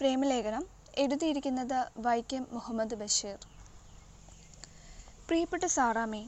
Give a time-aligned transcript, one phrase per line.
[0.00, 0.64] പ്രേമലേഖനം
[0.98, 3.38] എഴുതിയിരിക്കുന്നത് വൈക്കം മുഹമ്മദ് ബഷീർ.
[5.28, 6.20] പ്രിയപ്പെട്ട സാറാമേ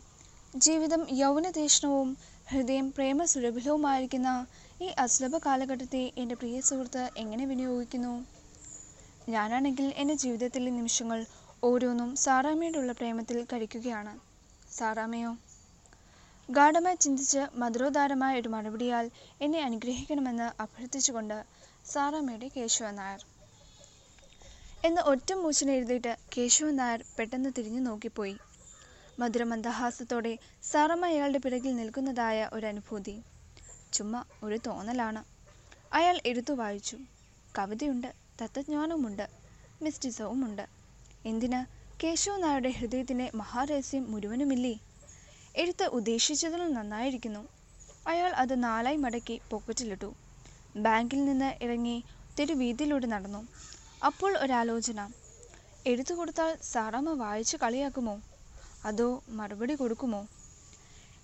[0.57, 2.17] ജീവിതം യൗവനതീഷ്ണവും
[2.49, 4.47] ഹൃദയം പ്രേമ പ്രേമസുരഭിലവുമായിരിക്കുന്ന
[4.83, 8.27] ഈ അസുലഭ കാലഘട്ടത്തെ എന്റെ പ്രിയ സുഹൃത്ത് എങ്ങനെ വിനിയോഗിക്കുന്നു?
[9.29, 11.27] ഞാനാണെങ്കിൽ എന്റെ ജീവിതത്തിലെ നിമിഷങ്ങൾ
[11.65, 14.15] ഓരോന്നും സാറാമ്മയോടുള്ള പ്രേമത്തിൽ കഴിക്കുകയാണ്.
[14.79, 15.33] സാറാമ്മയോ
[16.49, 19.11] ഗാഠമായി ചിന്തിച്ച് മധുരോദാരമായ ഒരു മറുപടിയാൽ
[19.41, 21.39] എന്നെ അനുഗ്രഹിക്കണമെന്ന് അഭ്യർത്ഥിച്ചുകൊണ്ട്
[21.87, 23.40] സാറാമ്മയുടെ കേശവൻ നായർ.
[24.85, 28.37] എന്ന് ഒറ്റ മൂച്ചിനെഴുതിയിട്ട് കേശവൻ നായർ പെട്ടെന്ന് തിരിഞ്ഞു നോക്കിപ്പോയി.
[29.19, 33.15] മധുരമന്ദഹാസത്തോടെ സാറമ്മ അയാളുടെ പിറകിൽ നിൽക്കുന്നതായ ഒരു അനുഭൂതി.
[33.93, 35.23] ചുമ്മാ ഒരു തോന്നലാണ്.
[35.93, 36.97] അയാൾ എടുത്തു വായിച്ചു.
[37.59, 38.09] കവിതയുണ്ട്
[38.43, 39.27] തത്വജ്ഞാനവുമുണ്ട്
[39.83, 40.65] മിസ്റ്റിസവുമുണ്ട്.
[41.25, 41.61] എന്തിന്?
[42.05, 44.75] കേശവ നായരുടെ ഹൃദയത്തിന്റെ മഹാരഹസ്യം മുഴുവനുമില്ലേ?
[45.57, 47.43] എഴുത്ത് ഉദ്ദേശിച്ചതിലും നന്നായിരിക്കുന്നു.
[48.07, 50.11] അയാൾ അത് നാലായി മടക്കി പോക്കറ്റിലിട്ടു.
[50.77, 51.97] ബാങ്കിൽ നിന്ന് ഇറങ്ങി
[52.39, 53.43] തെരുവീതിയിലൂടെ നടന്നു.
[54.05, 55.09] അപ്പോൾ ഒരാലോചന.
[55.87, 58.23] എഴുത്തു കൊടുത്താൽ സാറാമ്മ വായിച്ച് കളിയാക്കുമോ?
[58.85, 60.27] അതോ മറുപടി കൊടുക്കുമോ?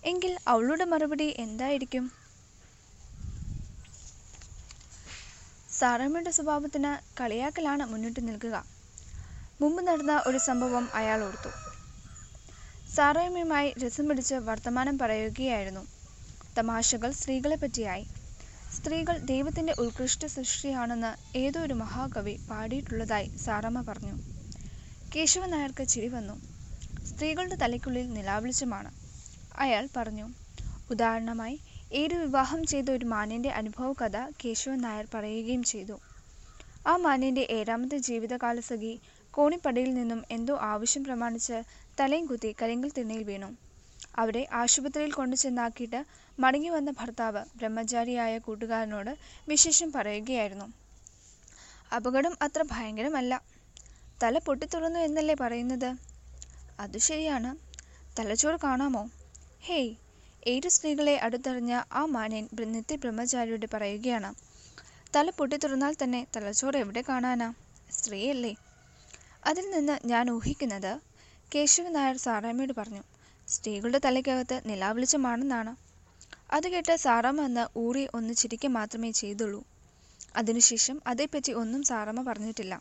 [0.04, 2.12] എങ്കിൽ അവളുടെ മറുപടി എന്തായിരിക്കും?
[5.78, 8.64] സാറാമ്മയുടെ സ്വഭാവത്തിന് കളിയാക്കലാണ് മുന്നിട്ട് നിൽക്കുക.
[9.60, 11.50] മുമ്പ് നടന്ന ഒരു സംഭവം അയാൾ ഓർത്തു.
[12.94, 15.86] സാറാമ്മയുമായി രസം പിടിച്ച് വർത്തമാനം പറയുകയായിരുന്നു.
[16.58, 18.04] തമാശകൾ സ്ത്രീകളെ പറ്റിയായി.
[18.76, 24.14] സ്ത്രീകൾ ദൈവത്തിന്റെ ഉത്കൃഷ്ട സൃഷ്ടിയാണെന്ന് ഏതോ ഒരു മഹാകവി പാടിയിട്ടുള്ളതായി സാറമ്മ പറഞ്ഞു.
[25.12, 26.34] കേശവൻ നായർക്ക് ചിരി വന്നു.
[27.06, 28.90] സ്ത്രീകളുടെ തലയ്ക്കുള്ളിൽ നിലാവിളിച്ചുമാണ്.
[29.58, 30.26] അയാൾ പറഞ്ഞു
[30.90, 31.56] ഉദാഹരണമായി
[31.92, 35.96] ഏത് വിവാഹം ചെയ്ത ഒരു മാന്യന്റെ അനുഭവ കഥ കേശവൻ നായർ പറയുകയും ചെയ്തു.
[36.86, 38.94] ആ മാന്യന്റെ ഏഴാമത്തെ ജീവിതകാലസഖി
[39.34, 41.56] കോണിപ്പടിയിൽ നിന്നും എന്തോ ആവശ്യം പ്രമാണിച്ച്
[41.98, 43.48] തലയും കുത്തി കരിങ്കൽ തിണ്ണയിൽ വീണു.
[44.18, 46.00] അവിടെ ആശുപത്രിയിൽ കൊണ്ടു ചെന്നാക്കിയിട്ട്
[46.38, 49.12] മടങ്ങി വന്ന ഭർത്താവ് ബ്രഹ്മചാരിയായ കൂട്ടുകാരനോട്
[49.48, 50.66] വിശേഷം പറയുകയായിരുന്നു.
[51.96, 53.42] അപകടം അത്ര ഭയങ്കരമല്ല.
[54.22, 55.90] തല പൊട്ടിത്തുറന്നു എന്നല്ലേ പറയുന്നത്?
[56.80, 57.50] അത് ശരിയാണ്.
[58.18, 59.10] തലച്ചോറ് കാണാമോ?
[59.60, 59.94] ഹേയ്
[60.46, 64.34] ഏഴ് സ്ത്രീകളെ അടുത്തറിഞ്ഞ ആ മാന്യൻ നിത്യ ബ്രഹ്മചാരിയോട് പറയുകയാണ്.
[65.16, 67.54] തല പൊട്ടിത്തുറന്നാൽ തന്നെ തലച്ചോറ് എവിടെ കാണാനാ?
[67.92, 68.56] സ്ത്രീയല്ലേ.
[69.46, 70.92] അതിൽ നിന്ന് ഞാൻ ഊഹിക്കുന്നത്
[71.54, 73.02] കേശവൻ നായർ സാറാമ്മയോട് പറഞ്ഞു.
[73.48, 75.72] സ്ത്രീകളുടെ തലയ്ക്കകത്ത് നിലാവിളിച്ചമാണെന്നാണ്
[76.52, 79.64] അത് കേട്ട് സാറാമ്മ എന്ന് ഊറി ഒന്ന് ചിരിക്കുക മാത്രമേ ചെയ്തുള്ളൂ.
[80.36, 82.74] അതിനുശേഷം അതേപ്പറ്റി ഒന്നും സാറാമ്മ പറഞ്ഞിട്ടില്ല.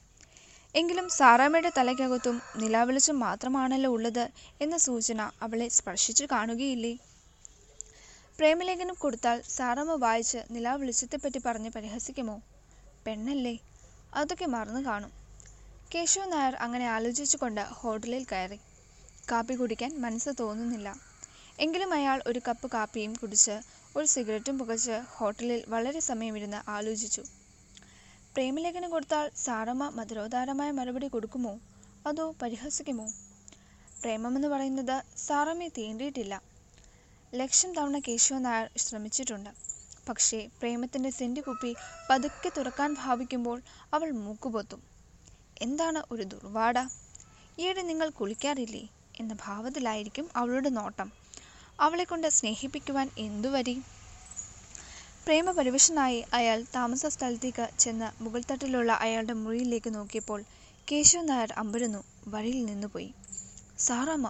[0.76, 4.30] എങ്കിലും സാറാമ്മയുടെ തലയ്ക്കകത്തും നിലാവിളിച്ചും മാത്രമാണല്ലോ ഉള്ളത്
[4.62, 6.94] എന്ന സൂചന അവളെ സ്പർശിച്ചു കാണുകയില്ലേ?
[8.40, 12.42] പ്രേമലേഖനം കൊടുത്താൽ സാറാമ്മ വായിച്ച് നിലാവിളിച്ചത്തെപ്പറ്റി പറഞ്ഞ് പരിഹസിക്കുമോ?
[13.08, 13.60] പെണ്ണല്ലേ?
[14.14, 15.12] അതൊക്കെ മറന്നു കാണും.
[15.96, 18.60] കേശവ നായർ അങ്ങനെ ആലോചിച്ചുകൊണ്ട് ഹോട്ടലിൽ കയറി.
[19.32, 20.96] കാപ്പി കുടിക്കാൻ മനസ്സ് തോന്നുന്നില്ല.
[21.60, 23.62] എങ്കിലും അയാൾ ഒരു കപ്പ് കാപ്പിയും കുടിച്ച്
[23.96, 27.22] ഒരു സിഗരറ്റും പുകച്ച് ഹോട്ടലിൽ വളരെ സമയമിരുന്ന് ആലോചിച്ചു.
[28.34, 31.60] പ്രേമലേഖനം കൊടുത്താൽ സാറമ്മ മധുരോദാരമായ മറുപടി കൊടുക്കുമോ?
[32.08, 33.06] അതോ പരിഹസിക്കുമോ?
[34.02, 36.44] പ്രേമമെന്ന് പറയുന്നത് സാറമ്മയെ തീണ്ടിയിട്ടില്ല.
[37.36, 39.50] ലക്ഷം തവണ കേശവൻ നായർ ശ്രമിച്ചിട്ടുണ്ട്.
[40.10, 41.76] പക്ഷേ പ്രേമത്തിന്റെ സെന്റ് കുപ്പി
[42.10, 43.62] പതുക്കെ തുറക്കാൻ ഭാവിക്കുമ്പോൾ
[43.94, 44.84] അവൾ മൂക്കുപൊത്തും.
[45.62, 46.80] എന്താണ് ഒരു ദുർവാട?
[47.60, 48.90] ഈയിടെ നിങ്ങൾ കുളിക്കാറില്ലേ?
[49.20, 51.10] എന്ന ഭാവത്തിലായിരിക്കും അവളുടെ നോട്ടം.
[51.80, 53.76] അവളെ കൊണ്ട് സ്നേഹിപ്പിക്കുവാൻ എന്തുവരി
[55.26, 60.42] പ്രേമപരിവശനായി അയാൾ താമസ സ്ഥലത്തേക്ക് ചെന്ന് മുകൾത്തട്ടിലുള്ള അയാളുടെ മുറിയിലേക്ക് നോക്കിയപ്പോൾ
[60.88, 63.10] കേശവൻ നായർ അമ്പരന്നു വഴിയിൽ നിന്നുപോയി
[63.78, 64.28] സാറാമ്മ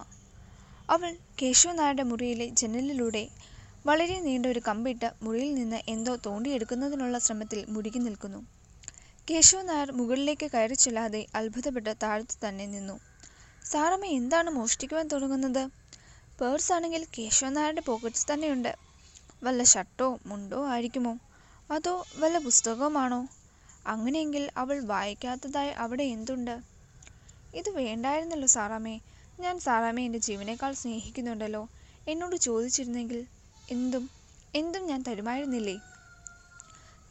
[0.88, 1.10] അവൾ
[1.42, 3.24] കേശവൻ നായരുടെ മുറിയിലെ ജനലിലൂടെ
[3.86, 8.40] വളരെ നീണ്ട ഒരു കമ്പിട്ട് മുറിയിൽ നിന്ന് എന്തോ തോണ്ടിയെടുക്കുന്നതിനുള്ള ശ്രമത്തിൽ മുരുകി നിൽക്കുന്നു.
[9.30, 12.96] കേശവൻ നായർ മുകളിലേക്ക് കയറി ചെല്ലാതെ അത്ഭുതപ്പെട്ട് താഴത്തു തന്നെ നിന്നു.
[13.70, 15.70] സാറമ്മ എന്താണ് മോഷ്ടിക്കുവാൻ തുടങ്ങുന്നത്?
[16.40, 18.78] പേഴ്സ് ആണെങ്കിൽ കേശവൻ നായരുടെ പോക്കറ്റ്സ് തന്നെയുണ്ട്.
[19.42, 21.18] വല്ല ഷർട്ടോ മുണ്ടോ ആയിരിക്കുമോ?
[21.70, 23.28] അതോ വല്ല പുസ്തകമാണോ
[23.86, 26.62] അങ്ങനെയെങ്കിൽ അവൾ വായിക്കാത്തതായി അവിടെ എന്തുണ്ട്?
[27.54, 29.00] ഇത് വേണ്ടായിരുന്നല്ലോ സാറാമ്മേ.
[29.40, 31.68] ഞാൻ സാറാമ്മയെ എന്റെ ജീവനേക്കാൾ സ്നേഹിക്കുന്നുണ്ടല്ലോ.
[32.08, 33.26] എന്നോട് ചോദിച്ചിരുന്നെങ്കിൽ
[33.70, 34.10] എന്തും
[34.54, 35.76] എന്തും ഞാൻ തരുമായിരുന്നില്ലേ?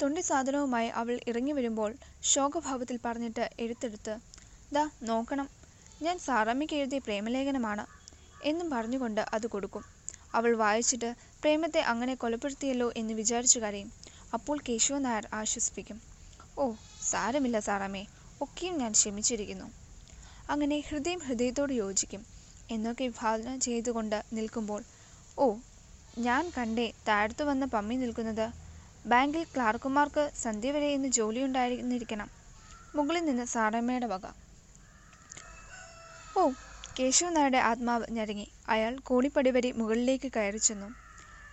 [0.02, 4.16] തൊണ്ടി സാധനവുമായി അവൾ ഇറങ്ങി വരുമ്പോൾ ശോകഭാവത്തിൽ പറഞ്ഞിട്ട് എഴുത്തെടുത്ത്
[4.74, 5.50] ദാ നോക്കണം
[6.06, 7.84] ഞാൻ സാറാമ്മയ്ക്ക് എഴുതിയ പ്രേമലേഖനമാണ്
[8.44, 9.84] എന്നും പറഞ്ഞുകൊണ്ട് അത് കൊടുക്കും.
[10.34, 11.10] അവൾ വായിച്ചിട്ട്
[11.42, 13.90] പ്രേമത്തെ അങ്ങനെ കൊലപ്പെടുത്തിയല്ലോ എന്ന് വിചാരിച്ചു കരയും.
[14.34, 15.98] അപ്പോൾ കേശവ നായർ ആശ്വസിപ്പിക്കും.
[16.60, 16.66] ഓ
[17.12, 18.04] സാരമില്ല സാറാമ്മേ
[18.42, 19.68] ഒക്കെയും ഞാൻ ക്ഷമിച്ചിരിക്കുന്നു.
[20.50, 22.24] അങ്ങനെ ഹൃദയം ഹൃദയത്തോട് യോജിക്കും.
[22.72, 24.82] എന്നൊക്കെ വിഭാവന ചെയ്തുകൊണ്ട് നിൽക്കുമ്പോൾ
[25.38, 25.48] ഓ
[26.18, 28.46] ഞാൻ കണ്ടേ താഴത്തു വന്ന പമ്മി നിൽക്കുന്നത്
[29.06, 32.30] ബാങ്കിൽ ക്ലാർക്കുമാർക്ക് സന്ധ്യ വരെ ഇന്ന് ജോലിയുണ്ടായിരുന്നിരിക്കണം
[32.96, 34.26] മുകളിൽ നിന്ന് സാറമ്മയുടെ വക.
[36.36, 36.44] ഓ
[36.98, 38.46] കേശവ നായരുടെ ആത്മാവ് ഞരങ്ങി.
[38.70, 40.88] അയാൾ കോണിപ്പടി വരെ മുകളിലേക്ക് കയറി ചെന്നു.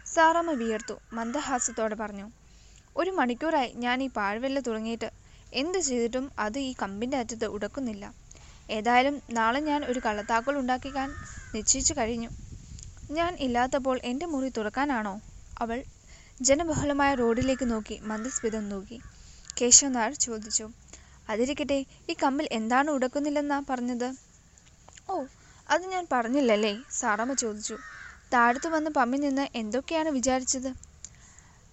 [0.07, 0.97] സാറമ്മ വിയർത്തു.
[1.13, 2.27] മന്ദഹാസ്യത്തോടെ പറഞ്ഞു
[2.97, 5.09] ഒരു മണിക്കൂറായി ഞാൻ ഈ പാഴ്വെല്ല തുടങ്ങിയിട്ട്
[5.53, 8.05] എന്ത് ചെയ്തിട്ടും അത് ഈ കമ്പിന്റെ അറ്റത്ത് ഉടക്കുന്നില്ല.
[8.71, 11.09] ഏതായാലും നാളെ ഞാൻ ഒരു കള്ളത്താക്കോൾ ഉണ്ടാക്കിക്കാൻ
[11.55, 12.31] നിശ്ചയിച്ചു കഴിഞ്ഞു.
[13.11, 15.15] ഞാൻ ഇല്ലാത്തപ്പോൾ എന്റെ മുറി തുറക്കാനാണോ?
[15.57, 15.79] അവൾ
[16.41, 18.99] ജനബഹുലമായ റോഡിലേക്ക് നോക്കി മന്ദസ്മിതം നോക്കി.
[19.61, 20.67] കേശവനാർ ചോദിച്ചു
[21.29, 24.09] അതിരിക്കട്ടെ ഈ കമ്പിൽ എന്താണ് ഉടക്കുന്നില്ലെന്നാ പറഞ്ഞത്?
[25.13, 25.25] ഓ
[25.69, 26.79] അത് ഞാൻ പറഞ്ഞില്ലല്ലേ?
[26.91, 27.77] സാറമ്മ ചോദിച്ചു.
[28.33, 30.71] താഴത്തു വന്ന് പമ്മി നിന്ന് എന്തൊക്കെയാണ് വിചാരിച്ചത്?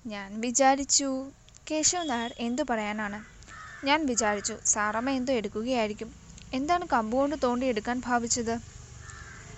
[0.08, 1.32] ഞാൻ വിചാരിച്ചു
[1.72, 3.20] കേശവ് നായർ എന്തു പറയാനാണ്?
[3.86, 6.10] ഞാൻ വിചാരിച്ചു സാറമ്മ എന്തോ എടുക്കുകയായിരിക്കും.
[6.54, 8.56] എന്താണ് കമ്പുകൊണ്ട് തോണ്ടി എടുക്കാൻ ഭാവിച്ചത്?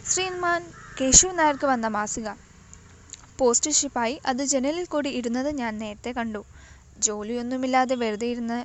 [0.05, 0.61] ശ്രീമാൻ
[1.01, 2.29] കേശവ് നായർക്ക് വന്ന മാസിക.
[3.39, 6.45] പോസ്റ്റ് ഷിപ്പായി അത് ജനലിൽ കൂടി ഇടുന്നത് ഞാൻ നേരത്തെ കണ്ടു.
[6.97, 8.59] ജോലിയൊന്നുമില്ലാതെ വെറുതെ ഇരുന്ന്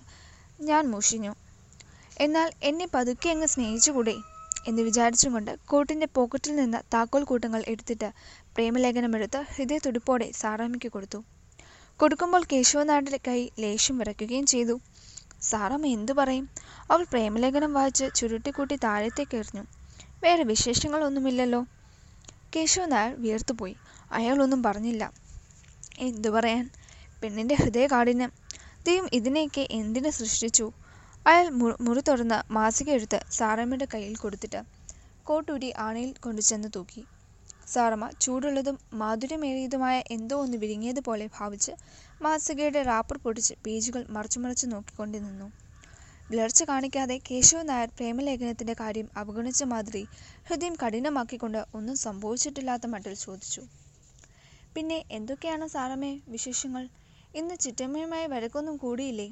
[0.63, 1.37] ഞാൻ മുഷിഞ്ഞു.
[2.21, 4.17] എന്നാൽ എന്നെ പതുക്കെ അങ്ങ് സ്നേഹിച്ചുകൂടെ?
[4.67, 8.13] എന്ന് വിചാരിച്ചുകൊണ്ട് കോട്ടിന്റെ പോക്കറ്റിൽ നിന്ന് താക്കോൽ കൂട്ടങ്ങൾ എടുത്തിട്ട്
[8.55, 11.25] പ്രേമലേഖനമെടുത്ത് ഹൃദയത്തുടിപ്പോടെ സാറാമ്മയ്ക്ക് കൊടുത്തു.
[11.97, 14.81] കൊടുക്കുമ്പോൾ കേശവനാടിന്റെ കൈ ലേശം വിറയ്ക്കുകയും ചെയ്തു.
[15.43, 16.49] സാറമ്മ എന്തു പറയും?
[16.91, 19.63] അവൾ പ്രേമലേഖനം വായിച്ച് ചുരുട്ടിക്കൂട്ടി താഴത്തേക്ക് എറിഞ്ഞു.
[20.25, 21.67] വേറെ വിശേഷങ്ങളൊന്നുമില്ലല്ലോ.
[22.57, 23.77] കേശവൻ നായർ വിയർത്തുപോയി.
[24.13, 25.13] അയാളൊന്നും പറഞ്ഞില്ല.
[25.99, 26.71] എന്തു പറയാൻ?
[27.23, 28.33] പെണ്ണിന്റെ ഹൃദയകാഠിന്യം.
[28.87, 30.73] ദൈവം ഇതിനെയൊക്കെ എന്തിനു സൃഷ്ടിച്ചു?
[31.27, 31.47] അയാൾ
[31.85, 34.59] മുറി തുറന്ന് മാസിക എടുത്ത് സാറമ്മയുടെ കയ്യിൽ കൊടുത്തിട്ട്
[35.27, 37.03] കോട്ടൂരി ആണയിൽ കൊണ്ടുചെന്ന് തൂക്കി.
[37.67, 41.73] സാറമ്മ ചൂടുള്ളതും മാധുര്യമേറിയതുമായ എന്തോ ഒന്ന് വിരിങ്ങിയതുപോലെ ഭാവിച്ച്
[42.21, 45.49] മാസികയുടെ റാപ്പർ പൊടിച്ച് പേജുകൾ മറച്ചു മറച്ചു നോക്കിക്കൊണ്ടു നിന്നു.
[46.31, 50.03] വിളർച്ച കാണിക്കാതെ കേശവ നായർ പ്രേമലേഖനത്തിന്റെ കാര്യം അവഗണിച്ച മാതിരി
[50.47, 53.65] ഹൃദയം കഠിനമാക്കിക്കൊണ്ട് ഒന്നും സംഭവിച്ചിട്ടില്ലാത്ത മട്ടിൽ ചോദിച്ചു.
[54.77, 56.87] പിന്നെ എന്തൊക്കെയാണ് സാറമ്മേ വിശേഷങ്ങൾ?
[57.35, 59.29] ഇന്ന് ചിറ്റമ്മയുമായി വഴക്കൊന്നും കൂടിയില്ലേ?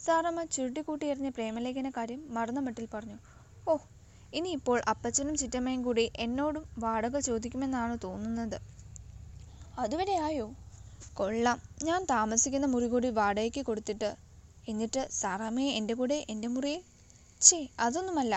[0.00, 3.16] സാറമ്മ ചുരുട്ടിക്കൂട്ടിയെറിഞ്ഞ പ്രേമലേഖന കാര്യം മറന്ന മട്ടിൽ പറഞ്ഞു.
[3.66, 3.74] ഓ
[4.32, 8.58] ഇനിയിപ്പോൾ അപ്പച്ചനും ചിറ്റമ്മയും കൂടി എന്നോടും വാടക ചോദിക്കുമെന്നാണ് തോന്നുന്നത്.
[9.78, 10.46] അതുവരെ ആയോ?
[11.14, 11.58] കൊള്ളാം.
[11.82, 14.10] ഞാൻ താമസിക്കുന്ന മുറി കൂടി വാടകയ്ക്ക് കൊടുത്തിട്ട്.
[14.68, 16.78] എന്നിട്ട് സാറാമ്മയെ എന്റെ കൂടെ എന്റെ മുറിയെ
[17.40, 18.34] ഛേ അതൊന്നുമല്ല.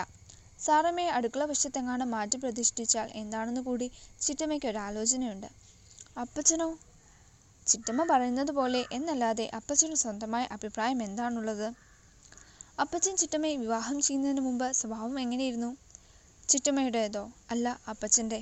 [0.58, 3.86] സാറമ്മയെ അടുക്കള വശത്തെങ്ങാണ്ട് മാറ്റി പ്രതിഷ്ഠിച്ചാൽ എന്താണെന്ന് കൂടി
[4.20, 5.48] ചിറ്റമ്മയ്ക്ക് ഒരാലോചനയുണ്ട്.
[6.18, 6.68] അപ്പച്ചനോ?
[7.66, 11.68] ചിറ്റമ്മ പറയുന്നത് പോലെ എന്നല്ലാതെ അപ്പച്ചന് സ്വന്തമായ അഭിപ്രായം എന്താണുള്ളത്?
[12.80, 15.70] അപ്പച്ചൻ ചിറ്റമ്മയെ വിവാഹം ചെയ്യുന്നതിന് മുമ്പ് സ്വഭാവം എങ്ങനെയിരുന്നു?
[16.48, 17.22] ചിറ്റമ്മയുടേതോ?
[17.50, 18.40] അല്ല അപ്പച്ചന്റെ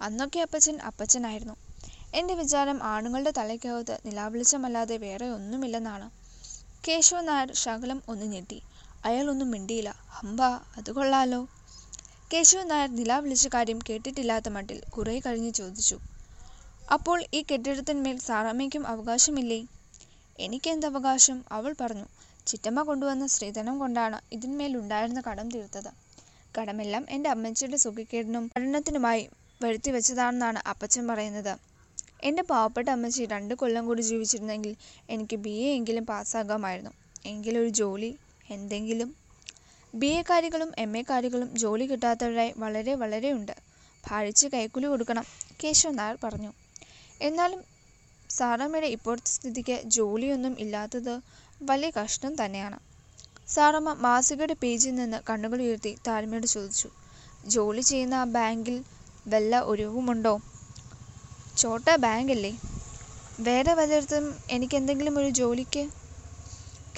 [0.00, 1.56] അന്നൊക്കെ അപ്പച്ചൻ അപ്പച്ചനായിരുന്നു.
[2.14, 6.06] എന്റെ വിചാരം ആണുങ്ങളുടെ തലയ്ക്കകത്ത് നിലാവിളിച്ചമല്ലാതെ വേറെ ഒന്നുമില്ലെന്നാണ്.
[6.88, 8.58] കേശവ നായർ ശകലം ഒന്ന് ഞെട്ടി.
[9.04, 9.90] അയാളൊന്നും മിണ്ടിയില്ല.
[10.08, 10.40] ഹമ്പ
[10.76, 11.40] അത് കൊള്ളാലോ.
[12.32, 15.96] കേശവ നായർ നിലാവിളിച്ച കാര്യം കേട്ടിട്ടില്ലാത്ത മട്ടിൽ കുറെ കഴിഞ്ഞ് ചോദിച്ചു.
[16.92, 19.66] അപ്പോൾ ഈ കെട്ടിടത്തിന്മേൽ സാറാമ്മയ്ക്കും അവകാശമില്ലേ?
[20.38, 21.44] എനിക്കെന്ത് അവകാശം?
[21.52, 22.06] അവൾ പറഞ്ഞു
[22.46, 25.90] ചിറ്റമ്മ കൊണ്ടുവന്ന സ്ത്രീധനം കൊണ്ടാണ് ഇതിന്മേലുണ്ടായിരുന്ന കടം തീർത്തത്.
[26.58, 29.28] കടമെല്ലാം എന്റെ അമ്മച്ചിയുടെ സുഖക്കേടിനും പഠനത്തിനുമായി
[29.62, 31.56] വരുത്തി വെച്ചതാണെന്നാണ് അപ്പച്ചൻ പറയുന്നത്.
[32.22, 34.76] എന്റെ പാവപ്പെട്ട അമ്മച്ചി രണ്ട് കൊല്ലം കൂടി ജീവിച്ചിരുന്നെങ്കിൽ
[35.10, 36.90] എനിക്ക് ബി എ എങ്കിലും പാസ്സാകാമായിരുന്നു.
[37.26, 38.16] എങ്കിലൊരു ജോലി
[38.50, 39.16] എന്തെങ്കിലും.
[39.94, 43.56] ബി എക്കാരികളും എം എക്കാരികളും ജോലി കിട്ടാത്തവരായി വളരെ വളരെ ഉണ്ട്.
[44.08, 45.24] ഭാരിച്ച് കൈക്കൂലി കൊടുക്കണം
[45.64, 46.52] കേശവൻ നായർ പറഞ്ഞു.
[47.20, 47.60] എന്നാലും
[48.30, 51.14] സാറമ്മയുടെ ഇപ്പോഴത്തെ സ്ഥിതിക്ക് ജോലിയൊന്നും ഇല്ലാത്തത്
[51.60, 52.78] വലിയ കഷ്ടം തന്നെയാണ്.
[53.48, 56.88] സാറമ്മ മാസികയുടെ പേജിൽ നിന്ന് കണ്ണുകൾ ഉയർത്തി താഴ്മയോട് ചോദിച്ചു
[57.44, 58.76] ജോലി ചെയ്യുന്ന ആ ബാങ്കിൽ
[59.26, 60.34] വല്ല ഒഴിവുമുണ്ടോ?
[61.56, 62.52] ചോട്ട ബാങ്കല്ലേ.
[63.38, 65.84] വേറെ വല്ലയിടത്തും എനിക്ക് എന്തെങ്കിലും ഒരു ജോലിക്ക്?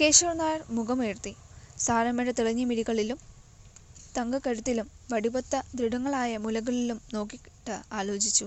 [0.01, 1.33] കേശവ നായർ മുഖമുയർത്തി
[1.79, 3.19] സാറമ്മയുടെ തെളിഞ്ഞ മിഴികളിലും
[4.17, 8.47] തങ്കക്കഴുത്തിലും വടിപൊത്ത ദൃഢങ്ങളായ മുലകളിലും നോക്കിയിട്ട് ആലോചിച്ചു.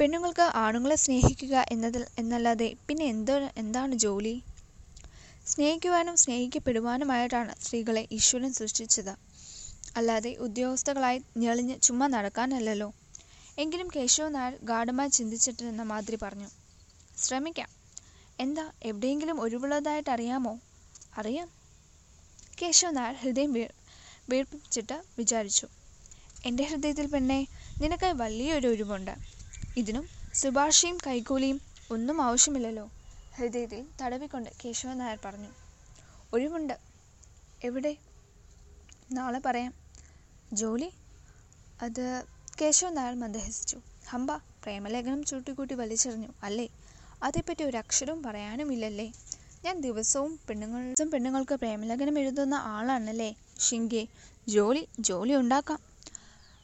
[0.00, 4.42] പെണ്ണുങ്ങൾക്ക് ആണുങ്ങളെ സ്നേഹിക്കുക എന്നതിൽ എന്നല്ലാതെ പിന്നെ എന്തോ എന്താണ് ജോലി?
[5.46, 9.12] സ്നേഹിക്കുവാനും സ്നേഹിക്കപ്പെടുവാനുമായിട്ടാണ് സ്ത്രീകളെ ഈശ്വരൻ സൃഷ്ടിച്ചത്.
[9.96, 12.94] അല്ലാതെ ഉദ്യോഗസ്ഥകളായി ഞെളിഞ്ഞ് ചുമ്മാ നടക്കാനല്ലല്ലോ.
[13.58, 16.48] എങ്കിലും കേശവ നായർ ഗാഠമായി ചിന്തിച്ചിട്ടെന്ന മാതിരി പറഞ്ഞു.
[17.18, 17.70] ശ്രമിക്കാം.
[18.40, 20.58] എന്താ എവിടെയെങ്കിലും ഒഴിവുള്ളതായിട്ട് അറിയാമോ?
[21.18, 21.48] അറിയാം.
[22.62, 23.52] കേശവ നായർ ഹൃദയം
[24.28, 25.66] വീർപ്പിച്ചിട്ട് വിചാരിച്ചു.
[26.44, 27.46] എന്റെ ഹൃദയത്തിൽ പെണ്ണെ
[27.82, 29.39] നിനക്കായി വലിയൊരു ഒഴിവുണ്ട്.
[29.76, 31.60] ഇതിനും ശുപാർശയും കൈക്കൂലിയും
[31.90, 32.90] ഒന്നും ആവശ്യമില്ലല്ലോ.
[33.36, 35.48] ഹൃദയത്തിൽ തടവിക്കൊണ്ട് കേശവൻ നായർ പറഞ്ഞു
[36.32, 36.78] ഒഴിവുണ്ട്.
[37.64, 37.96] എവിടെ?
[39.12, 39.74] നാളെ പറയാം.
[40.52, 40.90] ജോലി?
[41.82, 42.24] അത്
[42.60, 46.28] കേശവൻ നായർ മന്ദഹസിച്ചു ഹമ്പ പ്രേമലേഖനം ചൂട്ടിക്കൂട്ടി വലിച്ചെറിഞ്ഞു.
[46.42, 46.68] അല്ലേ?
[47.22, 49.12] അതേപ്പറ്റി ഒരു അക്ഷരവും പറയാനുമില്ലല്ലേ?
[49.64, 53.36] ഞാൻ ദിവസവും പെണ്ണുങ്ങൾ പെണ്ണുങ്ങൾക്ക് പ്രേമലേഖനം എഴുതുന്ന ആളാണല്ലേ?
[53.60, 54.06] ഷിങ്കെ
[54.48, 55.89] ജോലി ജോലി ഉണ്ടാക്കാം.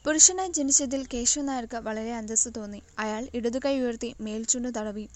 [0.07, 2.81] പുരുഷനായി ജനിച്ചതിൽ കേശവ നായർക്ക് വളരെ അന്തസ്സ് തോന്നി.
[2.99, 5.07] അയാൾ ഇടതു കൈ ഉയർത്തി മേൽച്ചുണ്ട് തടവി.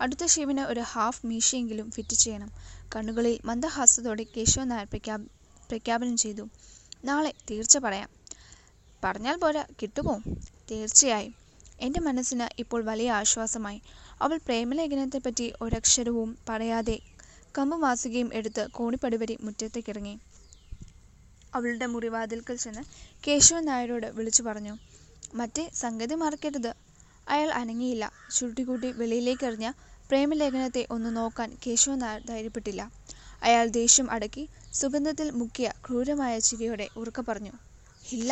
[0.00, 2.50] അടുത്ത ഷേവിന് ഒരു ഹാഫ് മീശയെങ്കിലും ഫിറ്റ് ചെയ്യണം.
[2.96, 5.20] കണ്ണുകളിൽ മന്ദഹാസ്യത്തോടെ കേശവൻ നായർ പ്രഖ്യാപ
[5.68, 6.48] പ്രഖ്യാപനം ചെയ്തു.
[7.04, 8.10] നാളെ തീർച്ച പറയാം.
[9.04, 10.16] പറഞ്ഞാൽ പോരാ കിട്ടുമോ?
[10.70, 11.34] തീർച്ചയായും.
[11.80, 13.82] എന്റെ മനസ്സിന് ഇപ്പോൾ വലിയ ആശ്വാസമായി.
[14.22, 16.98] അവൾ പ്രേമലേഖനത്തെപ്പറ്റി ഒരക്ഷരവും പറയാതെ
[17.58, 20.18] കമ്പ് മാസികയും എടുത്ത് കോണിപ്പടി വരി മുറ്റത്തേക്കിറങ്ങി
[21.54, 22.82] അവളുടെ മുറിവാതിൽക്കൽ ചെന്ന്
[23.26, 24.74] കേശവൻ നായരോട് വിളിച്ചു പറഞ്ഞു
[25.34, 26.72] മറ്റേ സംഗതി മറക്കരുത്.
[27.28, 28.04] അയാൾ അനങ്ങിയില്ല.
[28.36, 29.66] ചുരുട്ടിക്കൂട്ടി വെളിയിലേക്ക് എറിഞ്ഞ
[30.10, 32.82] പ്രേമലേഖനത്തെ ഒന്ന് നോക്കാൻ കേശവൻ നായർ ധൈര്യപ്പെട്ടില്ല.
[33.42, 37.52] അയാൾ ദേഷ്യം അടക്കി സുഗന്ധത്തിൽ മുക്കിയ ക്രൂരമായ ചിരിയോടെ ഉറക്ക പറഞ്ഞു
[38.12, 38.30] ഇല്ല.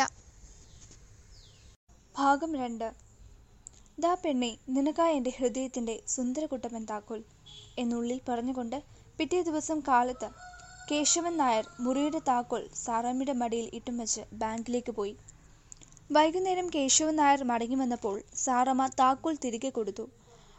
[2.15, 2.87] ഭാഗം രണ്ട്.
[3.99, 7.21] ദാ പെണ്ണെ നിനക്കായ എന്റെ ഹൃദയത്തിന്റെ സുന്ദരകുട്ടപ്പൻ താക്കോൽ
[7.77, 8.77] എന്നുള്ളിൽ പറഞ്ഞുകൊണ്ട്
[9.19, 10.27] പിറ്റേ ദിവസം കാലത്ത്
[10.91, 15.15] കേശവൻ നായർ മുറിയുടെ താക്കോൽ സാറാമ്മയുടെ മടിയിൽ ഇട്ടും വെച്ച് ബാങ്കിലേക്ക് പോയി.
[16.11, 20.09] വൈകുന്നേരം കേശവൻ നായർ മടങ്ങി വന്നപ്പോൾ സാറമ്മ താക്കോൽ തിരികെ കൊടുത്തു.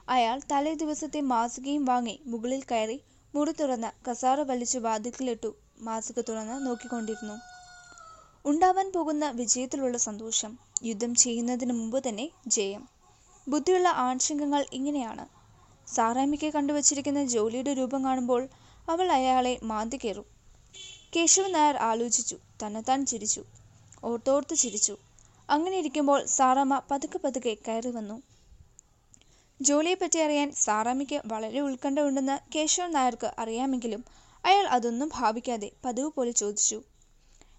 [0.09, 3.01] അയാൾ തലേ ദിവസത്തെ മാസികയും വാങ്ങി മുകളിൽ കയറി
[3.35, 7.37] മുറി തുറന്ന് കസാറ വലിച്ചു വാതിൽക്കിലിട്ടു മാസിക തുറന്ന് നോക്കിക്കൊണ്ടിരുന്നു.
[8.45, 12.89] ഉണ്ടാവാൻ പോകുന്ന വിജയത്തിലുള്ള സന്തോഷം യുദ്ധം ചെയ്യുന്നതിന് മുമ്പ് തന്നെ ജയം.
[13.49, 15.27] ബുദ്ധിയുള്ള ആൺശങ്കങ്ങൾ ഇങ്ങനെയാണ്.
[15.95, 18.49] സാറാമ്മയ്ക്ക് കണ്ടുവച്ചിരിക്കുന്ന ജോലിയുടെ രൂപം കാണുമ്പോൾ
[18.91, 20.25] അവൾ അയാളെ മാന്തി കയറും.
[21.17, 22.37] കേശവൻ നായർ ആലോചിച്ചു.
[22.67, 23.45] തന്നെത്താൻ ചിരിച്ചു.
[24.05, 24.97] ഓർത്തോർത്ത് ചിരിച്ചു.
[25.51, 28.23] അങ്ങനെ ഇരിക്കുമ്പോൾ സാറാമ്മ പതുക്കെ പതുക്കെ കയറി വന്നു.
[29.61, 34.05] ജോലിയെപ്പറ്റി അറിയാൻ സാറാമ്മയ്ക്ക് വളരെ ഉത്കണ്ഠ ഉണ്ടെന്ന് കേശവൻ നായർക്ക് അറിയാമെങ്കിലും
[34.45, 36.83] അയാൾ അതൊന്നും ഭാവിക്കാതെ പതിവ് പോലെ ചോദിച്ചു.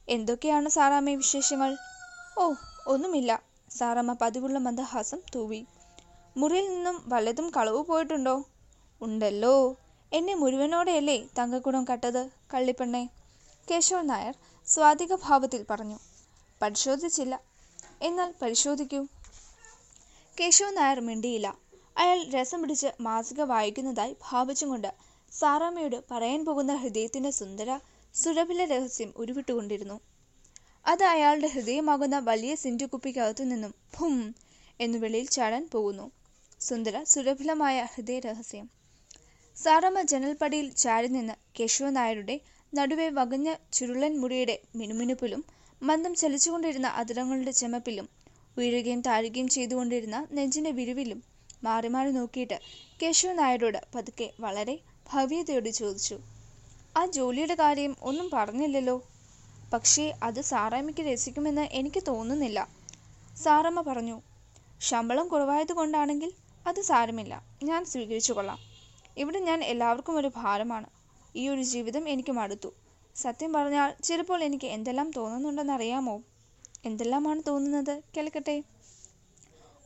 [0.09, 1.77] എന്തൊക്കെയാണ് സാറാമ്മയെ വിശേഷങ്ങൾ?
[2.39, 2.53] ഓ
[2.87, 3.43] ഒന്നുമില്ല.
[3.77, 5.65] സാറാമ്മ പതിവുള്ള മന്ദഹാസം തൂവി.
[6.37, 8.43] മുറിയിൽ നിന്നും വല്ലതും കളവ് പോയിട്ടുണ്ടോ?
[9.01, 9.77] ഉണ്ടല്ലോ.
[10.11, 13.09] എന്നെ മുഴുവനോടെയല്ലേ തങ്കക്കുടം കട്ടത് കള്ളിപ്പെണ്ണെ?
[13.71, 14.35] കേശവൻ നായർ
[14.67, 15.99] സ്വാതിക ഭാവത്തിൽ പറഞ്ഞു.
[16.61, 17.41] പരിശോധിച്ചില്ല.
[18.01, 19.07] എന്നാൽ പരിശോധിക്കൂ.
[20.39, 21.57] കേശവൻ നായർ മിണ്ടിയില്ല.
[21.97, 24.93] അയാൾ രസം പിടിച്ച് മാസിക വായിക്കുന്നതായി ഭാവിച്ചും കൊണ്ട്
[25.31, 27.79] സാറാമ്മയോട് പറയാൻ പോകുന്ന ഹൃദയത്തിന്റെ സുന്ദര
[28.15, 29.97] സുരഭില രഹസ്യം ഉരുവിട്ടുകൊണ്ടിരുന്നു.
[30.85, 34.35] അത് അയാളുടെ ഹൃദയമാകുന്ന വലിയ സിൻഡു കുപ്പിക്കകത്തു നിന്നും ഭും
[34.79, 36.11] എന്നു വെളിയിൽ ചാടാൻ പോകുന്നു.
[36.61, 38.80] സുന്ദര സുരഭിലമായ ഹൃദയ രഹസ്യം.
[39.63, 42.35] സാറമ്മ ജനൽപ്പടിയിൽ ചാരി നിന്ന് കേശവനായരുടെ
[42.73, 45.41] നടുവെ വകഞ്ഞ ചുരുളൻ മുടിയുടെ മിനുമിനുപ്പിലും
[45.81, 48.07] മന്ദം ചലിച്ചുകൊണ്ടിരുന്ന അതിരങ്ങളുടെ ചെമപ്പിലും
[48.57, 51.19] ഉയരുകയും താഴുകയും ചെയ്തുകൊണ്ടിരുന്ന നെഞ്ചിന്റെ വിരിവിലും
[51.63, 52.57] മാറി മാറി നോക്കിയിട്ട്
[53.01, 54.75] കേശവനായരോട് പതുക്കെ വളരെ
[55.13, 56.17] ഭവ്യതയോട് ചോദിച്ചു
[56.97, 58.95] ആ ജോലിയുടെ കാര്യം ഒന്നും പറഞ്ഞില്ലല്ലോ?
[59.73, 62.59] പക്ഷേ അത് സാറാമ്മയ്ക്ക് രസിക്കുമെന്ന് എനിക്ക് തോന്നുന്നില്ല.
[63.43, 64.17] സാറമ്മ പറഞ്ഞു
[64.81, 66.31] ശമ്പളം കുറവായതുകൊണ്ടാണെങ്കിൽ
[66.67, 67.33] അത് സാരമില്ല.
[67.63, 68.70] ഞാൻ സ്വീകരിച്ചു കൊള്ളാം.
[69.17, 70.85] ഇവിടെ ഞാൻ എല്ലാവർക്കും ഒരു ഭാരമാണ്.
[71.35, 72.73] ഈ ഒരു ജീവിതം എനിക്ക് മടുത്തു.
[73.15, 76.21] സത്യം പറഞ്ഞാൽ ചിലപ്പോൾ എനിക്ക് എന്തെല്ലാം തോന്നുന്നുണ്ടെന്നറിയാമോ?
[76.85, 78.01] എന്തെല്ലാമാണ് തോന്നുന്നത്?
[78.17, 78.63] കേൾക്കട്ടെ.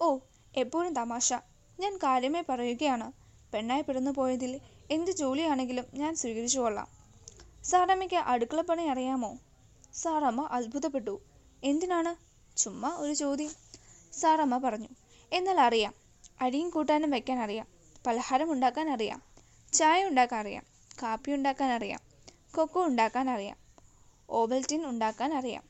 [0.02, 0.18] ഓ
[0.58, 1.34] എപ്പോഴും തമാശ.
[1.80, 3.12] ഞാൻ കാര്യമേ പറയുകയാണ്.
[3.54, 4.60] പെണ്ണായി പിറന്നു പോയതിൽ
[4.92, 6.88] എന്ത് ജോലിയാണെങ്കിലും ഞാൻ സ്വീകരിച്ചു കൊള്ളാം.
[7.64, 9.38] സാറമ്മയ്ക്ക് അടുക്കളപ്പണി അറിയാമോ?
[9.94, 11.20] സാറമ്മ അത്ഭുതപ്പെട്ടു.
[11.64, 12.16] എന്തിനാണ്?
[12.58, 13.50] ചുമ്മാ ഒരു ചോദ്യം.
[14.14, 14.88] സാറമ്മ പറഞ്ഞു.
[15.34, 15.94] എന്നാൽ അറിയാം.
[16.42, 17.75] അരിയും കൂട്ടാനും വെക്കാൻ അറിയാം.
[18.08, 19.22] പലഹാരം ഉണ്ടാക്കാൻ അറിയാം.
[19.74, 20.64] ചായ ഉണ്ടാക്കാൻ അറിയാം.
[21.04, 22.00] കാപ്പി ഉണ്ടാക്കാൻ അറിയാം.
[22.56, 23.58] കൊക്കോ ഉണ്ടാക്കാൻ അറിയാം.
[24.30, 25.64] ഓവൽറ്റിൻ ഉണ്ടാക്കാൻ അറിയാം.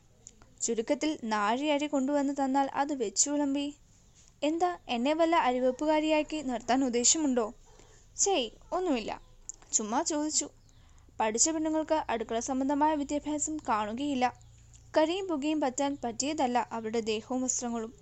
[0.61, 3.75] ചുരുക്കത്തിൽ നാഴി അരി കൊണ്ടുവന്ന് തന്നാൽ അത് വെച്ചു വിളമ്പി.
[4.43, 7.53] എന്താ എന്നെ വല്ല അരിവെപ്പുകാരിയാക്കി നിർത്താൻ ഉദ്ദേശമുണ്ടോ?
[8.17, 9.21] ചെയ് ഒന്നുമില്ല.
[9.73, 10.49] ചുമ്മാ ചോദിച്ചു.
[11.19, 14.33] പഠിച്ച പെണ്ണുങ്ങൾക്ക് അടുക്കള സംബന്ധമായ വിദ്യാഭ്യാസം കാണുകയില്ല.
[14.97, 17.93] കരിയും പുകയും പറ്റാൻ പറ്റിയതല്ല അവരുടെ ദേഹവും വസ്ത്രങ്ങളും.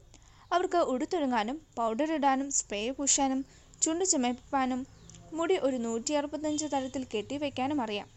[0.51, 3.45] അവർക്ക് ഉടുത്തൊരുങ്ങാനും പൗഡർ ഇടാനും സ്പ്രേ പൂശാനും
[3.83, 4.87] ചുണ്ടു ചുമപ്പാനും
[5.33, 8.07] മുടി ഒരു നൂറ്റി അറുപത്തഞ്ച് തരത്തിൽ കെട്ടിവെക്കാനും അറിയാം.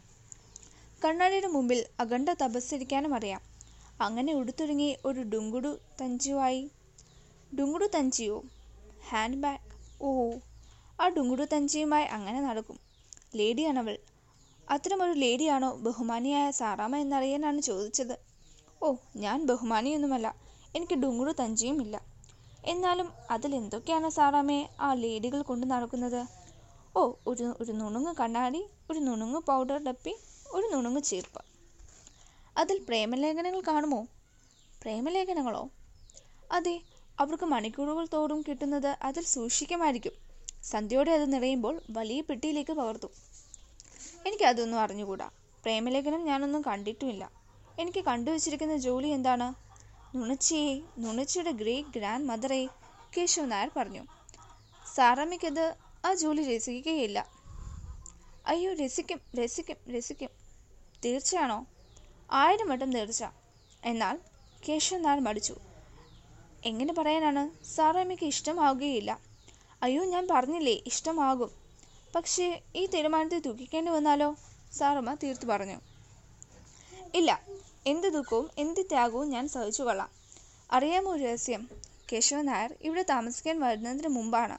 [1.04, 3.40] കണ്ണാടിയുടെ മുമ്പിൽ അഖണ്ഡ തപസ്സിരിക്കാനും അറിയാം.
[4.00, 6.70] അങ്ങനെ ഉടുത്തൊരുങ്ങി ഒരു ഡുങ്കുടു തഞ്ചുവായി
[7.58, 8.42] ഡുങ്കുടു തഞ്ചിയോ?
[9.08, 9.61] ഹാൻഡ് ബാഗ്
[10.02, 10.32] ഓ
[11.00, 12.78] ആ ഡുങ്കുടു തഞ്ചിയുമായി അങ്ങനെ നടക്കും.
[13.37, 13.99] ലേഡിയാണവൾ.
[14.70, 18.18] അത്തരമൊരു ലേഡിയാണോ ബഹുമാനിയായ സാറാമ്മ എന്നറിയാനാണ് ചോദിച്ചത്.
[18.82, 20.37] ഓ ഞാൻ ബഹുമാനിയൊന്നുമല്ല.
[20.75, 22.15] എനിക്ക് ഡുങ്കുടു തഞ്ചിയും ഇല്ല
[22.66, 26.26] എന്നാലും അതിൽ എന്തൊക്കെയാണ് സാറാമേ ആ ലേഡികൾ കൊണ്ടു നടക്കുന്നത്?
[26.96, 30.14] ഓ ഒരു ഒരു നുണുങ്ങ് കണ്ണാടി ഒരു നുണുങ്ങ് പൗഡർ ഡപ്പി
[30.52, 31.40] ഒരു നുണുങ്ങ് ചീർപ്പ്.
[32.56, 34.06] അതിൽ പ്രേമലേഖനങ്ങൾ കാണുമോ?
[34.82, 35.68] പ്രേമലേഖനങ്ങളോ?
[36.52, 36.80] അതെ
[37.20, 40.12] അവർക്ക് മണിക്കൂറുകൾ തോറും കിട്ടുന്നത് അതിൽ സൂക്ഷിക്കുമായിരിക്കും.
[40.62, 43.11] സന്ധ്യയോടെ അത് നിറയുമ്പോൾ വലിയ പെട്ടിയിലേക്ക് പകർത്തും.
[44.26, 45.30] എനിക്ക് അതൊന്നും അറിഞ്ഞുകൂടാ.
[45.64, 47.30] പ്രേമലേഖനം ഞാനൊന്നും കണ്ടിട്ടുമില്ല.
[47.78, 49.65] എനിക്ക് കണ്ടുവച്ചിരിക്കുന്ന ജോലി എന്താണ്?
[50.16, 52.68] നുണച്ചിയെ നുണച്ചിയുടെ ഗ്രേറ്റ് ഗ്രാൻഡ് മദറെ
[53.16, 54.06] കേശവ് നായർ പറഞ്ഞു
[54.94, 57.26] സാറമ്മയ്ക്കത് ആ ജോലി രസിക്കുകയില്ല.
[58.46, 60.28] അയ്യോ രസിക്കും രസിക്കും രസിക്കും.
[61.04, 61.66] തീർച്ചയാണോ?
[62.32, 63.25] ആയിരം വട്ടം തീർച്ച.
[63.85, 64.18] എന്നാൽ?
[64.68, 65.56] കേശവൻ നായർ മടിച്ചു.
[66.64, 67.64] എങ്ങനെ പറയാനാണ്?
[67.66, 69.20] സാറമ്മയ്ക്ക് ഇഷ്ടമാവുകയില്ല.
[69.82, 71.50] അയ്യോ ഞാൻ പറഞ്ഞില്ലേ ഇഷ്ടമാകും.
[72.14, 74.37] പക്ഷേ ഈ തീരുമാനത്തെ ദുഃഖിക്കേണ്ടി വന്നാലോ?
[74.73, 75.80] സാറമ്മ തീർത്തു പറഞ്ഞു.
[77.14, 77.42] ഇല്ല
[77.87, 80.11] എന്ത് ദുഃഖവും എന്ത് ത്യാഗവും ഞാൻ സഹിച്ചു കൊള്ളാം.
[80.73, 81.69] അറിയാമോ രഹസ്യം?
[82.12, 84.59] കേശവൻ നായർ ഇവിടെ താമസിക്കാൻ വരുന്നതിന് മുമ്പാണ്.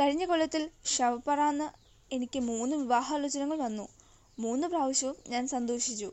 [0.00, 1.66] കഴിഞ്ഞ കൊല്ലത്തിൽ ശവപ്പറാന്ന്
[2.14, 3.88] എനിക്ക് മൂന്ന് വിവാഹാലോചനകൾ വന്നു.
[4.38, 6.12] മൂന്ന് പ്രാവശ്യവും ഞാൻ സന്തോഷിച്ചു.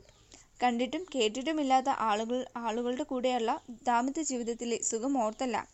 [0.62, 5.68] കണ്ടിട്ടും കേട്ടിട്ടുമില്ലാത്ത ആളുകൾ ആളുകളുടെ കൂടെയുള്ള ദാമ്പത്യ ജീവിതത്തിലെ സുഖം ഓർത്തല്ല.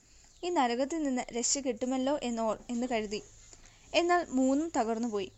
[0.45, 3.23] ഈ നരകത്തിൽ നിന്ന് രക്ഷ കിട്ടുമല്ലോ എന്നോർ എന്ന് കരുതി.
[3.95, 5.33] എന്നാൽ മൂന്നും തകർന്നുപോയി.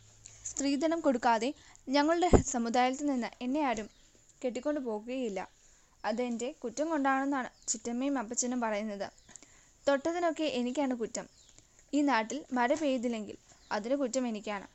[0.45, 1.55] സ്ത്രീധനം കൊടുക്കാതെ
[1.89, 4.00] ഞങ്ങളുടെ സമുദായത്തിൽ നിന്ന് എന്നെ ആരും
[4.45, 5.49] കെട്ടിക്കൊണ്ടു പോകുകയില്ല
[6.05, 9.11] അതെന്റെ കുറ്റം കൊണ്ടാണെന്നാണ് ചിറ്റമ്മയും അപ്പച്ചനും പറയുന്നത്.
[9.89, 11.27] തൊട്ടതിനൊക്കെ എനിക്കാണ് കുറ്റം.
[11.95, 13.37] ഈ നാട്ടിൽ മഴ പെയ്തില്ലെങ്കിൽ
[13.73, 14.67] അതിന് കുറ്റം എനിക്കാണ്.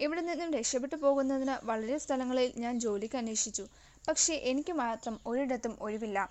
[0.00, 3.68] ഇവിടെ നിന്നും രക്ഷപ്പെട്ടു പോകുന്നതിന് വളരെ സ്ഥലങ്ങളിൽ ഞാൻ ജോലിക്ക് അന്വേഷിച്ചു.
[4.08, 6.30] പക്ഷേ എനിക്ക് മാത്രം ഒരിടത്തും ഒഴിവില്ല.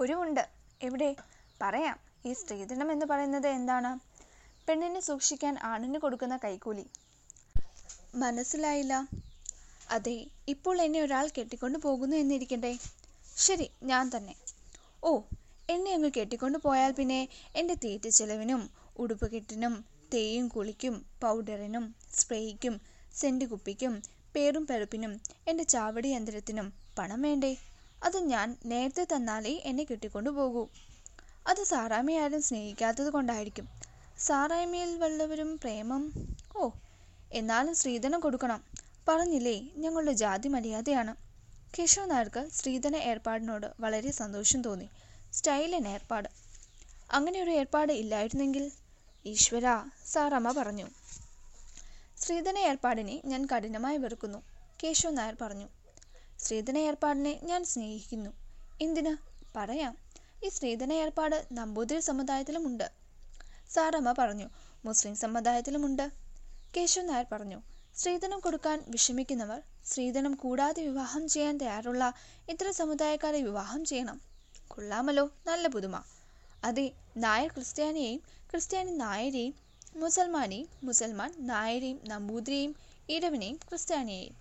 [0.00, 0.48] ഒഴിവുണ്ട്
[0.82, 1.16] എവിടെ?
[1.62, 1.98] പറയാം.
[2.26, 3.98] ഈ സ്ത്രീധനം എന്ന് പറയുന്നത് എന്താണ്?
[4.68, 6.86] പെണ്ണിനെ സൂക്ഷിക്കാൻ ആണിന് കൊടുക്കുന്ന കൈക്കൂലി.
[8.14, 9.06] മനസ്സിലായില്ല.
[9.88, 10.14] അതെ
[10.48, 12.72] ഇപ്പോൾ എന്നെ ഒരാൾ കെട്ടിക്കൊണ്ടു പോകുന്നു എന്നിരിക്കട്ടെ.
[13.36, 14.34] ശരി ഞാൻ തന്നെ.
[15.02, 15.20] ഓ
[15.68, 18.62] എന്നെ അങ്ങ് കെട്ടിക്കൊണ്ടു പോയാൽ പിന്നെ എന്റെ തീറ്റ ചെലവിനും
[18.96, 19.74] ഉടുപ്പ് കെട്ടിനും
[20.14, 22.74] തേയും കുളിക്കും പൗഡറിനും സ്പ്രേയ്ക്കും
[23.14, 23.94] സെന്റ് കുപ്പിക്കും
[24.34, 25.12] പേറും പെറുപ്പിനും
[25.48, 26.66] എന്റെ ചാവടി യന്ത്രത്തിനും
[26.98, 27.52] പണം വേണ്ടേ?
[28.02, 30.62] അത് ഞാൻ നേരത്തെ തന്നാലേ എന്നെ കെട്ടിക്കൊണ്ടു പോകൂ.
[31.46, 33.66] അത് സാറാമ്മയെ ആരും സ്നേഹിക്കാത്തത് കൊണ്ടായിരിക്കും.
[34.18, 36.02] സാറായ്മയിൽ വല്ലവരും പ്രേമം?
[36.56, 36.70] ഓ
[37.32, 38.60] എന്നാലും സ്ത്രീധനം കൊടുക്കണം.
[39.08, 41.12] പറഞ്ഞില്ലേ ഞങ്ങളുടെ ജാതി മര്യാദയാണ്.
[41.78, 44.90] കേശവ നായർക്ക് സ്ത്രീധന ഏർപ്പാടിനോട് വളരെ സന്തോഷം തോന്നി.
[45.32, 46.28] സ്റ്റൈലൻ ഏർപ്പാട്.
[47.10, 48.64] അങ്ങനെ ഒരു ഏർപ്പാട് ഇല്ലായിരുന്നെങ്കിൽ?
[49.24, 49.66] ഈശ്വര
[50.06, 50.86] സാറമ്മ പറഞ്ഞു.
[52.16, 54.40] സ്ത്രീധന ഏർപ്പാടിനെ ഞാൻ കഠിനമായി വെറുക്കുന്നു
[54.82, 55.68] കേശവ നായർ പറഞ്ഞു.
[56.38, 58.30] സ്ത്രീധന ഏർപ്പാടിനെ ഞാൻ സ്നേഹിക്കുന്നു.
[58.80, 59.12] എന്തിന്?
[59.56, 59.94] പറയാം.
[60.44, 62.86] ഈ സ്ത്രീധന ഏർപ്പാട് നമ്പൂതിരി സമുദായത്തിലുമുണ്ട്
[63.70, 64.48] സാറമ്മ പറഞ്ഞു
[64.84, 66.04] മുസ്ലിം സമുദായത്തിലുമുണ്ട്
[66.76, 67.58] കേശവ നായർ പറഞ്ഞു
[67.96, 72.12] സ്ത്രീധനം കൊടുക്കാൻ വിഷമിക്കുന്നവർ സ്ത്രീധനം കൂടാതെ വിവാഹം ചെയ്യാൻ തയ്യാറുള്ള
[72.48, 74.20] ഇത്തരം സമുദായക്കാരെ വിവാഹം ചെയ്യണം.
[74.68, 76.02] കൊള്ളാമല്ലോ നല്ല പുതുമ.
[76.64, 79.54] അതെ നായർ ക്രിസ്ത്യാനിയെയും ക്രിസ്ത്യാനി നായരെയും
[79.96, 82.76] മുസൽമാനെയും മുസൽമാൻ നായരെയും നമ്പൂതിരിയെയും
[83.08, 84.34] ഇടവനെയും ക്രിസ്ത്യാനിയെയും.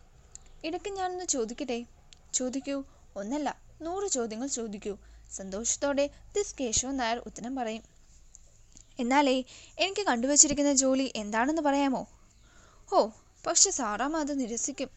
[0.63, 1.85] ഇടയ്ക്ക് ഞാനൊന്ന് ചോദിക്കട്ടെ?
[2.33, 2.83] ചോദിക്കൂ.
[3.15, 3.49] ഒന്നല്ല
[3.81, 4.97] നൂറ് ചോദ്യങ്ങൾ ചോദിക്കൂ.
[5.31, 7.83] സന്തോഷത്തോടെ ദിസ് കേശവ നായർ ഉത്തരം പറയും.
[8.99, 9.43] എന്നാലേ
[9.77, 12.07] എനിക്ക് കണ്ടുവച്ചിരിക്കുന്ന ജോലി എന്താണെന്ന് പറയാമോ?
[12.93, 13.09] ഓ
[13.47, 14.89] പക്ഷെ സാറാമ്മ അത് നിരസിക്കും.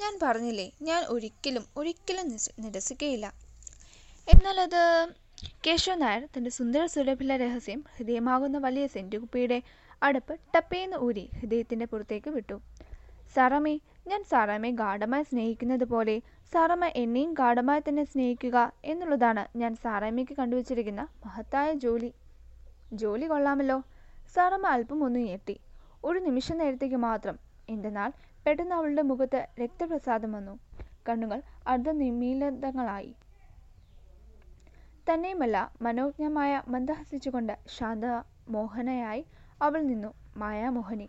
[0.00, 2.26] ഞാൻ പറഞ്ഞില്ലേ ഞാൻ ഒരിക്കലും ഒരിക്കലും
[2.58, 3.26] നിരസിക്കുകയില്ല
[4.28, 4.82] എന്നാൽ അത്
[5.66, 9.62] കേശവ നായർ തന്റെ സുന്ദര സുരഭില രഹസ്യം ഹൃദയമാകുന്ന വലിയ സെന്റുകുപ്പിയുടെ
[10.02, 12.56] അടുപ്പ് ടപ്പേന്ന് ഊരി ഹൃദയത്തിന്റെ പുറത്തേക്ക് വിട്ടു.
[13.36, 13.74] സാറാമ്മേ
[14.06, 16.16] ഞാൻ സാറാമ്മയെ ഗാഠമായി സ്നേഹിക്കുന്നത് പോലെ
[16.52, 22.10] സാറാമ്മ എന്നെയും ഗാഠമായി തന്നെ സ്നേഹിക്കുക എന്നുള്ളതാണ് ഞാൻ സാറാമ്മയ്ക്ക് കണ്ടുവച്ചിരിക്കുന്ന മഹത്തായ ജോലി.
[22.92, 23.78] ജോലി കൊള്ളാമല്ലോ.
[24.34, 25.56] സാറമ്മ അല്പം ഒന്ന് ഞെട്ടി.
[26.04, 27.36] ഒരു നിമിഷ നേരത്തേക്ക് മാത്രം
[27.68, 28.10] എന്തെന്നാൽ
[28.46, 30.54] പെട്ടെന്ന് അവളുടെ മുഖത്ത് രക്തപ്രസാദം വന്നു.
[31.08, 33.12] കണ്ണുകൾ അർദ്ധനിമീലിതങ്ങളായി
[35.06, 38.04] തന്നെയുമല്ല മനോജ്ഞമായ മന്ദഹസിച്ചുകൊണ്ട് ശാന്ത
[38.48, 39.22] മോഹനയായി
[39.62, 41.08] അവൾ നിന്നു മായാമോഹനി.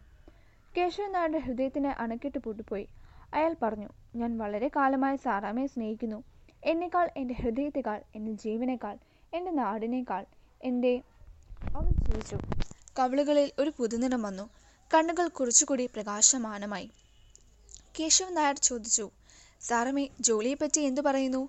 [0.75, 2.85] കേശവൻ നായരുടെ ഹൃദയത്തിന് അണക്കെട്ട് പൂട്ടിപ്പോയി.
[3.33, 6.19] അയാൾ പറഞ്ഞു ഞാൻ വളരെ കാലമായി സാറാമ്മയെ സ്നേഹിക്കുന്നു.
[6.63, 8.95] എന്നേക്കാൾ എന്റെ ഹൃദയത്തെക്കാൾ എന്റെ ജീവനേക്കാൾ
[9.33, 10.23] എന്റെ നാടിനേക്കാൾ
[10.61, 10.93] എന്റെ
[11.75, 12.37] അവൾ ചിരിച്ചു.
[12.99, 14.45] കവിളുകളിൽ ഒരു പുതുനിറം വന്നു.
[14.93, 16.87] കണ്ണുകൾ കുറച്ചുകൂടി പ്രകാശമാനമായി.
[17.99, 19.05] കേശവൻ നായർ ചോദിച്ചു
[19.61, 21.41] സാറമ്മേ ജോലിയെപ്പറ്റി എന്തു പറയുന്നു?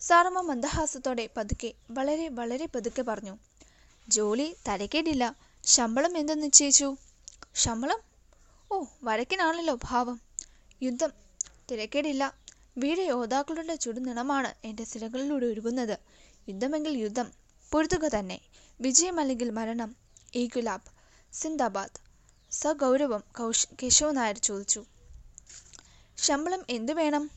[0.00, 3.34] സാറമ്മ മന്ദഹാസത്തോടെ പതുക്കെ വളരെ വളരെ പതുക്കെ പറഞ്ഞു.
[4.08, 5.24] ജോലി തരക്കേടില്ല.
[5.64, 6.88] ശമ്പളം എന്തെന്ന് നിശ്ചയിച്ചു?
[7.54, 8.00] ശമ്പളം?
[8.72, 10.18] ഓ വരക്കിനാണല്ലോ ഭാവം.
[10.82, 11.12] യുദ്ധം
[11.70, 12.24] തിരക്കേടില്ല.
[12.78, 15.96] വീട് യോദ്ധാക്കളുടെ ചുടുനിണമാണ് എന്റെ സിരകളിലൂടെ ഒഴുകുന്നത്
[16.48, 17.30] യുദ്ധമെങ്കിൽ യുദ്ധം
[17.72, 18.38] പൊരുതുക തന്നെ.
[18.80, 19.90] വിജയമല്ലെങ്കിൽ മരണം
[20.34, 20.90] ഈ ഗുലാബ്
[21.32, 22.07] സിന്ദാബാദ്.
[22.52, 24.84] സഗൗരവം കൗശ് കേശവ നായർ ചോദിച്ചു.
[26.18, 27.30] ശമ്പളം എന്തു വേണം?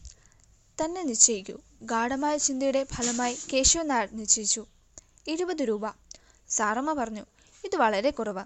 [0.83, 1.57] തന്നെ നിശ്ചയിക്കൂ.
[1.81, 4.65] ഗാഠമായ ചിന്തയുടെ ഫലമായി കേശവ നായർ നിശ്ചയിച്ചു.
[5.27, 5.91] ഇരുപത് രൂപ.
[6.49, 7.25] സാറമ്മ പറഞ്ഞു
[7.63, 8.43] ഇത് വളരെ കുറവ്.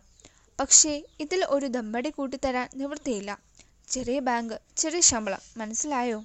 [0.59, 3.39] പക്ഷേ ഇതിൽ ഒരു ദമ്പടി കൂട്ടിത്തരാൻ നിവൃത്തിയില്ല.
[3.89, 5.39] ചെറിയ ബാങ്ക് ചെറിയ ശമ്പളം.
[5.57, 6.23] മനസ്സിലായോ?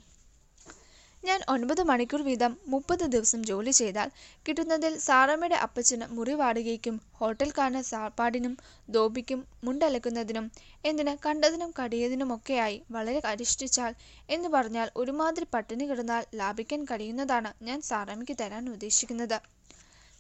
[1.25, 4.09] ഞാൻ ഒൻപത് മണിക്കൂർ വീതം മുപ്പത് ദിവസം ജോലി ചെയ്താൽ
[4.47, 8.55] കിട്ടുന്നതിൽ സാറമ്മയുടെ അപ്പച്ചന് മുറി വാടകയ്ക്കും ഹോട്ടൽക്കാരന് സാപ്പാടിനും
[8.89, 10.47] ദോപിക്കും മുണ്ടലക്കുന്നതിനും
[10.85, 13.93] എന്തിന് കണ്ടതിനും കടിയതിനുമൊക്കെയായി വളരെ അരിഷ്ടിച്ചാൽ
[14.29, 19.39] എന്ന് പറഞ്ഞാൽ ഒരുമാതിരി പട്ടിണി കിടന്നാൽ ലാഭിക്കാൻ കഴിയുന്നതാണ് ഞാൻ സാറമ്മയ്ക്ക് തരാൻ ഉദ്ദേശിക്കുന്നത്.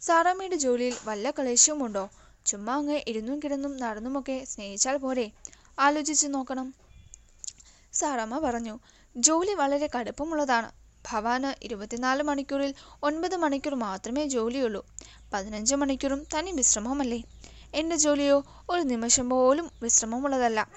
[0.02, 2.04] സാറാമ്മയുടെ ജോലിയിൽ വല്ല ക്ലേശവുമുണ്ടോ?
[2.46, 5.26] ചുമ്മാ അങ്ങ് ഇരുന്നും കിടന്നും നടന്നുമൊക്കെ സ്നേഹിച്ചാൽ പോരെ.
[5.78, 6.74] ആലോചിച്ചു നോക്കണം.
[7.92, 8.76] സാറമ്മ പറഞ്ഞു
[9.16, 10.79] ജോലി വളരെ കടുപ്പമുള്ളതാണ്.
[11.06, 14.86] ഭവാന് ഇരുപത്തിനാല് മണിക്കൂറിൽ ഒൻപത് മണിക്കൂർ മാത്രമേ ജോലിയുള്ളൂ.
[15.32, 17.22] പതിനഞ്ച് മണിക്കൂറും തനി വിശ്രമമല്ലേ
[17.74, 18.44] എന്റെ ജോലിയോ?
[18.70, 20.68] ഒരു നിമിഷം പോലും വിശ്രമമുള്ളതല്ല.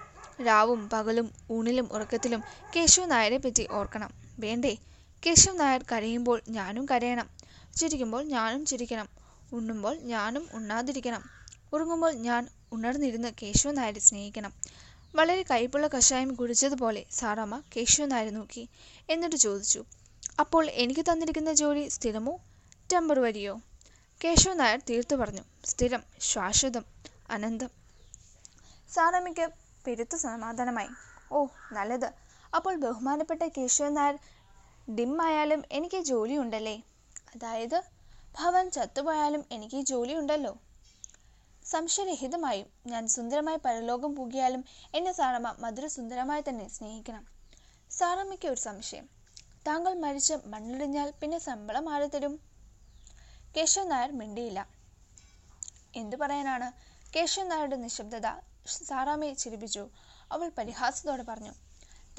[0.47, 2.43] രാവും പകലും ഊണിലും ഉറക്കത്തിലും
[2.75, 4.09] കേശവ് നായരെ പറ്റി ഓർക്കണം.
[4.39, 4.77] വേണ്ടേ?
[5.25, 7.29] കേശവ് നായർ കരയുമ്പോൾ ഞാനും കരയണം.
[7.75, 9.09] ചിരിക്കുമ്പോൾ ഞാനും ചിരിക്കണം.
[9.53, 11.23] ഉണ്ണുമ്പോൾ ഞാനും ഉണ്ണാതിരിക്കണം.
[11.73, 14.53] ഉറങ്ങുമ്പോൾ ഞാൻ ഉണർന്നിരുന്ന് കേശവ നായരെ സ്നേഹിക്കണം.
[15.15, 18.69] വളരെ കയ്പുള്ള കഷായം കുടിച്ചതുപോലെ സാറാമ്മ കേശവ് നായരെ നോക്കി.
[19.09, 19.83] എന്നിട്ട് ചോദിച്ചു
[20.39, 22.39] അപ്പോൾ എനിക്ക് തന്നിരിക്കുന്ന ജോലി സ്ഥിരമോ?
[22.93, 23.61] ടെമ്പറവരിയോ
[24.23, 25.43] കേശവ നായർ തീർത്തു പറഞ്ഞു.
[25.65, 26.85] സ്ഥിരം ശാശ്വതം
[27.29, 27.71] അനന്തം.
[28.93, 29.45] സാറമ്മയ്ക്ക്
[29.85, 30.87] പെരുത്തു സമാധാനമായി.
[31.31, 32.13] ഓ നല്ലത്.
[32.55, 34.17] അപ്പോൾ ബഹുമാനപ്പെട്ട കേശവൻ നായർ
[34.95, 36.83] ഡിമ്മായാലും എനിക്ക് ജോലിയുണ്ടല്ലേ
[37.35, 37.83] അതായത്
[38.39, 40.53] ഭവൻ ചത്തുപോയാലും എനിക്ക് ജോലിയുണ്ടല്ലോ
[41.65, 44.63] സംശയരഹിതമായും ഞാൻ സുന്ദരമായി പരലോകം പൂകിയാലും
[44.95, 47.27] എന്നെ സാറമ്മ മധുര സുന്ദരമായി തന്നെ സ്നേഹിക്കണം.
[47.91, 49.22] സാറമ്മയ്ക്ക് ഒരു സംശയം.
[49.67, 52.39] താങ്കൾ മരിച്ച് മണ്ണിടിഞ്ഞാൽ പിന്നെ ശമ്പളം ആര് തരും?
[53.57, 54.67] കേശവൻ നായർ മിണ്ടിയില്ല.
[55.95, 56.67] എന്തു പറയാനാണ്?
[57.15, 58.27] കേശവൻ നായരുടെ നിശബ്ദത
[58.67, 59.89] സാറാമ്മയെ ചിരിപ്പിച്ചു.
[60.31, 61.53] അവൾ പരിഹാസത്തോടെ പറഞ്ഞു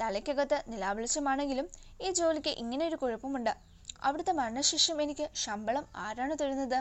[0.01, 1.67] തലയ്ക്കകത്ത് നിലാവെളിച്ചമാണെങ്കിലും
[2.01, 3.53] ഈ ജോലിക്ക് ഇങ്ങനെ ഒരു കുഴപ്പമുണ്ട്.
[4.01, 6.79] അവിടുത്തെ മരണശേഷം എനിക്ക് ശമ്പളം ആരാണ് തരുന്നത്?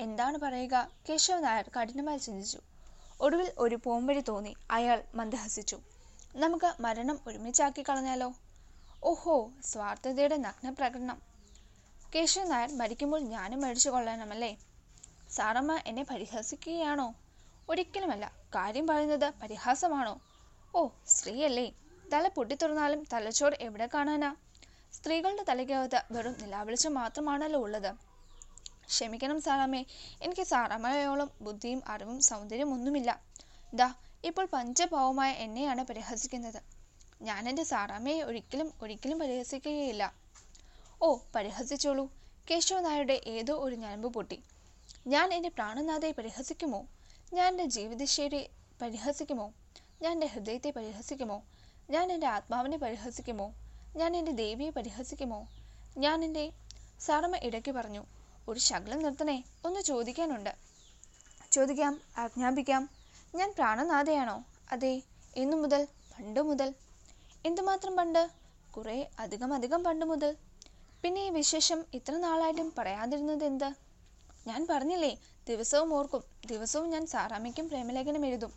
[0.00, 0.90] എന്താണ് പറയുക?
[1.08, 2.60] കേശവ നായർ കഠിനമായി ചിന്തിച്ചു.
[3.20, 4.54] ഒടുവിൽ ഒരു പോംവഴി തോന്നി.
[4.70, 5.78] അയാൾ മന്ദഹസിച്ചു.
[6.36, 8.28] നമുക്ക് മരണം ഒരുമിച്ചാക്കി കളഞ്ഞാലോ?
[9.04, 11.18] ഓഹോ സ്വാർത്ഥതയുടെ നഗ്നപ്രകടനം.
[12.14, 14.56] കേശവൻ നായർ മരിക്കുമ്പോൾ ഞാനും മരിച്ചു കൊള്ളണമല്ലേ
[15.30, 17.14] സാറമ്മ എന്നെ പരിഹസിക്കുകയാണോ?
[17.68, 18.32] ഒരിക്കലുമല്ല.
[18.54, 20.14] കാര്യം പറയുന്നത് പരിഹാസമാണോ?
[20.74, 21.66] ഓ സ്ത്രീയല്ലേ.
[22.12, 24.36] തല പൊട്ടിത്തുറന്നാലും തലച്ചോറ് എവിടെ കാണാനാ?
[24.92, 27.90] സ്ത്രീകളുടെ തലയ്ക്കകത്ത് വെറും നിലാവിളിച്ചം മാത്രമാണല്ലോ ഉള്ളത്.
[28.86, 29.84] ക്ഷമിക്കണം സാറാമ്മേ.
[30.22, 33.10] എനിക്ക് സാറാമ്മയോളം ബുദ്ധിയും അറിവും സൗന്ദര്യം ഒന്നുമില്ല
[33.74, 36.73] ദാ ഇപ്പോൾ പഞ്ചഭാവമായ എന്നെയാണ് പരിഹസിക്കുന്നത്.
[37.24, 40.14] ഞാൻ എന്റെ സാറാമ്മയെ ഒരിക്കലും ഒരിക്കലും പരിഹസിക്കുകയില്ല.
[41.02, 42.12] ഓ പരിഹസിച്ചോളൂ.
[42.50, 44.42] കേശവ നായരുടെ ഏതോ ഒരു ഞരമ്പ് പൊട്ടി.
[45.06, 46.86] ഞാൻ എന്റെ പ്രാണനാഥയെ പരിഹസിക്കുമോ?
[47.32, 48.48] ഞാൻ എന്റെ ജീവിതശൈലിയെ
[48.82, 49.52] പരിഹസിക്കുമോ?
[50.02, 51.42] ഞാൻ എന്റെ ഹൃദയത്തെ പരിഹസിക്കുമോ?
[51.90, 53.54] ഞാൻ എന്റെ ആത്മാവിനെ പരിഹസിക്കുമോ?
[53.96, 55.48] ഞാൻ എന്റെ ദേവിയെ പരിഹസിക്കുമോ?
[55.98, 56.52] ഞാൻ എന്റെ
[57.00, 58.06] സാറമ്മ ഇടയ്ക്ക് പറഞ്ഞു
[58.48, 60.54] ഒരു ശകലം നിർത്തണേ ഒന്ന് ചോദിക്കാനുണ്ട്.
[61.52, 62.90] ചോദിക്കാം ആജ്ഞാപിക്കാം.
[63.34, 64.44] ഞാൻ പ്രാണനാഥയാണോ?
[64.72, 65.02] അതെ
[65.36, 66.74] ഇന്നു മുതൽ പണ്ട് മുതൽ
[67.44, 68.30] എന്തുമാത്രം പണ്ട്?
[68.70, 70.36] കുറേ അധികം അധികം പണ്ട് മുതൽ.
[71.02, 73.68] പിന്നെ ഈ വിശേഷം ഇത്ര നാളായിട്ടും പറയാതിരുന്നത് എന്ത്?
[74.46, 75.10] ഞാൻ പറഞ്ഞില്ലേ
[75.46, 78.52] ദിവസവും ഓർക്കും ദിവസവും ഞാൻ സാറാമ്മയ്ക്കും പ്രേമലേഖനം എഴുതും.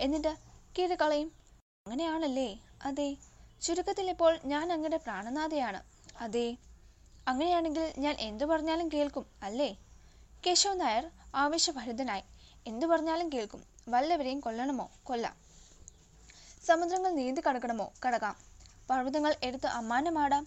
[0.00, 0.32] എന്നിട്ട്
[0.78, 1.28] കീഴകളയും
[1.86, 2.48] അങ്ങനെയാണല്ലേ?
[2.82, 3.16] അതെ
[3.62, 5.80] ചുരുക്കത്തിൽ ഇപ്പോൾ ഞാൻ അങ്ങയുടെ പ്രാണനാഥയാണ്.
[6.16, 6.56] അതെ
[7.26, 9.70] അങ്ങനെയാണെങ്കിൽ ഞാൻ എന്തു പറഞ്ഞാലും കേൾക്കും അല്ലേ?
[10.46, 12.24] കേശവ് നായർ ആവേശഭരിതനായി.
[12.66, 13.62] എന്തു പറഞ്ഞാലും കേൾക്കും.
[13.88, 14.90] വല്ലവരെയും കൊല്ലണമോ?
[15.02, 15.41] കൊല്ലാം.
[16.64, 17.92] സമുദ്രങ്ങൾ നീന്തി കടക്കണമോ?
[18.06, 18.36] കടക്കാം.
[18.90, 20.46] പർവതങ്ങൾ എടുത്ത് അമ്മാനമാടാം.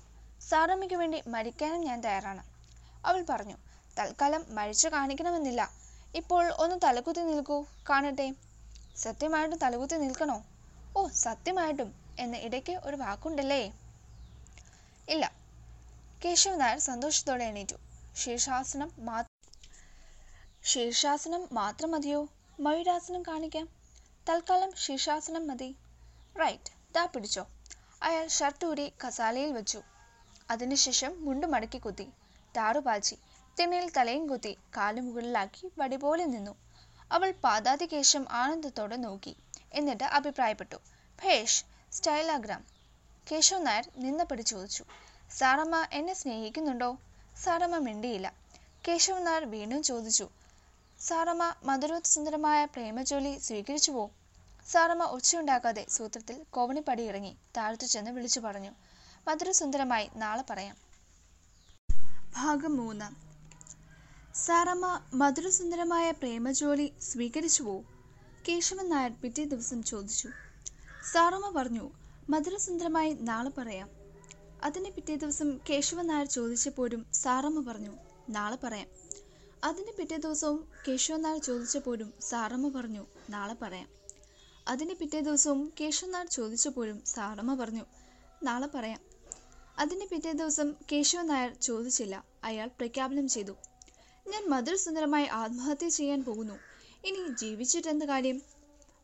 [0.49, 2.43] സാറമ്മയ്ക്ക് വേണ്ടി മരിക്കാനും ഞാൻ തയ്യാറാണ്.
[3.05, 3.57] അവൾ പറഞ്ഞു
[3.99, 5.61] തൽക്കാലം മരിച്ചു കാണിക്കണമെന്നില്ല.
[6.15, 7.65] ഇപ്പോൾ ഒന്ന് തലകുത്തി നിൽക്കൂ.
[7.89, 8.27] കാണട്ടെ.
[8.97, 10.43] സത്യമായിട്ടും തലകുത്തി നിൽക്കണോ?
[10.97, 11.93] ഓ സത്യമായിട്ടും.
[12.19, 13.61] എന്ന് ഇടയ്ക്ക് ഒരു വാക്കുണ്ടല്ലേ?
[15.09, 15.31] ഇല്ല.
[16.25, 17.75] കേശവൻ നായർ സന്തോഷത്തോടെ എണീറ്റു.
[18.15, 19.23] ശീർഷാസനം മാ
[20.63, 22.27] ശീർഷാസനം മാത്രം മതിയോ?
[22.59, 23.69] മയൂരാസനം കാണിക്കാം.
[24.29, 25.75] തൽക്കാലം ശീർഷാസനം മതി.
[26.39, 27.47] റൈറ്റ് ദാ പിടിച്ചോ.
[28.03, 29.81] അയാൾ ഷർട്ട് ഊരി കസാലയിൽ വെച്ചു.
[30.49, 32.07] അതിനുശേഷം മുണ്ട് മടക്കി കുത്തി.
[32.57, 33.15] ടാറുപാച്ചി
[33.59, 36.55] തിണ്ണയിൽ തലയും കുത്തി കാലു മുകളിലാക്കി വടി പോലെ നിന്നു.
[37.11, 39.35] അവൾ പാതാതികേശം ആനന്ദത്തോടെ നോക്കി.
[39.73, 40.75] എന്നിട്ട് അഭിപ്രായപ്പെട്ടു.
[41.23, 42.65] ഭേഷ് സ്റ്റൈലാഗ്രാം.
[43.31, 44.83] കേശവ് നായർ നിന്നപ്പടി ചോദിച്ചു.
[45.37, 46.97] സാറമ്മ എന്നെ സ്നേഹിക്കുന്നുണ്ടോ?
[47.43, 48.33] സാറമ്മ മിണ്ടിയില്ല.
[48.87, 50.29] കേശവൻ നായർ വീണ്ടും ചോദിച്ചു.
[50.99, 54.05] സാറമ്മ മധുരോത്സുന്ദരമായ പ്രേമജോലി സ്വീകരിച്ചുവോ?
[54.71, 58.71] സാറമ്മ ഒച്ചയുണ്ടാക്കാതെ സൂത്രത്തിൽ കോവണിപ്പടി ഇറങ്ങി താഴ്ത്തു ചെന്ന് വിളിച്ചു പറഞ്ഞു.
[59.27, 60.75] മധുരസുന്ദരമായി നാളെ പറയാം.
[62.35, 63.07] ഭാഗം മൂന്ന്.
[64.37, 67.83] സാറമ്മ മധുരസുന്ദരമായ പ്രേമജോലി സ്വീകരിച്ചുവോ
[68.47, 70.29] കേശവൻ നായർ പിറ്റേ ദിവസം ചോദിച്ചു.
[71.13, 71.91] സാറമ്മ പറഞ്ഞു
[72.29, 73.89] മധുരസുന്ദരമായി നാളെ പറയാം.
[74.63, 77.97] അതിന് പിറ്റേ ദിവസം കേശവൻ നായർ ചോദിച്ചപ്പോഴും സാറമ്മ പറഞ്ഞു
[78.29, 78.87] നാളെ പറയാം.
[79.63, 84.04] അതിന് പിറ്റേ ദിവസവും കേശവൻ നായർ ചോദിച്ചപ്പോഴും സാറമ്മ പറഞ്ഞു നാളെ പറയാം.
[84.67, 87.85] അതിന് പിറ്റേ ദിവസവും കേശവനാർ ചോദിച്ചപ്പോഴും സാറമ്മ പറഞ്ഞു
[88.43, 89.01] നാളെ പറയാം.
[89.79, 93.51] അതിന് പിറ്റേ ദിവസം കേശവൻ നായർ ചോദിച്ചില്ല അയാൾ പ്രഖ്യാപനം ചെയ്തു.
[94.27, 96.59] ഞാൻ മധുരസുന്ദരമായി ആത്മഹത്യ ചെയ്യാൻ പോകുന്നു.
[97.05, 98.41] ഇനി ജീവിച്ചിട്ടെന്ത് കാര്യം?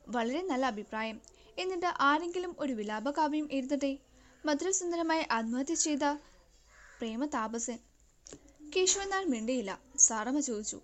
[0.08, 1.22] വളരെ നല്ല അഭിപ്രായം.
[1.58, 3.98] എന്നിട്ട് ആരെങ്കിലും ഒരു വിലാപകാവ്യം എഴുതട്ടെ?
[4.46, 6.04] മധുരസുന്ദരമായി ആത്മഹത്യ ചെയ്ത
[7.00, 7.80] പ്രേമ താപസൻ
[8.76, 9.80] കേശവൻ നായർ മിണ്ടിയില്ല.
[9.98, 10.82] സാറമ്മ ചോദിച്ചു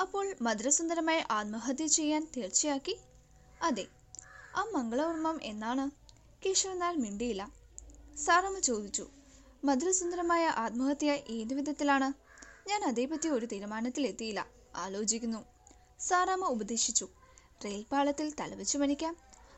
[0.00, 2.96] അപ്പോൾ മധുരസുന്ദരമായി ആത്മഹത്യ ചെയ്യാൻ തീർച്ചയാക്കി?
[3.62, 3.86] അതെ
[4.56, 5.90] ആ മംഗളവർമ്മം എന്നാണ്?
[6.46, 7.52] കേശവനാൽ മിണ്ടിയില്ല.
[8.16, 9.08] സാറമ്മ ചോദിച്ചു
[9.64, 12.12] മധുരസുന്ദരമായ ആത്മഹത്യ ഏതു വിധത്തിലാണ്?
[12.68, 15.44] ഞാൻ അതേപറ്റി ഒരു തീരുമാനത്തിലെത്തിയില്ല ആലോചിക്കുന്നു.
[16.00, 17.08] സാറാമ്മ ഉപദേശിച്ചു
[17.64, 19.16] റെയിൽപാളത്തിൽ തലവെച്ചു മരിക്കാം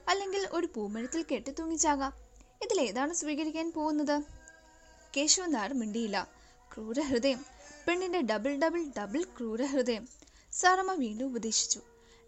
[0.08, 2.12] അല്ലെങ്കിൽ ഒരു പൂമരത്തിൽ കെട്ടിത്തൂങ്ങിച്ചാകാം
[2.62, 4.22] ഇതിലേതാണ് സ്വീകരിക്കാൻ പോകുന്നത്?
[5.16, 6.28] കേശവൻ നായർ മിണ്ടിയില്ല
[6.74, 7.44] ക്രൂരഹൃദയം.
[7.88, 10.08] പെണ്ണിന്റെ ഡബിൾ ഡബിൾ ഡബിൾ ക്രൂരഹൃദയം.
[10.52, 11.80] സാറമ്മ വീണ്ടും ഉപദേശിച്ചു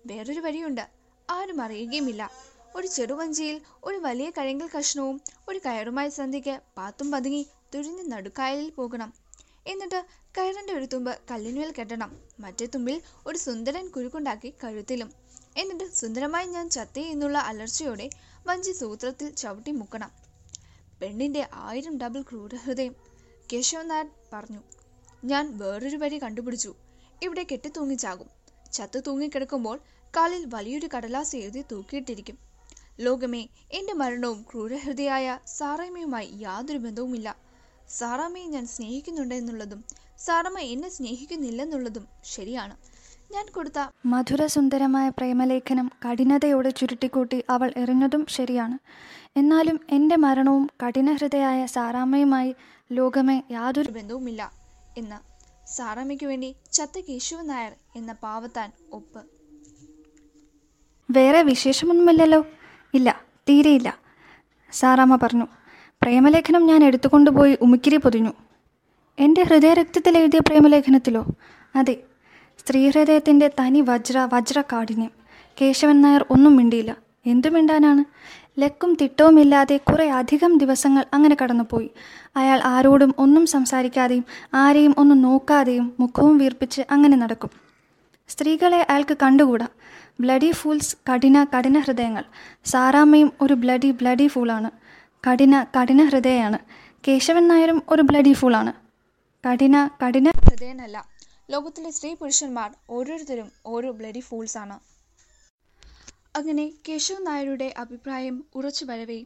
[0.07, 0.91] വേറൊരു വഴിയുണ്ട്
[1.31, 2.52] ആരും അറിയുകയുമില്ല.
[2.77, 9.15] ഒരു ചെറുവഞ്ചിയിൽ ഒരു വലിയ കഴിങ്കൽ കഷ്ണവും ഒരു കയറുമായി സന്ധ്യയ്ക്ക് പാത്തും പതുങ്ങി തുരിഞ്ഞ് നടുക്കായലിൽ പോകണം.
[9.67, 10.05] എന്നിട്ട്
[10.39, 12.11] കയറിന്റെ ഒരു തുമ്പ് കല്ലിനുമേൽ കെട്ടണം.
[12.41, 15.11] മറ്റേ തുമ്പിൽ ഒരു സുന്ദരൻ കുരുക്കുണ്ടാക്കി കഴുത്തിലും.
[15.57, 18.07] എന്നിട്ട് സുന്ദരമായി ഞാൻ ചത്തേ എന്നുള്ള അലർച്ചയോടെ
[18.47, 20.11] വഞ്ചി സൂത്രത്തിൽ ചവിട്ടി മുക്കണം.
[21.03, 22.95] പെണ്ണിന്റെ ആയിരം ഡബിൾ ക്രൂരഹൃദയം.
[23.53, 24.63] കേശവൻ നായർ പറഞ്ഞു
[25.25, 26.73] ഞാൻ വേറൊരു വഴി കണ്ടുപിടിച്ചു.
[27.23, 28.29] ഇവിടെ കെട്ടിത്തൂങ്ങിച്ചാകും.
[28.73, 29.77] ചത്തു തൂങ്ങിക്കിടക്കുമ്പോൾ
[30.17, 32.52] കാലിൽ വലിയൊരു കടലാസ് എഴുതി തൂക്കിയിട്ടിരിക്കും.
[33.01, 37.37] ലോകമേ എന്റെ മരണവും ക്രൂരഹൃദയായ സാറാമ്മയുമായി യാതൊരു ബന്ധവുമില്ല.
[37.89, 39.85] സാറാമ്മയെ ഞാൻ സ്നേഹിക്കുന്നുണ്ട് എന്നുള്ളതും
[40.19, 42.77] സാറമ്മ എന്നെ സ്നേഹിക്കുന്നില്ലെന്നുള്ളതും ശരിയാണ്.
[43.33, 48.79] ഞാൻ കൊടുത്ത മധുരസുന്ദരമായ പ്രേമലേഖനം കഠിനതയോടെ ചുരുട്ടിക്കൂട്ടി അവൾ എറിഞ്ഞതും ശരിയാണ്.
[49.39, 52.55] എന്നാലും എന്റെ മരണവും കഠിനഹൃദയായ സാറാമ്മയുമായി
[52.93, 54.53] ലോകമേ യാതൊരു ബന്ധവുമില്ല
[54.99, 55.33] എന്ന്
[55.69, 59.23] സാറാമ്മയ്ക്ക് വേണ്ടി ചത്ത കേശവൻ നായർ എന്ന പാവത്താൻ ഒപ്പ്.
[61.11, 62.45] വേറെ വിശേഷമൊന്നുമില്ലല്ലോ.
[62.95, 63.99] ഇല്ല തീരെയില്ല.
[64.73, 65.47] സാറാമ്മ പറഞ്ഞു
[66.03, 68.33] പ്രേമലേഖനം ഞാൻ എടുത്തുകൊണ്ടുപോയി ഉമിക്കിരി പൊതിഞ്ഞു.
[69.19, 71.27] എന്റെ ഹൃദയരക്തത്തിൽ എഴുതിയ പ്രേമലേഖനത്തിലോ?
[71.77, 71.97] അതെ
[72.61, 75.11] സ്ത്രീഹൃദയത്തിന്റെ തനി വജ്ര വജ്ര കാഠിന്യം
[75.61, 76.97] കേശവൻ നായർ ഒന്നും മിണ്ടിയില്ല.
[77.27, 78.05] എന്തു മിണ്ടാനാണ്?
[78.61, 81.91] ലക്കും തിട്ടവുമില്ലാതെ കുറേ അധികം ദിവസങ്ങൾ അങ്ങനെ കടന്നുപോയി.
[82.37, 84.25] അയാൾ ആരോടും ഒന്നും സംസാരിക്കാതെയും
[84.55, 87.51] ആരെയും ഒന്നും നോക്കാതെയും മുഖവും വീർപ്പിച്ച് അങ്ങനെ നടക്കും.
[88.29, 89.69] സ്ത്രീകളെ അയാൾക്ക് കണ്ടുകൂടാ?
[90.21, 92.25] ബ്ലഡി ഫൂൾസ് കഠിന കഠിന ഹൃദയങ്ങൾ.
[92.65, 94.71] സാറാമ്മയും ഒരു ബ്ലഡി ബ്ലഡി ഫൂളാണ്
[95.29, 96.59] കഠിന കഠിന ഹൃദയമാണ്
[97.09, 98.73] കേശവൻ നായരും ഒരു ബ്ലഡി ഫൂളാണ്
[99.45, 101.09] കഠിന കഠിന ഹൃദയനല്ല.
[101.51, 104.81] ലോകത്തിലെ സ്ത്രീ പുരുഷന്മാർ ഓരോരുത്തരും ഓരോ ബ്ലഡി ഫൂൾസ് ആണ്.
[106.37, 109.25] അങ്ങനെ കേശവൻ നായരുടെ അഭിപ്രായം ഉറച്ചു വരവേ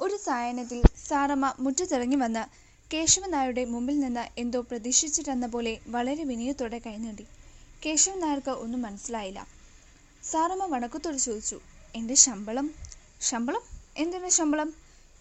[0.00, 2.44] ഒരു സായനത്തിൽ സാറമ്മ മുറ്റത്തിറങ്ങി വന്ന്
[2.94, 7.26] കേശവൻ നായരുടെ മുമ്പിൽ നിന്ന് എന്തോ പ്രതീക്ഷിച്ചിട്ടെന്ന പോലെ വളരെ വിനയത്തോടെ കൈനീട്ടി
[7.86, 9.55] കേശവൻ നായർക്ക് ഒന്നും മനസ്സിലായില്ല.
[10.30, 11.60] സാറമ്മ വണക്കത്തോട് ചോദിച്ചു
[11.94, 12.74] എന്റെ ശമ്പളം?
[13.20, 13.62] ശമ്പളം?
[13.96, 14.74] എന്തിന്റെ ശമ്പളം?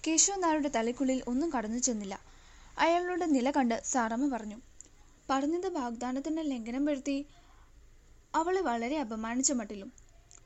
[0.08, 2.20] കേശവൻ നായരുടെ തലയ്ക്കുള്ളിൽ ഒന്നും കടന്നു ചെന്നില്ല.
[2.78, 4.58] അയാളുടെ നില കണ്ട് സാറമ്മ പറഞ്ഞു
[5.30, 7.26] പറഞ്ഞത് വാഗ്ദാനത്തിന് ലംഘനം വരുത്തി
[8.36, 9.92] അവളെ വളരെ അപമാനിച്ച മട്ടിലും.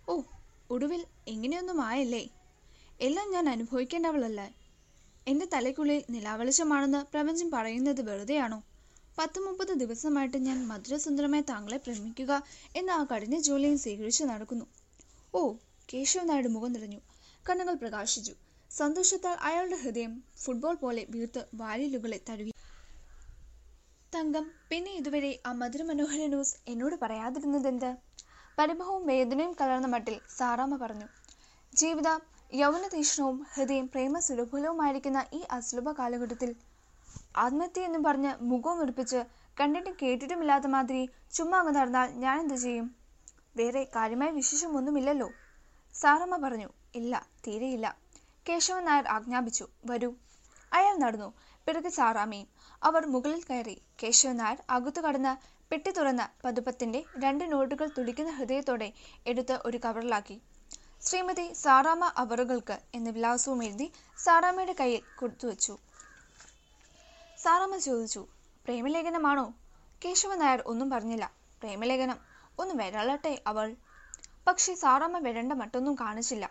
[0.09, 0.21] ഓ
[0.69, 2.29] ഒടുവിൽ എങ്ങനെയൊന്നും ആയല്ലേ?
[3.01, 4.41] എല്ലാം ഞാൻ അനുഭവിക്കേണ്ടവളല്ല?
[5.27, 8.59] എന്റെ തലയ്ക്കുള്ളിൽ നിലാവെളിച്ചമാണെന്ന് പ്രപഞ്ചം പറയുന്നത് വെറുതെയാണോ?
[9.19, 12.33] പത്ത് മുപ്പത് ദിവസമായിട്ട് ഞാൻ മധുരസുന്ദരമായ താങ്കളെ പ്രേമിക്കുക
[12.75, 14.65] എന്ന ആ കഠിന ജോലിയും സ്വീകരിച്ചു നടക്കുന്നു.
[15.33, 15.41] ഓ
[15.89, 16.99] കേശവ നായുടെ മുഖം നിറഞ്ഞു
[17.45, 18.33] കണ്ണുകൾ പ്രകാശിച്ചു.
[18.71, 22.53] സന്തോഷത്താൽ അയാളുടെ ഹൃദയം ഫുട്ബോൾ പോലെ വീർത്ത് വാലിലുകളെ തഴുകി.
[24.13, 27.91] തങ്കം പിന്നെ ഇതുവരെ ആ മധുരമനോഹര ന്യൂസ് എന്നോട് പറയാതിരുന്നതെന്ത്?
[28.57, 31.07] പരിഭവവും വേദനയും കലർന്ന മട്ടിൽ സാറാമ്മ പറഞ്ഞു.
[31.73, 32.09] ജീവിത
[32.53, 36.51] യൗവന തീക്ഷണവും ഹൃദയം പ്രേമ സുലഭുലവുമായിരിക്കുന്ന ഈ അസുലഭ കാലഘട്ടത്തിൽ
[37.35, 39.19] ആത്മഹത്യ എന്ന് പറഞ്ഞ് മുഖവും എടുപ്പിച്ച്
[39.59, 42.95] കണ്ടിട്ടും കേട്ടിട്ടുമില്ലാത്ത മാതിരി ചുമ്മാ അങ്ങ് നടന്നാൽ ഞാൻ എന്ത് ചെയ്യും?
[43.55, 45.29] വേറെ കാര്യമായ വിശേഷമൊന്നുമില്ലല്ലോ.
[45.95, 47.97] സാറമ്മ പറഞ്ഞു ഇല്ല തീരെയില്ല.
[48.49, 50.13] കേശവൻ നായർ ആജ്ഞാപിച്ചു വരൂ.
[50.73, 51.33] അയാൾ നടന്നു
[51.67, 52.47] പിറകെ സാറാമ്മയും.
[52.83, 53.81] അവർ മുകളിൽ കയറി.
[54.03, 55.33] കേശവൻ നായർ അകത്തു കടന്ന്
[55.71, 58.93] പെട്ടി തുറന്ന പതുപ്പത്തിന്റെ രണ്ട് നോട്ടുകൾ തുടിക്കുന്ന ഹൃദയത്തോടെ
[59.27, 60.41] എടുത്ത് ഒരു കവറിലാക്കി.
[61.01, 65.77] ശ്രീമതി സാറാമ്മ അവറുകൾക്ക് എന്ന വിലാസവും എഴുതി സാറാമ്മയുടെ കയ്യിൽ കൊടുത്തു കൊടുത്തുവച്ചു.
[67.43, 68.27] സാറാമ്മ ചോദിച്ചു
[68.65, 69.53] പ്രേമലേഖനമാണോ?
[70.05, 71.31] കേശവൻ നായർ ഒന്നും പറഞ്ഞില്ല.
[71.61, 72.17] പ്രേമലേഖനം?
[72.59, 73.75] ഒന്ന് വരളട്ടെ അവൾ.
[74.47, 76.49] പക്ഷെ സാറമ്മ വരണ്ട മറ്റൊന്നും കാണിച്ചില്ല.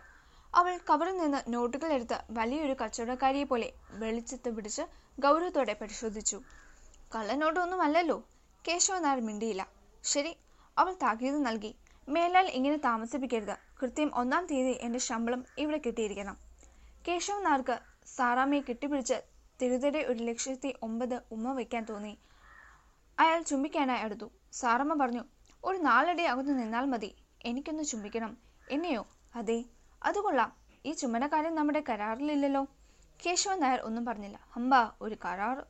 [0.55, 4.83] അവൾ കവറിൽ നിന്ന് നോട്ടുകൾ എടുത്ത് വലിയൊരു കച്ചവടക്കാരിയെ പോലെ വെളിച്ചത്ത് പിടിച്ച്
[5.20, 6.42] ഗൗരവത്തോടെ പരിശോധിച്ചു.
[7.14, 8.24] കള്ളനോട്ടൊന്നും അല്ലല്ലോ
[8.68, 9.68] കേശവൻ നായർ മിണ്ടിയില്ല.
[10.05, 10.37] ശരി.
[10.79, 11.77] അവൾ താക്കീത് നൽകി.
[12.09, 13.57] മേലാൽ ഇങ്ങനെ താമസിപ്പിക്കരുത്.
[13.83, 16.37] കൃത്യം ഒന്നാം തീയതി എന്റെ ശമ്പളം ഇവിടെ കിട്ടിയിരിക്കണം.
[17.09, 17.79] കേശവൻ നായർക്ക്
[18.16, 22.18] സാറാമ്മയെ കെട്ടിപ്പിടിച്ച് തിരുതരെ ഒരു ലക്ഷത്തി ഒമ്പത് ഉമ്മ വയ്ക്കാൻ തോന്നി.
[23.18, 24.31] അയാൾ ചുംബിക്കാനായി അടുത്തു.
[24.53, 25.25] സാറമ്മ പറഞ്ഞു
[25.64, 27.14] ഒരു നാലടി അകന്നു നിന്നാൽ മതി.
[27.44, 28.37] എനിക്കൊന്ന് ചുംബിക്കണം.
[28.71, 29.07] എന്നെയോ?
[29.37, 29.64] അതെ.
[30.03, 30.53] അത് കൊള്ളാം.
[30.87, 32.66] ഈ ചുമനക്കാരൻ നമ്മുടെ കരാറിലില്ലല്ലോ.
[33.27, 34.40] കേശവൻ നായർ ഒന്നും പറഞ്ഞില്ല.
[34.51, 35.66] ഹമ്പ ഒരു കരാർ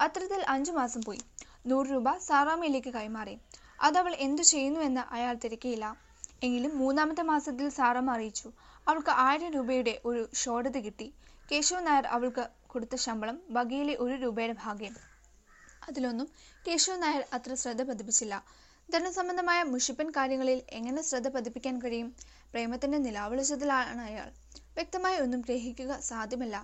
[0.00, 1.20] അത്തരത്തിൽ അഞ്ചു മാസം പോയി.
[1.66, 3.38] നൂറ് രൂപ സാറാമ്മയിലേക്ക് കൈമാറി.
[3.82, 5.96] അതവൾ എന്തു ചെയ്യുന്നുവെന്ന് അയാൾ തിരക്കിയില്ല.
[6.42, 8.52] എങ്കിലും മൂന്നാമത്തെ മാസത്തിൽ സാറമ്മ അറിയിച്ചു.
[8.88, 11.14] അവൾക്ക് ആയിരം രൂപയുടെ ഒരു ഷോർട്ടത് കിട്ടി.
[11.52, 14.94] കേശവൻ നായർ അവൾക്ക് കൊടുത്ത ശമ്പളം വകയിലെ ഒരു രൂപയുടെ ഭാഗ്യം.
[15.82, 16.28] അതിലൊന്നും
[16.64, 18.34] കേശവൻ നായർ അത്ര ശ്രദ്ധ പതിപ്പിച്ചില്ല.
[18.88, 22.08] ധനസംബന്ധമായ മുഷിപ്പൻ കാര്യങ്ങളിൽ എങ്ങനെ ശ്രദ്ധ പതിപ്പിക്കാൻ കഴിയും?
[22.52, 24.28] പ്രേമത്തിന്റെ നിലാവിളിച്ചതിലാണ് അയാൾ.
[24.76, 26.56] വ്യക്തമായി ഒന്നും ഗ്രഹിക്കുക സാധ്യമല്ല.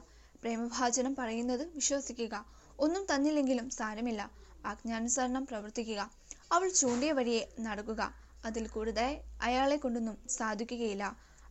[0.43, 2.35] പ്രേമഭാചനം പറയുന്നത് വിശ്വസിക്കുക.
[2.79, 4.23] ഒന്നും തന്നില്ലെങ്കിലും സാരമില്ല.
[4.65, 6.01] ആജ്ഞാനുസരണം പ്രവർത്തിക്കുക.
[6.53, 8.03] അവൾ ചൂണ്ടിയ വഴിയെ നടക്കുക.
[8.45, 11.05] അതിൽ കൂടുതലായി അയാളെ കൊണ്ടൊന്നും സാധിക്കുകയില്ല.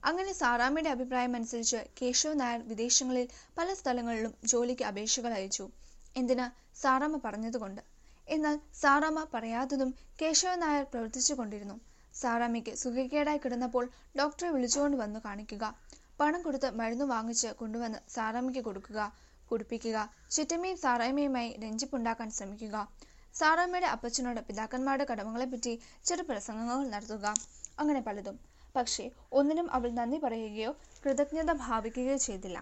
[0.04, 5.70] അങ്ങനെ സാറാമ്മയുടെ അഭിപ്രായം അനുസരിച്ച് കേശവ നായർ വിദേശങ്ങളിൽ പല സ്ഥലങ്ങളിലും ജോലിക്ക് അപേക്ഷകൾ അയച്ചു.
[6.18, 7.82] എന്തിനാ സാറാമ്മ പറഞ്ഞതുകൊണ്ട്?
[8.28, 11.80] എന്നാൽ സാറാമ്മ പറയാത്തതും കേശവ നായർ പ്രവർത്തിച്ചു കൊണ്ടിരുന്നു.
[12.14, 15.76] സാറാമ്മയ്ക്ക് സുഖക്കേടായി കിടന്നപ്പോൾ ഡോക്ടറെ വിളിച്ചുകൊണ്ട് വന്നു കാണിക്കുക.
[16.20, 19.14] പണം കൊടുത്ത് മരുന്ന് വാങ്ങിച്ച് കൊണ്ടുവന്ന് സാറാമ്മയ്ക്ക് കൊടുക്കുക.
[19.52, 20.10] കുടിപ്പിക്കുക.
[20.32, 22.88] ചിറ്റമ്മയും സാറാമ്മയുമായി രഞ്ജിപ്പുണ്ടാക്കാൻ ശ്രമിക്കുക.
[23.34, 27.34] സാറാമ്മയുടെ അപ്പച്ചനോട് പിതാക്കന്മാരുടെ കടമകളെപ്പറ്റി ചെറു പ്രസംഗങ്ങൾ നടത്തുക.
[27.80, 28.49] അങ്ങനെ പലതും.
[28.76, 30.72] പക്ഷേ ഒന്നിനും അവൾ നന്ദി പറയുകയോ
[31.04, 32.58] കൃതജ്ഞത ഭാവിക്കുകയോ ചെയ്തില്ല.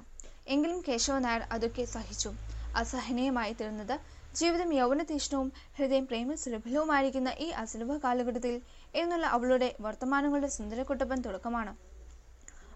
[0.48, 2.30] എങ്കിലും കേശവ നായർ അതൊക്കെ സഹിച്ചു.
[2.76, 3.96] അസഹനീയമായി തീർന്നത്
[4.36, 8.56] ജീവിതം യൗവനതീഷ്ണവും ഹൃദയം പ്രേമ സുലഭലവുമായിരിക്കുന്ന ഈ അസുലഭ കാലഘട്ടത്തിൽ
[8.94, 11.74] എന്നുള്ള അവളുടെ വർത്തമാനങ്ങളുടെ സുന്ദരക്കുട്ടപ്പൻ തുടക്കമാണ്.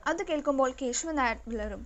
[0.05, 1.83] അത് കേൾക്കുമ്പോൾ കേശവ നായർ വിളറും.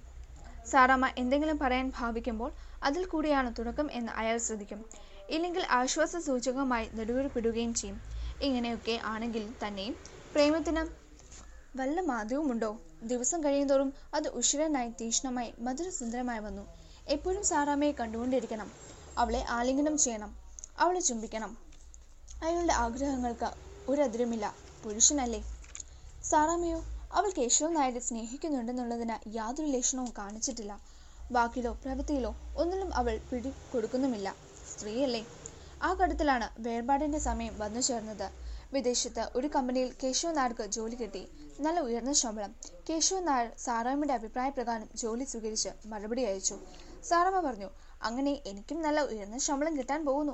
[0.65, 4.79] സാറാമ്മ എന്തെങ്കിലും പറയാൻ ഭാവിക്കുമ്പോൾ അതിൽ കൂടിയാണ് തുടക്കം എന്ന് അയാൾ ശ്രദ്ധിക്കും.
[5.29, 7.97] ഇല്ലെങ്കിൽ ആശ്വാസ സൂചകമായി നെടുവീർപ്പിടുകയും ചെയ്യും.
[8.41, 9.95] ഇങ്ങനെയൊക്കെ ആണെങ്കിൽ തന്നെയും
[10.35, 10.81] പ്രേമത്തിന്
[11.75, 12.69] വല്ല മാധ്യവുമുണ്ടോ
[13.03, 16.63] ദിവസം കഴിയുന്തോറും അത് ഉഷിരനായി തീഷ്ണമായി മധുരസുന്ദരമായി വന്നു.
[17.07, 18.69] എപ്പോഴും സാറാമ്മയെ കണ്ടുകൊണ്ടിരിക്കണം.
[19.17, 20.31] അവളെ ആലിംഗനം ചെയ്യണം.
[20.79, 21.51] അവളെ ചുംബിക്കണം.
[22.43, 23.49] അയാളുടെ ആഗ്രഹങ്ങൾക്ക്
[23.89, 24.45] ഒരതിരുമില്ല.
[24.83, 25.41] പുരുഷനല്ലേ?
[26.23, 26.79] സാറാമ്മയോ
[27.11, 30.73] അവൾ കേശവ നായരെ സ്നേഹിക്കുന്നുണ്ടെന്നുള്ളതിന് യാതൊരു ലക്ഷണവും കാണിച്ചിട്ടില്ല.
[31.31, 34.27] വാക്കിലോ പ്രവൃത്തിയിലോ ഒന്നിലും അവൾ പിടി കൊടുക്കുന്നുമില്ല
[34.71, 35.21] സ്ത്രീയല്ലേ?
[35.81, 38.27] ആ ഘട്ടത്തിലാണ് വേർപാടിന്റെ സമയം വന്നു ചേർന്നത്
[38.75, 41.21] വിദേശത്ത് ഒരു കമ്പനിയിൽ കേശവ നായർക്ക് ജോലി കിട്ടി.
[41.59, 42.55] നല്ല ഉയർന്ന ശമ്പളം.
[42.89, 46.55] കേശവ നായർ സാറാമ്മയുടെ അഭിപ്രായപ്രകാരം ജോലി സ്വീകരിച്ച് മറുപടി അയച്ചു.
[47.03, 47.69] സാറാമ്മ പറഞ്ഞു
[48.01, 50.33] അങ്ങനെ എനിക്കും നല്ല ഉയർന്ന ശമ്പളം കിട്ടാൻ പോകുന്നു.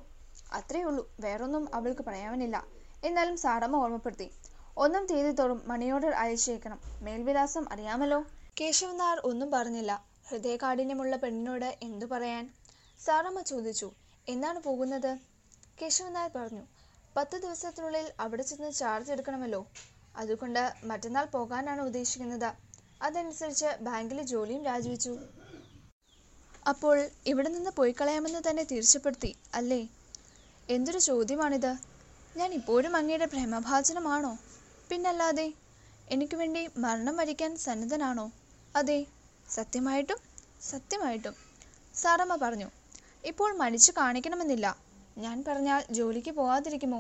[0.54, 1.04] അത്രയേ ഉള്ളൂ.
[1.19, 2.58] വേറൊന്നും അവൾക്ക് പറയാനില്ല.
[3.04, 4.32] എന്നാലും സാറമ്മ ഓർമ്മപ്പെടുത്തി.
[4.77, 6.80] ഒന്നാം തീയതി തോറും മണി ഓർഡർ അയച്ചേക്കണം.
[7.01, 8.19] മേൽവിലാസം അറിയാമല്ലോ.
[8.62, 9.91] കേശവൻ നായർ ഒന്നും പറഞ്ഞില്ല.
[10.30, 12.43] ഹൃദയകാഠിന്യമുള്ള പെണ്ണിനോട് എന്തു പറയാൻ?
[13.06, 13.91] സാറമ്മ ചോദിച്ചു
[14.27, 15.12] എന്നാണ് പോകുന്നത്?
[15.82, 16.65] കേശവൻ നായർ പറഞ്ഞു
[17.15, 19.62] പത്ത് ദിവസത്തിനുള്ളിൽ അവിടെ ചെന്ന് ചാർജ് എടുക്കണമല്ലോ.
[20.21, 22.50] അതുകൊണ്ട് മറ്റന്നാൾ പോകാനാണ് ഉദ്ദേശിക്കുന്നത്.
[23.08, 25.13] അതനുസരിച്ച് ബാങ്കിലെ ജോലിയും രാജിവെച്ചു.
[26.71, 26.97] അപ്പോൾ
[27.32, 29.82] ഇവിടെ നിന്ന് പോയി കളയാമെന്ന് തന്നെ തീർച്ചപ്പെടുത്തി അല്ലേ?
[30.76, 31.71] എന്തൊരു ചോദ്യമാണിത്.
[32.39, 34.34] ഞാൻ ഇപ്പോഴും അങ്ങയുടെ പ്രേമഭാചനമാണോ
[34.89, 35.47] പിന്നല്ലാതെ
[36.13, 38.26] എനിക്ക് വേണ്ടി മരണം വരിക്കാൻ സന്നദ്ധനാണോ?
[38.76, 39.00] അതെ
[39.58, 40.19] സത്യമായിട്ടും
[40.71, 41.36] സത്യമായിട്ടും.
[42.02, 42.69] സാറമ്മ പറഞ്ഞു
[43.32, 44.67] ഇപ്പോൾ മരിച്ചു കാണിക്കണമെന്നില്ല.
[45.23, 46.99] ഞാൻ പറഞ്ഞാൽ ജോലിക്ക് പോകാതിരിക്കുമോ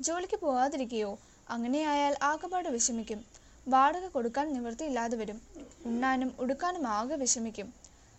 [0.00, 1.10] ജോലിക്ക് പോകാതിരിക്കുകയോ
[1.54, 3.20] അങ്ങനെയായാൽ ആകെപ്പാട് വിഷമിക്കും.
[3.68, 5.38] വാടക കൊടുക്കാൻ നിവൃത്തിയില്ലാതെ വരും.
[5.86, 7.68] ഉണ്ണാനും ഉടുക്കാനും ആകെ വിഷമിക്കും.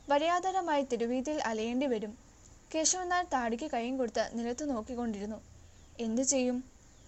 [0.10, 2.14] വഴിയാധാരമായി തിരുവീതിയിൽ അലയേണ്ടി വരും.
[2.76, 5.40] കേശവൻ നായർ താടിക്ക് കൈയും കൊടുത്ത് നിലത്ത് നോക്കിക്കൊണ്ടിരുന്നു.
[6.00, 6.58] എന്തു ചെയ്യും?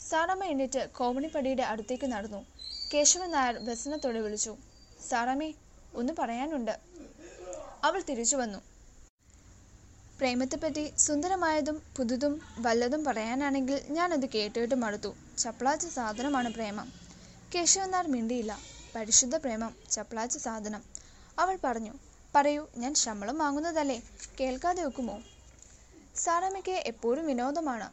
[0.09, 2.41] സാറമ്മ എണ്ണിറ്റ് കോമണിപ്പടിയുടെ അടുത്തേക്ക് നടന്നു.
[2.93, 4.53] കേശവൻ നായർ വ്യസനത്തോടെ വിളിച്ചു.
[5.09, 5.53] സാറമ്മേ
[5.95, 6.75] ഒന്ന് പറയാനുണ്ട്.
[7.83, 8.59] അവൾ തിരിച്ചു വന്നു.
[10.19, 15.11] പ്രേമത്തെപ്പറ്റി സുന്ദരമായതും പുതുതും വല്ലതും പറയാനാണെങ്കിൽ ഞാനത് കേട്ടിട്ട് മടുത്തു.
[15.37, 16.87] ചപ്പളാച്ച സാധനമാണ് പ്രേമം.
[17.55, 18.53] കേശവനാർ മിണ്ടിയില്ല.
[18.95, 20.83] പരിശുദ്ധ പ്രേമം ചപ്പളാച്ച സാധനം.
[21.39, 21.93] അവൾ പറഞ്ഞു
[22.35, 23.99] പറയൂ ഞാൻ ശമ്പളം വാങ്ങുന്നതല്ലേ?
[24.39, 25.17] കേൾക്കാതെ വെക്കുമോ
[26.15, 27.87] സാറമ്മയ്ക്ക് എപ്പോഴും വിനോദമാണ്.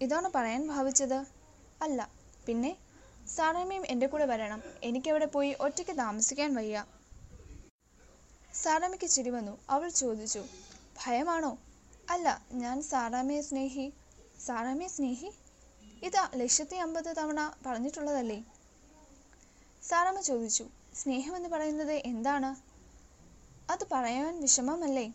[0.00, 1.18] ഇതാണ് പറയാൻ ഭാവിച്ചത്?
[1.82, 2.00] അല്ല.
[2.46, 2.72] പിന്നെ?
[3.36, 4.62] സാറമ്മയും എന്റെ കൂടെ വരണം.
[4.82, 6.84] എനിക്കവിടെ പോയി ഒറ്റയ്ക്ക് താമസിക്കാൻ വയ്യ.
[8.54, 9.58] സാറമ്മയ്ക്ക് ചിരി വന്നു.
[9.70, 10.42] അവൾ ചോദിച്ചു
[11.04, 11.58] ഭയമാണോ?
[12.10, 13.92] അല്ല ഞാൻ സാറാമ്മയെ സ്നേഹി.
[14.46, 15.30] സാറാമ്മയെ സ്നേഹി?
[16.02, 18.44] ഇത് ലക്ഷത്തി അമ്പത് തവണ പറഞ്ഞിട്ടുള്ളതല്ലേ?
[19.82, 22.56] സാറാമ്മ ചോദിച്ചു സ്നേഹമെന്ന് പറയുന്നത് എന്താണ്?
[23.72, 25.12] അത് പറയാൻ വിഷമമല്ലേ?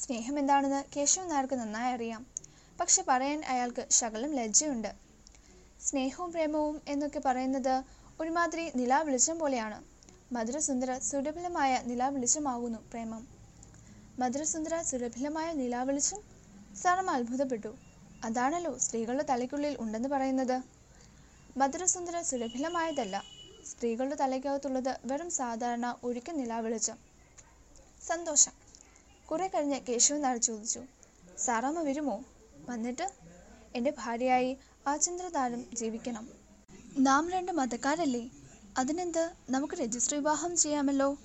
[0.00, 2.26] സ്നേഹം എന്താണെന്ന് കേശവൻ നായർക്ക് നന്നായി അറിയാം.
[2.80, 4.94] പക്ഷെ പറയാൻ അയാൾക്ക് ശകലം ലജ്ജയുണ്ട്.
[5.80, 7.84] സ്നേഹവും പ്രേമവും എന്നൊക്കെ പറയുന്നത്
[8.20, 9.84] ഒരുമാതിരി നിലാവെളിച്ചം പോലെയാണ്.
[10.32, 13.41] മധുരസുന്ദര സുരഭിലമായ നിലാവെളിച്ചമാകുന്നു പ്രേമം.
[14.18, 16.20] മധുരസുന്ദര സുലഭിലമായ നിലാവെളിച്ചം
[16.76, 17.74] സാറമ്മ അത്ഭുതപ്പെട്ടു.
[18.24, 20.62] അതാണല്ലോ സ്ത്രീകളുടെ തലയ്ക്കുള്ളിൽ ഉണ്ടെന്ന് പറയുന്നത്.
[21.56, 23.24] മധുരസുന്ദര സുലഭിലമായതല്ല.
[23.66, 26.98] സ്ത്രീകളുടെ തലയ്ക്കകത്തുള്ളത് വെറും സാധാരണ ഒഴുക്ക നിലാവെളിച്ചം.
[28.06, 28.52] സന്തോഷം.
[29.30, 30.80] കുറെ കഴിഞ്ഞ് കേശവൻ നാൾ ചോദിച്ചു.
[31.38, 32.24] സാറാമ്മ വരുമോ?
[32.68, 33.06] വന്നിട്ട്?
[33.74, 36.28] എന്റെ ഭാര്യയായി ആചന്ദ്രതാരം ജീവിക്കണം.
[36.98, 38.30] നാം രണ്ട് മതക്കാരല്ലേ.
[38.78, 39.32] അതിനെന്ത്?
[39.50, 41.16] നമുക്ക് രജിസ്റ്റർ വിവാഹം ചെയ്യാമല്ലോ.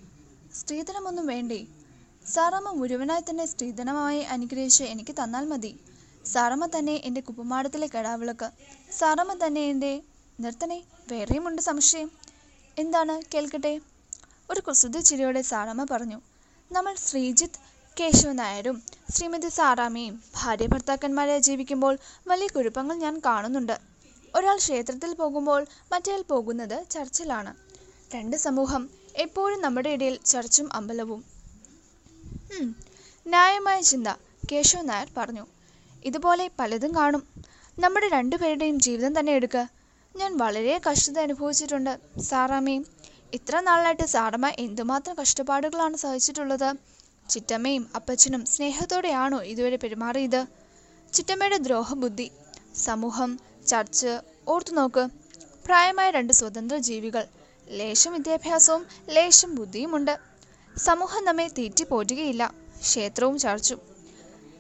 [0.53, 1.67] സ്ത്രീധനമൊന്നും വേണ്ടേ.
[2.33, 5.71] സാറാമ്മ മുഴുവനായി തന്നെ സ്ത്രീധനമായി അനുഗ്രഹിച്ച് എനിക്ക് തന്നാൽ മതി.
[6.25, 8.47] സാറമ്മ തന്നെ എന്റെ കുപ്പമാടത്തിലെ കടാവിളക്ക്.
[8.97, 9.91] സാറമ്മ തന്നെ എന്റെ
[10.39, 10.79] നിർത്തണേ
[11.11, 12.09] വേറെയുമുണ്ട് സംശയം.
[12.77, 13.21] എന്താണ്?
[13.33, 13.73] കേൾക്കട്ടെ.
[14.49, 16.19] ഒരു കുസൃതി ചിരിയോടെ സാറമ്മ പറഞ്ഞു
[16.71, 17.61] നമ്മൾ ശ്രീജിത്ത്
[17.97, 18.77] കേശവ നായരും
[19.09, 21.93] ശ്രീമതി സാറാമ്മയും ഭാര്യ ഭർത്താക്കന്മാരെ ജീവിക്കുമ്പോൾ
[22.27, 23.75] വലിയ കുഴപ്പങ്ങൾ ഞാൻ കാണുന്നുണ്ട്.
[24.35, 27.53] ഒരാൾ ക്ഷേത്രത്തിൽ പോകുമ്പോൾ മറ്റേയാൾ പോകുന്നത് ചർച്ചിലാണ്.
[28.15, 28.83] രണ്ട് സമൂഹം
[29.15, 31.21] എപ്പോഴും നമ്മുടെ ഇടയിൽ ചർച്ചും അമ്പലവും.
[33.25, 34.07] ന്യായമായ ചിന്ത
[34.51, 35.45] കേശവ നായർ പറഞ്ഞു.
[36.05, 37.23] ഇതുപോലെ പലതും കാണും.
[37.79, 39.63] നമ്മുടെ രണ്ടുപേരുടെയും ജീവിതം തന്നെ എടുക്കുക
[40.15, 42.85] ഞാൻ വളരെ കഷ്ടത അനുഭവിച്ചിട്ടുണ്ട് സാറാമ്മയും
[43.33, 46.69] ഇത്ര നാളായിട്ട് സാറമ്മ എന്തുമാത്രം കഷ്ടപ്പാടുകളാണ് സഹിച്ചിട്ടുള്ളത്.
[47.29, 50.41] ചിറ്റമ്മയും അപ്പച്ചനും സ്നേഹത്തോടെയാണോ ഇതുവരെ പെരുമാറിയത്?
[51.13, 52.31] ചിറ്റമ്മയുടെ ദ്രോഹബുദ്ധി
[52.85, 54.13] സമൂഹം ചർച്ച്
[54.47, 55.03] ഓർത്തു നോക്ക്
[55.65, 57.23] പ്രായമായ രണ്ട് സ്വതന്ത്ര ജീവികൾ
[57.67, 60.26] ലേശം വിദ്യാഭ്യാസവും ലേശം ബുദ്ധിയുമുണ്ട്.
[60.77, 62.53] സമൂഹം നമ്മെ തീറ്റിപ്പോറ്റുകയില്ല.
[62.81, 63.81] ക്ഷേത്രവും ചർച്ചും.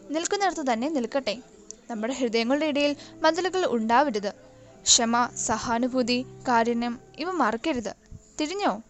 [0.09, 1.41] നിൽക്കുന്നിടത്ത് തന്നെ നിൽക്കട്ടെ.
[1.89, 4.33] നമ്മുടെ ഹൃദയങ്ങളുടെ ഇടയിൽ മതിലുകൾ ഉണ്ടാവരുത്.
[4.81, 7.95] ക്ഷമ സഹാനുഭൂതി കാരുണ്യം ഇവ മറക്കരുത്.
[8.41, 8.81] തിരിഞ്ഞോ?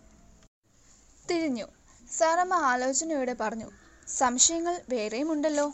[1.32, 1.66] തിരിഞ്ഞു.
[2.18, 3.72] സാറമ്മ ആലോചനയോടെ പറഞ്ഞു
[4.08, 5.74] സംശയങ്ങൾ വേറെയും ഉണ്ടല്ലോ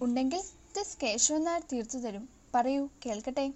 [0.00, 0.40] ഉണ്ടെങ്കിൽ
[0.76, 2.28] ജസ് കേശവൻ നായർ തീർത്തു തരും.
[2.54, 3.52] പറയൂ കേൾക്കട്ടെ.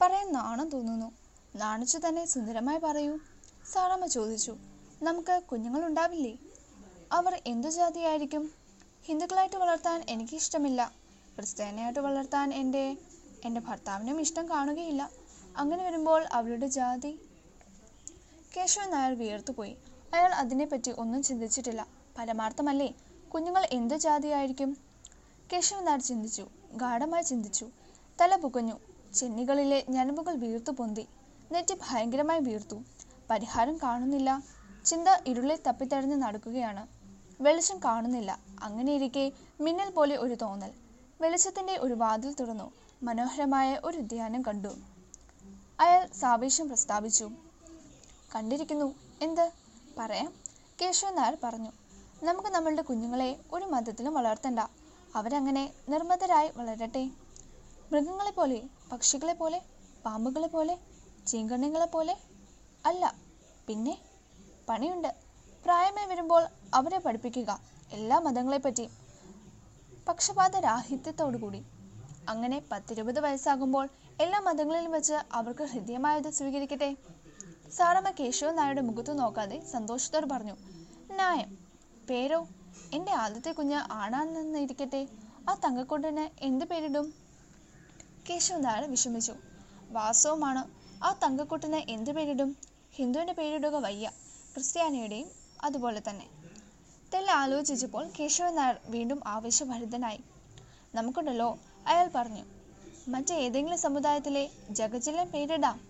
[0.00, 1.12] പറയാൻ നാണം തോന്നുന്നു.
[1.56, 3.18] നാണിച്ചു തന്നെ സുന്ദരമായി പറയൂ.
[3.72, 4.56] സാറമ്മ ചോദിച്ചു
[5.02, 6.38] നമുക്ക് കുഞ്ഞുങ്ങളുണ്ടാവില്ലേ?
[7.12, 8.50] അവർ എന്തു ജാതിയായിരിക്കും?
[9.04, 10.92] ഹിന്ദുക്കളായിട്ട് വളർത്താൻ എനിക്ക് ഇഷ്ടമില്ല.
[11.36, 12.96] ക്രിസ്ത്യാനിയായിട്ട് വളർത്താൻ എന്റെ
[13.44, 15.10] എന്റെ ഭർത്താവിനും ഇഷ്ടം കാണുകയില്ല.
[15.56, 17.20] അങ്ങനെ വരുമ്പോൾ അവരുടെ ജാതി?
[18.56, 19.76] കേശവൻ നായർ വിയർത്തുപോയി
[20.14, 21.86] അയാൾ അതിനെപ്പറ്റി ഒന്നും ചിന്തിച്ചിട്ടില്ല.
[22.18, 22.94] പരമാർത്ഥമല്ലേ?
[23.34, 24.76] കുഞ്ഞുങ്ങൾ എന്ത് ജാതിയായിരിക്കും?
[25.52, 26.48] കേശവൻ നായർ ചിന്തിച്ചു.
[26.72, 27.68] ഗാഠമായി ചിന്തിച്ചു.
[28.20, 28.78] തല പുകഞ്ഞു.
[29.14, 31.06] ചെന്നികളിലെ ഞരമ്പുകൾ വീർത്തു പൊന്തി.
[31.52, 32.82] നെറ്റി ഭയങ്കരമായി വീർത്തു.
[33.30, 34.59] പരിഹാരം കാണുന്നില്ല.
[34.84, 36.82] ചിന്ത ഇരുളിൽ തപ്പിത്തടഞ്ഞ് നടക്കുകയാണ്.
[37.40, 38.38] വെളിച്ചം കാണുന്നില്ല.
[38.62, 40.72] അങ്ങനെയിരിക്കെ മിന്നൽ പോലെ ഒരു തോന്നൽ.
[41.20, 42.72] വെളിച്ചത്തിന്റെ ഒരു വാതിൽ തുറന്നു.
[43.02, 44.72] മനോഹരമായ ഒരു ഉദ്യാനം കണ്ടു.
[45.80, 47.30] അയാൾ സാവേശം പ്രസ്താവിച്ചു.
[48.34, 48.94] കണ്ടിരിക്കുന്നു.
[49.22, 49.52] എന്ത്?
[49.98, 50.32] പറയാം.
[50.82, 51.72] കേശവൻ നായർ പറഞ്ഞു.
[52.22, 54.60] നമുക്ക് നമ്മളുടെ കുഞ്ഞുങ്ങളെ ഒരു മതത്തിലും വളർത്തണ്ട.
[55.14, 57.10] അവരങ്ങനെ നിർമ്മതരായി വളരട്ടെ.
[57.92, 58.58] മൃഗങ്ങളെ പോലെ
[58.92, 59.60] പക്ഷികളെ പോലെ
[60.04, 60.78] പാമ്പുകളെ പോലെ
[61.26, 62.16] ചീങ്കണ്ണികളെ പോലെ
[62.84, 63.14] അല്ല.
[63.68, 63.94] പിന്നെ
[64.70, 65.10] പണിയുണ്ട്.
[65.64, 66.42] പ്രായമേ വരുമ്പോൾ
[66.74, 67.50] അവരെ പഠിപ്പിക്കുക
[67.92, 68.92] എല്ലാ മതങ്ങളെപ്പറ്റിയും
[70.08, 71.60] പക്ഷപാത രാഹിത്യത്തോടുകൂടി.
[72.28, 73.88] അങ്ങനെ പത്തിരുപത് വയസ്സാകുമ്പോൾ
[74.20, 76.96] എല്ലാ മതങ്ങളിലും വെച്ച് അവർക്ക് ഹൃദ്യമായത് സ്വീകരിക്കട്ടെ.
[77.76, 80.56] സാറമ്മ കേശവൻ നായരുടെ മുഖത്ത് നോക്കാതെ സന്തോഷത്തോട് പറഞ്ഞു
[81.12, 81.50] നായം
[82.10, 82.40] പേരോ?
[82.92, 85.08] എന്റെ ആദ്യത്തെ കുഞ്ഞ് ആണാണെന്നിരിക്കട്ടെ.
[85.48, 87.14] ആ തങ്കക്കൊണ്ടിന് എന്ത് പേരിടും?
[88.30, 89.34] കേശവൻ നായർ വിഷമിച്ചു
[89.90, 90.62] വാസവുമാണ്.
[91.04, 92.50] ആ തങ്കക്കൊട്ടിന് എന്ത് പേരിടും?
[92.92, 94.10] ഹിന്ദുവിന്റെ പേരിടുക വയ്യ.
[94.54, 95.28] ക്രിസ്ത്യാനിയുടെയും
[95.62, 96.26] അതുപോലെ തന്നെ.
[97.14, 100.20] തെല്ല ആലോചിച്ചപ്പോൾ കേശവൻ നായർ വീണ്ടും ആവേശഭരിതനായി.
[100.94, 102.44] നമുക്കുണ്ടല്ലോ അയാൾ പറഞ്ഞു
[103.08, 105.80] മറ്റേതെങ്കിലും സമുദായത്തിലെ ജഗജലം പേരിടാം.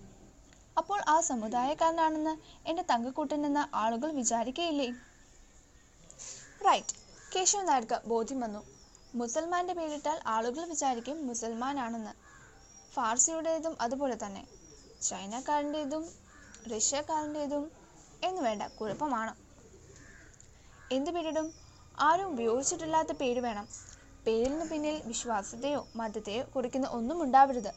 [0.78, 2.34] അപ്പോൾ ആ സമുദായക്കാരനാണെന്ന്
[2.68, 4.88] എന്റെ തങ്കക്കൂട്ടനെന്ന് ആളുകൾ വിചാരിക്കയില്ലേ?
[6.66, 6.94] റൈറ്റ്
[7.36, 8.62] കേശവൻ നായർക്ക് ബോധ്യം വന്നു.
[9.14, 12.12] മുസൽമാന്റെ പേരിട്ടാൽ ആളുകൾ വിചാരിക്കും മുസൽമാനാണെന്ന്.
[12.92, 14.46] ഫാർസിയുടേതും അതുപോലെ തന്നെ.
[15.02, 16.08] ചൈനക്കാരന്റെതും
[16.72, 17.79] റഷ്യക്കാരന്റെതും
[18.22, 19.34] എന്ന് വേണ്ട കുഴപ്പമാണ്.
[20.92, 21.52] എന്ത് പേരിടും?
[22.00, 23.68] ആരും ഉപയോഗിച്ചിട്ടില്ലാത്ത പേര് വേണം.
[24.26, 27.72] പേരിന് പിന്നിൽ വിശ്വാസത്തെയോ മതത്തെയോ കുറിക്കുന്ന ഒന്നും ഉണ്ടാവരുത്.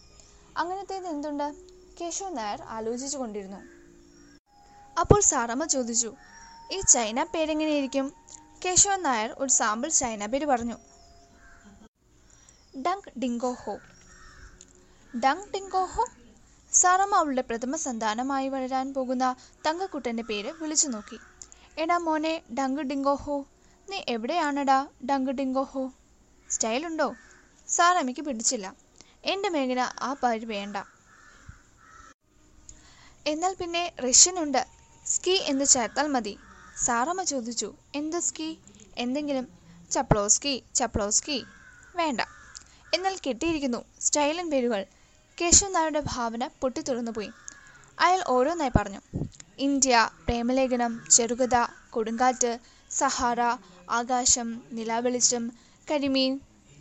[0.57, 1.53] അങ്ങനത്തേത് എന്തുണ്ട്?
[2.01, 3.57] കേശവ് നായർ ആലോചിച്ചു കൊണ്ടിരുന്നു.
[4.99, 6.15] അപ്പോൾ സാറമ്മ ചോദിച്ചു
[6.71, 8.13] ഈ ചൈന പേരെങ്ങനെയിരിക്കും
[8.65, 10.77] കേശവ നായർ ഒരു സാമ്പിൾ ചൈന പേര് പറഞ്ഞു.
[12.77, 13.79] ഡങ് ഡിങ്കോഹോ.
[15.19, 16.05] ഡങ് ഡിങ്കോഹോ
[16.74, 19.36] സാറമ്മ അവളുടെ പ്രഥമ സന്താനമായി വളരാൻ പോകുന്ന
[19.67, 21.19] തങ്കക്കുട്ടന്റെ പേര് വിളിച്ചു നോക്കി.
[21.78, 23.38] എടാ മോനെ ഡങ്ക് ഡിങ്കോഹോ
[23.89, 25.84] നീ എവിടെയാണെടാ ഡങ്ക് ഡിങ്കോഹോ
[26.49, 27.07] സ്റ്റൈലുണ്ടോ
[27.69, 28.65] സാറമ്മയ്ക്ക് പിടിച്ചില്ല.
[29.26, 30.78] എന്റെ മേഖല ആ പേര് വേണ്ട.
[33.28, 34.61] എന്നാൽ പിന്നെ റഷ്യനുണ്ട്.
[35.05, 36.34] സ്കീ എന്ന് ചേർത്താൽ മതി.
[36.86, 37.69] സാറമ്മ ചോദിച്ചു.
[37.95, 38.55] എന്ത് സ്കീ?
[38.97, 39.45] എന്തെങ്കിലും?
[39.91, 41.38] ചപ്ലോസ്കി ചപ്ലോസ്കി.
[41.95, 42.21] വേണ്ട.
[42.93, 43.86] എന്നാൽ കിട്ടിയിരിക്കുന്നു.
[43.99, 44.82] സ്റ്റൈലൻ പേരുകൾ
[45.38, 47.29] കേശവൻ നായരുടെ ഭാവന പൊട്ടിത്തുറന്നുപോയി.
[47.97, 48.99] അയാൾ ഓരോന്നായി പറഞ്ഞു.
[49.59, 49.93] ഇന്ത്യ
[50.25, 51.55] പ്രേമലേഖനം ചെറുകഥ
[51.89, 52.51] കൊടുങ്കാറ്റ്
[52.91, 53.39] സഹാറ
[53.89, 55.43] ആകാശം നിലാവെളിച്ചം
[55.88, 56.34] കരിമീൻ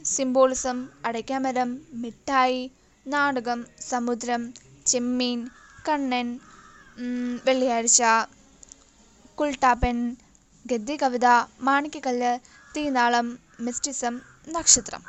[0.05, 1.71] സിംബോളിസം അടയ്ക്കാമരം
[2.03, 2.63] മിഠായി
[3.07, 4.43] നാടകം സമുദ്രം
[4.87, 5.39] ചെമ്മീൻ
[5.89, 6.29] കണ്ണൻ
[7.45, 8.01] വെള്ളിയാഴ്ച
[9.39, 9.99] കുൾട്ടാപ്പൻ
[10.65, 11.27] ഗദ്യ കവിത
[11.61, 12.33] മാണിക്കക്കല്ല്
[12.77, 13.27] തീനാളം
[13.61, 14.15] മിസ്റ്റിസം
[14.49, 15.03] നക്ഷത്രം.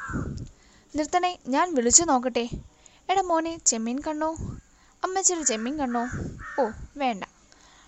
[0.93, 2.45] നിർത്തണേ ഞാൻ വിളിച്ചു നോക്കട്ടെ?
[3.09, 4.35] എടാ മോനെ ചെമ്മീൻ കണ്ണോ?
[5.03, 6.03] അമ്മച്ചിയുടെ ചെമ്മീൻ കണ്ണോ?
[6.59, 7.23] ഓ വേണ്ട.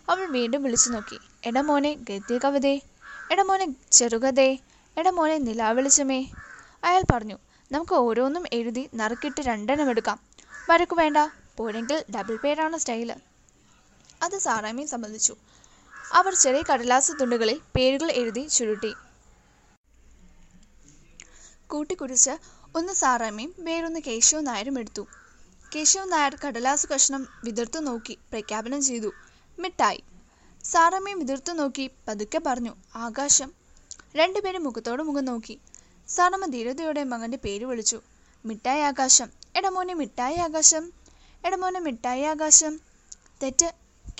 [0.10, 1.20] അവൾ വീണ്ടും വിളിച്ചു നോക്കി.
[1.46, 2.82] എടാ മോനെ ഗദ്യ കവിതേ
[3.32, 4.58] എടാ മോനെ ചെറുകഥേ.
[4.98, 6.20] എടാ മോനെ നിലാവെളിച്ചമേ.
[6.84, 7.38] അയാൾ പറഞ്ഞു
[7.72, 10.20] നമുക്ക് ഓരോന്നും എഴുതി നറുക്കിട്ട് രണ്ടെണ്ണം എടുക്കാം.
[10.70, 11.18] വരക്ക് വേണ്ട.
[11.58, 13.16] പോരെങ്കിൽ ഡബിൾ പേരാണ് സ്റ്റൈൽ
[14.22, 15.36] അത് സാറാമ്മയും സമ്മതിച്ചു.
[16.14, 18.94] അവർ ചെറിയ കടലാസ് തുണ്ടുകളിൽ പേരുകൾ എഴുതി ചുരുട്ടി.
[21.68, 22.34] കൂട്ടിക്കുറിച്ച്
[22.76, 25.08] ഒന്ന് സാറാമ്മയും വേറൊന്ന് കേശവ നായരും എടുത്തു.
[25.76, 29.12] കേശവ നായർ കടലാസ് കഷ്ണം വിതിർത്തു നോക്കി പ്രഖ്യാപനം ചെയ്തു.
[29.60, 30.04] മിഠായി.
[30.64, 33.52] സാറാമ്മയും വിതിർത്തു നോക്കി പതുക്കെ പറഞ്ഞു ആകാശം.
[34.16, 35.60] രണ്ടുപേരും മുഖത്തോട് മുഖം നോക്കി.
[36.08, 38.02] സാറമ്മ ധീരതയോടെ മകന്റെ പേര് വിളിച്ചു.
[38.46, 39.30] മിഠായി ആകാശം.
[39.56, 40.94] എടമോനെ മിഠായി ആകാശം.
[41.46, 42.80] എടമോനെ മിഠായി ആകാശം.
[43.44, 43.70] തെറ്റ്.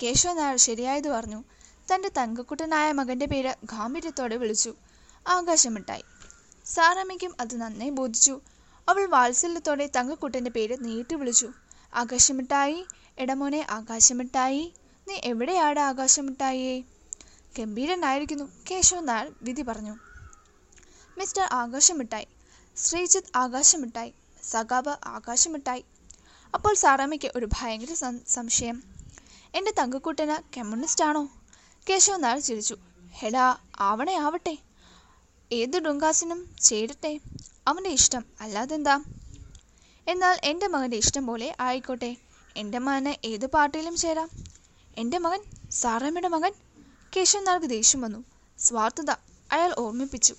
[0.02, 1.44] കേശവ നായർ ശരിയായത് പറഞ്ഞു.
[1.88, 4.74] തന്റെ തങ്കക്കുട്ടനായ മകന്റെ പേര് ഗാംഭീര്യത്തോടെ വിളിച്ചു.
[5.28, 6.04] ആകാശം മിഠായി.
[6.66, 8.40] സാറാമ്മയ്ക്കും അത് നന്നായി ബോധിച്ചു.
[8.88, 11.52] അവൾ വാത്സല്യത്തോടെ തങ്കക്കുട്ടന്റെ പേര് നീട്ടി വിളിച്ചു.
[11.94, 12.86] ആകാശമിട്ടായി?
[13.18, 14.74] എടമോനെ ആകാശമിട്ടായി?
[15.08, 16.80] നീ എവിടെയാടാ ആകാശമിട്ടായേ?
[17.58, 18.44] ഗംഭീരനായിരിക്കുന്നു.
[18.70, 19.96] കേശവൻ നായർ വിധി പറഞ്ഞു.
[21.18, 22.26] മിസ്റ്റർ ആകാശമിട്ടായി.
[22.76, 24.14] ശ്രീജിത്ത് ആകാശമിട്ടായി.
[24.42, 25.84] സഖാബ് ആകാശമിട്ടായി.
[26.54, 27.94] അപ്പോൾ സാറാമ്മയ്ക്ക് ഒരു ഭയങ്കര
[28.28, 28.82] സംശയം.
[29.54, 31.28] എന്റെ തങ്കക്കുട്ടന് കമ്മ്യൂണിസ്റ്റാണോ?
[31.90, 32.76] കേശവൻ നായർ ചിരിച്ചു.
[33.12, 34.58] ഹെടാ ആവണേ ആവട്ടെ.
[35.52, 37.20] ഏത് ഡുങ്കാസിനും ചേരട്ടെ.
[37.68, 39.04] അവന്റെ ഇഷ്ടം അല്ലാതെന്താ?
[40.06, 42.16] എന്നാൽ എന്റെ മകന്റെ ഇഷ്ടം പോലെ ആയിക്കോട്ടെ.
[42.56, 44.30] എന്റെ മകന് ഏത് പാർട്ടിയിലും ചേരാം.
[44.98, 45.40] എന്റെ മകൻ
[45.70, 46.52] സാറാമ്മയുടെ മകൻ?
[47.16, 48.24] കേശവൻ നാർക്ക് ദേഷ്യം വന്നു.
[48.58, 49.10] സ്വാർത്ഥത
[49.52, 50.34] അയാൾ ഓർമ്മിപ്പിച്ചു.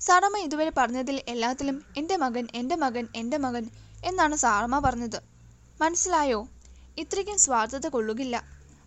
[0.00, 3.70] സാറമ്മ ഇതുവരെ പറഞ്ഞതിൽ എല്ലാത്തിലും എന്റെ മകൻ എന്റെ മകൻ എന്റെ മകൻ
[4.04, 5.18] എന്നാണ് സാറമ്മ പറഞ്ഞത്.
[5.80, 6.48] മനസ്സിലായോ?
[6.98, 8.44] ഇത്രയ്ക്കും സ്വാർത്ഥത കൊള്ളുകില്ല.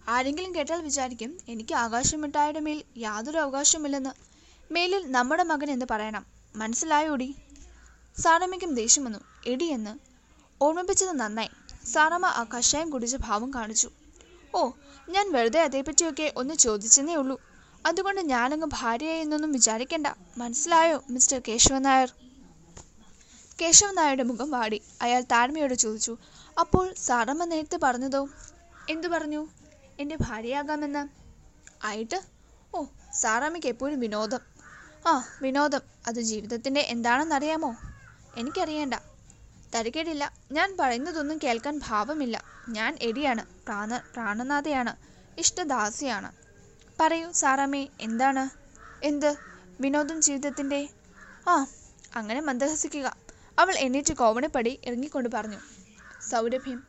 [0.08, 4.29] ആരെങ്കിലും കേട്ടാൽ വിചാരിക്കും എനിക്ക് ആകാശമിട്ടായുടെ മേൽ യാതൊരു അവകാശമില്ലെന്ന്
[4.72, 6.26] മേലിൽ നമ്മുടെ മകൻ എന്ന് പറയണം.
[6.56, 7.36] മനസ്സിലായോടി?
[8.22, 9.20] സാറമ്മയ്ക്കും ദേഷ്യം വന്നു.
[9.46, 10.00] എടി എന്ന്.
[10.62, 11.50] ഓർമ്മിപ്പിച്ചത് നന്നായി.
[11.86, 13.92] സാറമ്മ ആ കഷായം കുടിച്ച ഭാവം കാണിച്ചു.
[14.56, 14.70] ഓ
[15.10, 17.42] ഞാൻ വെറുതെ അതേപ്പറ്റിയൊക്കെ ഒന്ന് ചോദിച്ചെന്നേ ഉള്ളൂ.
[17.86, 20.08] അതുകൊണ്ട് ഞാനങ്ങ് ഭാര്യയായി എന്നൊന്നും വിചാരിക്കണ്ട.
[20.38, 22.14] മനസ്സിലായോ മിസ്റ്റർ കേശവൻ നായർ?
[23.62, 24.82] കേശവൻ നായരുടെ മുഖം വാടി.
[25.02, 26.18] അയാൾ താഴ്മയോട് ചോദിച്ചു
[26.60, 28.30] അപ്പോൾ സാറമ്മ നേരത്തെ പറഞ്ഞതോ?
[28.90, 29.48] എന്തു പറഞ്ഞു?
[30.00, 31.08] എന്റെ ഭാര്യയാകാമെന്ന്.
[31.84, 32.22] ആയിട്ട്?
[32.76, 34.59] ഓ സാറാമ്മയ്ക്ക് എപ്പോഴും വിനോദം.
[35.08, 35.82] ആ വിനോദം.
[36.08, 37.76] അത് ജീവിതത്തിന്റെ എന്താണെന്നറിയാമോ?
[38.38, 38.94] എനിക്കറിയേണ്ട.
[39.76, 42.44] തരക്കേടില്ല ഞാൻ പറയുന്നതൊന്നും കേൾക്കാൻ ഭാവമില്ല.
[42.70, 43.46] ഞാൻ എടിയാണ്.
[43.66, 44.96] പ്രാണ പ്രാണനാഥയാണ്.
[45.40, 46.32] ഇഷ്ടദാസിയാണ്.
[47.00, 48.44] പറയൂ സാറാമ്മേ എന്താണ്?
[49.06, 49.36] എന്ത്?
[49.80, 50.90] വിനോദം ജീവിതത്തിന്റെ
[51.48, 51.66] ആ
[52.16, 53.08] അങ്ങനെ മന്ദഹസിക്കുക.
[53.60, 55.60] അവൾ എണീറ്റ് കോവണപ്പടി ഇറങ്ങിക്കൊണ്ട് പറഞ്ഞു.
[56.30, 56.84] സൗരഭ്യം.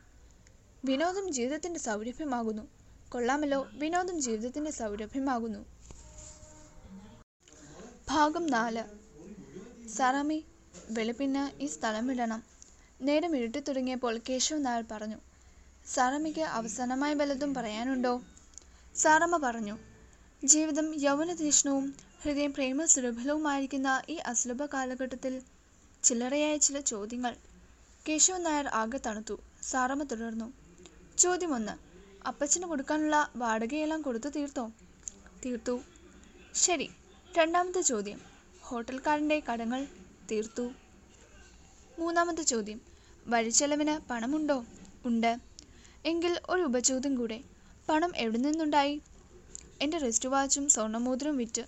[0.85, 2.67] വിനോദം ജീവിതത്തിന്റെ സൗരഭ്യമാകുന്നു.
[3.09, 3.67] കൊള്ളാമല്ലോ.
[3.73, 5.65] വിനോദം ജീവിതത്തിന്റെ സൗരഭ്യമാകുന്നു.
[8.11, 8.83] ഭാഗം നാല്.
[9.95, 10.37] സാറാമി
[10.95, 12.41] വെളുപ്പിന് ഈ സ്ഥലം വിടണം.
[13.01, 15.17] നേരം ഇരുട്ടി തുടങ്ങിയപ്പോൾ കേശവ് നായർ പറഞ്ഞു
[15.93, 18.13] സാറമ്മയ്ക്ക് അവസാനമായി വല്ലതും പറയാനുണ്ടോ?
[18.95, 19.75] സാറമ്മ പറഞ്ഞു
[20.43, 21.85] ജീവിതം യൗവനതീഷ്ണവും
[22.23, 25.33] ഹൃദയം പ്രേമ സുലഭലവുമായിരിക്കുന്ന ഈ അസുലഭ കാലഘട്ടത്തിൽ
[26.03, 27.33] ചില്ലറയായ ചില ചോദ്യങ്ങൾ.
[28.07, 29.37] കേശവ നായർ ആകെ തണുത്തു.
[29.63, 30.47] സാറമ്മ തുടർന്നു
[31.17, 31.75] ചോദ്യം ഒന്ന്
[32.27, 34.65] അപ്പച്ചന് കൊടുക്കാനുള്ള വാടകയെല്ലാം കൊടുത്തു തീർത്തോ?
[35.45, 35.75] തീർത്തു.
[36.55, 36.87] ശരി
[37.37, 38.19] രണ്ടാമത്തെ ചോദ്യം.
[38.61, 39.87] ഹോട്ടൽക്കാരന്റെ കടങ്ങൾ
[40.31, 40.71] തീർത്തു.
[41.99, 42.81] മൂന്നാമത്തെ ചോദ്യം.
[43.27, 44.65] വഴിച്ചെലവിന് പണമുണ്ടോ?
[45.05, 45.39] ഉണ്ട്.
[46.05, 47.43] എങ്കിൽ ഒരു ഉപചോദ്യം കൂടെ.
[47.89, 49.01] പണം എവിടെ നിന്നുണ്ടായി?
[49.81, 51.63] എന്റെ റിസ്റ്റ് വാച്ചും സ്വർണമോതിരവും വിറ്റ്.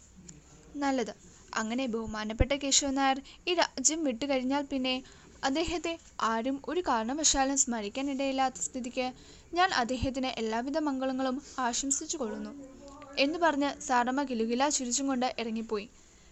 [0.76, 1.14] നല്ലത്.
[1.56, 5.04] അങ്ങനെ ബഹുമാനപ്പെട്ട കേശവൻ നായർ ഈ രാജ്യം വിട്ടു കഴിഞ്ഞാൽ പിന്നെ
[5.44, 9.14] അദ്ദേഹത്തെ ആരും ഒരു കാരണവശാലും സ്മരിക്കാനിടയില്ലാത്ത സ്ഥിതിക്ക്
[9.54, 12.73] ഞാൻ അദ്ദേഹത്തിന് എല്ലാവിധ മംഗളങ്ങളും ആശംസിച്ചു കൊള്ളുന്നു.
[13.18, 15.90] എന്ന് പറഞ്ഞ് സാറമ്മ കിലുകില ചിരിച്ചും കൊണ്ട് ഇറങ്ങിപ്പോയി.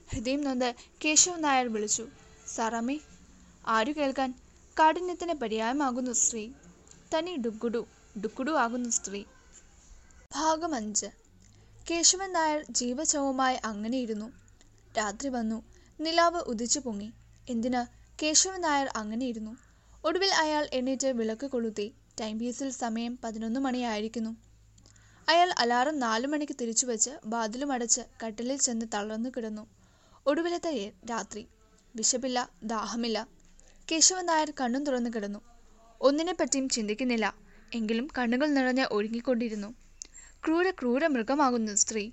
[0.09, 0.75] ഹൃദയം നൊന്ത്
[1.05, 2.07] കേശവൻ നായർ വിളിച്ചു.
[2.47, 2.99] സാറമ്മേ
[3.67, 4.29] ആരു കേൾക്കാൻ?
[4.79, 6.43] കാഠിന്യത്തിന് പര്യായമാകുന്നു സ്ത്രീ.
[7.13, 7.87] തനി ഡുക്കുടു
[8.23, 9.23] ഡുക്കുടു ആകുന്നു സ്ത്രീ.
[10.31, 11.09] ഭാഗം അഞ്ച്.
[11.91, 12.65] കേശവൻ നായർ
[13.65, 14.31] അങ്ങനെ ഇരുന്നു.
[14.97, 15.63] രാത്രി വന്നു.
[15.99, 17.09] നിലാവ് ഉദിച്ചു പൊങ്ങി.
[17.49, 17.81] എന്തിന്?
[18.23, 19.57] കേശവൻ നായർ അങ്ങനെയിരുന്നു
[20.03, 21.87] ഒടുവിൽ അയാൾ എണീറ്റ് വിളക്ക് കൊളുത്തി.
[22.21, 24.31] ടൈം പീസിൽ സമയം പതിനൊന്ന് മണിയായിരിക്കുന്നു.
[25.29, 29.67] അയാൾ അലാറം നാലു മണിക്ക് തിരിച്ചു വെച്ച് വാതിലും അടച്ച് കട്ടിലിൽ ചെന്ന് തളർന്നു കിടന്നു.
[30.25, 31.47] ഒടുവിലത്തെ രാത്രി.
[31.95, 33.27] വിശപ്പില്ല ദാഹമില്ല.
[33.91, 35.39] കേശവൻ നായർ കണ്ണും തുറന്നു കിടന്നു.
[36.01, 37.35] ഒന്നിനെപ്പറ്റിയും ചിന്തിക്കുന്നില്ല.
[37.73, 39.73] എങ്കിലും കണ്ണുകൾ നിറഞ്ഞ് ഒഴുകിക്കൊണ്ടിരുന്നു
[40.45, 42.11] ക്രൂര ക്രൂര മൃഗമാകുന്നു സ്ത്രീ.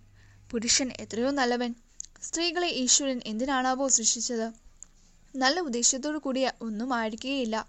[0.50, 1.74] പുരുഷൻ എത്രയോ നല്ലവൻ.
[2.22, 4.52] സ്ത്രീകളെ ഈശ്വരൻ എന്തിനാണാവോ സൃഷ്ടിച്ചത്?
[5.36, 7.68] നല്ല ഉദ്ദേശത്തോടു കൂടിയ ഒന്നും ആയിരിക്കുകയില്ല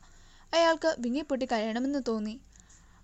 [0.53, 2.39] അയാൾക്ക് വിങ്ങിപ്പൊട്ടി കഴിയണമെന്ന് തോന്നി.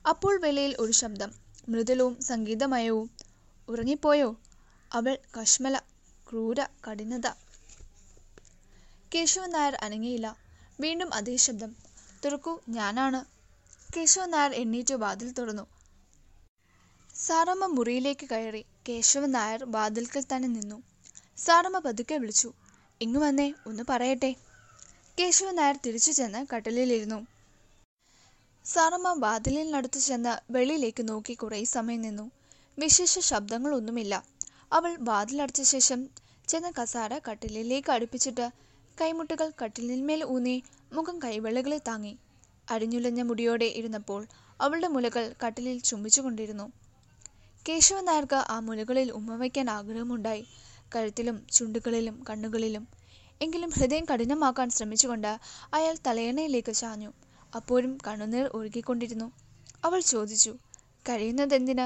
[0.10, 1.45] അപ്പോൾ വിലയിൽ ഒരു ശബ്ദം.
[1.70, 3.12] മൃദുലവും സംഗീതമയവും.
[3.68, 4.40] ഉറങ്ങിപ്പോയോ?
[4.94, 5.78] അവൾ കശ്മല
[6.30, 7.28] ക്രൂര കഠിനത.
[9.16, 10.38] കേശവൻ നായർ അനങ്ങിയില്ല.
[10.80, 11.76] വീണ്ടും അതേ ശബ്ദം.
[12.26, 13.26] തുറക്കൂ ഞാനാണ്.
[13.98, 15.68] കേശവൻ നായർ എണ്ണീറ്റ് വാതിൽ തുറന്നു.
[17.16, 20.84] സാറമ്മ മുറിയിലേക്ക് കയറി കേശവൻ നായർ വാതിൽക്കൽ തന്നെ നിന്നു.
[21.38, 22.54] സാറമ്മ പതുക്കെ വിളിച്ചു.
[23.02, 24.36] ഇങ്ങു വന്നേ ഒന്ന് പറയട്ടെ.
[25.20, 27.28] കേശവൻ നായർ തിരിച്ചു ചെന്ന് കട്ടിലിലിരുന്നു.
[28.66, 32.32] സാറമ്മ വാതിലിനടുത്ത് ചെന്ന് വെളിയിലേക്ക് നോക്കി കുറേ സമയം നിന്നു.
[32.80, 34.24] വിശേഷ ശബ്ദങ്ങളൊന്നുമില്ല.
[34.74, 36.10] അവൾ വാതിലടച്ച ശേഷം
[36.48, 38.50] ചെന്ന കസാര കട്ടിലിലേക്ക് അടുപ്പിച്ചിട്ട്
[39.02, 40.64] കൈമുട്ടുകൾ കട്ടിലിന്മേൽ ഊന്നി
[40.94, 42.14] മുഖം കൈവെള്ളകളിൽ താങ്ങി.
[42.72, 44.28] അടിഞ്ഞുലഞ്ഞ മുടിയോടെ ഇരുന്നപ്പോൾ
[44.62, 46.72] അവളുടെ മുലകൾ കട്ടിലിൽ ചുംബിച്ചുകൊണ്ടിരുന്നു.
[47.70, 50.44] കേശവൻ നായർക്ക് ആ മുലകളിൽ ഉമ്മ വയ്ക്കാൻ ആഗ്രഹമുണ്ടായി.
[50.96, 52.88] കഴുത്തിലും ചുണ്ടുകളിലും കണ്ണുകളിലും.
[53.42, 55.32] എങ്കിലും ഹൃദയം കഠിനമാക്കാൻ ശ്രമിച്ചുകൊണ്ട്
[55.74, 57.12] അയാൾ തലയണയിലേക്ക് ചാഞ്ഞു.
[57.56, 59.32] അപ്പോഴും കണ്ണുനീർ ഒഴുകിക്കൊണ്ടിരുന്നു
[59.86, 60.58] അവൾ ചോദിച്ചു
[61.10, 61.86] കഴിയുന്നതെന്തിന്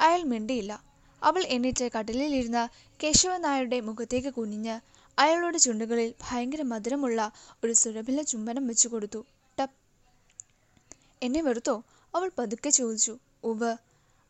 [0.00, 0.82] അയാൾ മിണ്ടിയില്ല.
[1.22, 2.68] അവൾ എണീറ്റ് കടലിലിരുന്ന
[3.02, 4.80] കേശവൻ നായരുടെ മുഖത്തേക്ക് കുനിഞ്ഞ്
[5.18, 7.32] അയാളുടെ ചുണ്ടുകളിൽ ഭയങ്കര മധുരമുള്ള
[7.64, 9.24] ഒരു സുരഭില ചുംബനം വെച്ചു കൊടുത്തു.
[9.60, 9.76] ടപ്പ്
[11.22, 11.82] എന്നെ വെറുത്തോ?
[12.14, 13.18] അവൾ പതുക്കെ ചോദിച്ചു.
[13.44, 13.76] ഉവ്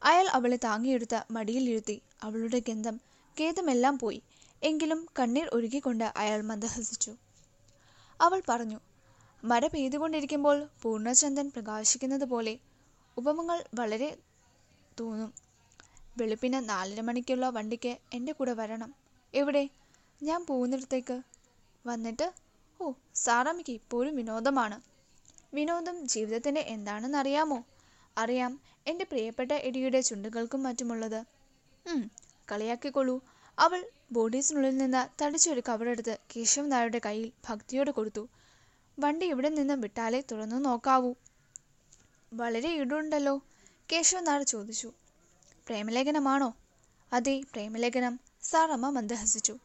[0.03, 3.01] അയാൾ അവളെ താങ്ങിയെടുത്ത മടിയിലിരുത്തി അവളുടെ ഗന്ധം
[3.41, 4.22] ഖേദമെല്ലാം പോയി.
[4.62, 7.12] എങ്കിലും കണ്ണീർ ഒഴുകിക്കൊണ്ട് അയാൾ മന്ദഹസിച്ചു.
[8.20, 8.80] അവൾ പറഞ്ഞു
[9.43, 12.53] മഴ പെയ്തുകൊണ്ടിരിക്കുമ്പോൾ പൂർണചന്ദൻ പ്രകാശിക്കുന്നത് പോലെ
[13.16, 14.09] ഉപമങ്ങൾ വളരെ
[15.01, 15.30] തോന്നും.
[16.16, 18.91] വെളുപ്പിന് നാലര മണിക്കുള്ള വണ്ടിക്ക് എന്റെ കൂടെ വരണം.
[19.34, 19.62] എവിടെ?
[20.22, 21.16] ഞാൻ പോകുന്നിടത്തേക്ക്.
[21.84, 22.26] വന്നിട്ട്
[22.80, 24.76] ഓ സാറാമ്മയ്ക്ക് ഇപ്പോഴും വിനോദമാണ്.
[25.55, 27.59] വിനോദം ജീവിതത്തിന്റെ എന്താണെന്ന് അറിയാമോ
[28.16, 28.53] അറിയാം
[28.86, 31.20] എന്റെ പ്രിയപ്പെട്ട എടിയുടെ ചുണ്ടുകൾക്കും മറ്റുമുള്ളത്.
[32.53, 33.16] കളിയാക്കിക്കൊള്ളൂ.
[33.59, 33.80] അവൾ
[34.12, 38.22] ബോഡീസിനുള്ളിൽ നിന്ന് തടിച്ചൊരു കവറെടുത്ത് കേശവൻ നായരുടെ കയ്യിൽ ഭക്തിയോടെ കൊടുത്തു.
[38.99, 41.14] വണ്ടി ഇവിടെ നിന്ന് വിട്ടാലേ തുറന്നു നോക്കാവൂ.
[42.32, 43.43] വളരെ ഇടുണ്ടല്ലോ
[43.93, 44.93] കേശവൻ ചോദിച്ചു.
[45.66, 46.57] പ്രേമലേഖനമാണോ?
[47.12, 48.20] അതെ പ്രേമലേഖനം.
[48.43, 49.59] സാറമ്മ മന്ദഹസിച്ചു.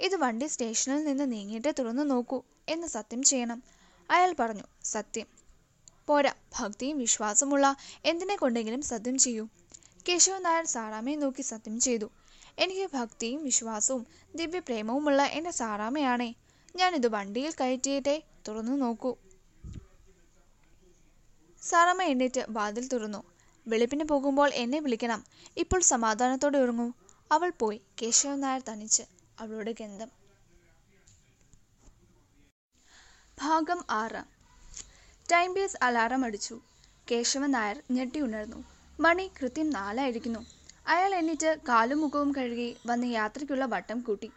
[0.00, 3.62] ഇത് വണ്ടി സ്റ്റേഷനിൽ നിന്ന് നീങ്ങിയിട്ട് തുറന്നു നോക്കൂ എന്ന് സത്യം ചെയ്യണം.
[4.10, 5.26] അയാൾ പറഞ്ഞു സത്യം.
[6.06, 9.48] പോരാ ഭക്തിയും വിശ്വാസമുള്ള എന്തിനെ കൊണ്ടെങ്കിലും സത്യം ചെയ്യൂ.
[10.08, 12.10] കേശവൻ നായർ സാറാമ്മയെ നോക്കി സത്യം ചെയ്തു.
[12.58, 16.34] എനിക്ക് ഭക്തിയും വിശ്വാസവും ദിവ്യപ്രേമവുമുള്ള എന്റെ സാറാമ്മയാണേ.
[16.76, 19.14] ഞാനിത് വണ്ടിയിൽ കയറ്റിയിട്ടേ തുറന്നു നോക്കൂ.
[21.62, 23.24] സാറമ്മ എണ്ണീറ്റ് വാതിൽ തുറന്നു.
[23.66, 25.24] വെളുപ്പിന് പോകുമ്പോൾ എന്നെ വിളിക്കണം.
[25.56, 26.92] ഇപ്പോൾ സമാധാനത്തോടെ ഉറങ്ങൂ.
[27.32, 27.80] അവൾ പോയി.
[28.02, 29.02] കേശവൻ നായർ തനിച്ച്
[29.40, 30.10] അവളുടെ ഗന്ധം.
[33.38, 34.24] ഭാഗം ആറ്.
[35.32, 36.60] ടൈം ബേസ് അലാറം അടിച്ചു.
[37.10, 38.64] കേശവൻ നായർ ഞെട്ടി ഉണർന്നു.
[39.00, 40.46] മണി കൃത്യം നാലായിരിക്കുന്നു.
[40.86, 44.30] അയാൾ എണ്ണീറ്റ് കാലും മുഖവും കഴുകി വന്ന് യാത്രയ്ക്കുള്ള വട്ടം കൂട്ടി.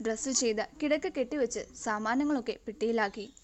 [0.00, 3.34] ഡ്രസ്സ് ചെയ്ത് കിടക്ക കെട്ടിവെച്ച് സാമാനങ്ങളൊക്കെ പെട്ടിയിലാക്കി.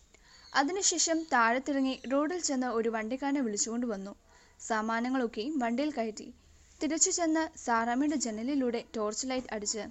[0.55, 4.15] അതിനുശേഷം താഴത്തിറങ്ങി റോഡിൽ ചെന്ന് ഒരു വണ്ടിക്കാരനെ വിളിച്ചുകൊണ്ട് വന്നു.
[4.61, 6.35] സാമാനങ്ങളൊക്കെ വണ്ടിയിൽ കയറ്റി.
[6.83, 9.85] തിരിച്ചു ചെന്ന് സാറാമ്മയുടെ ജനലിലൂടെ ടോർച്ച് ലൈറ്റ് അടിച്ച്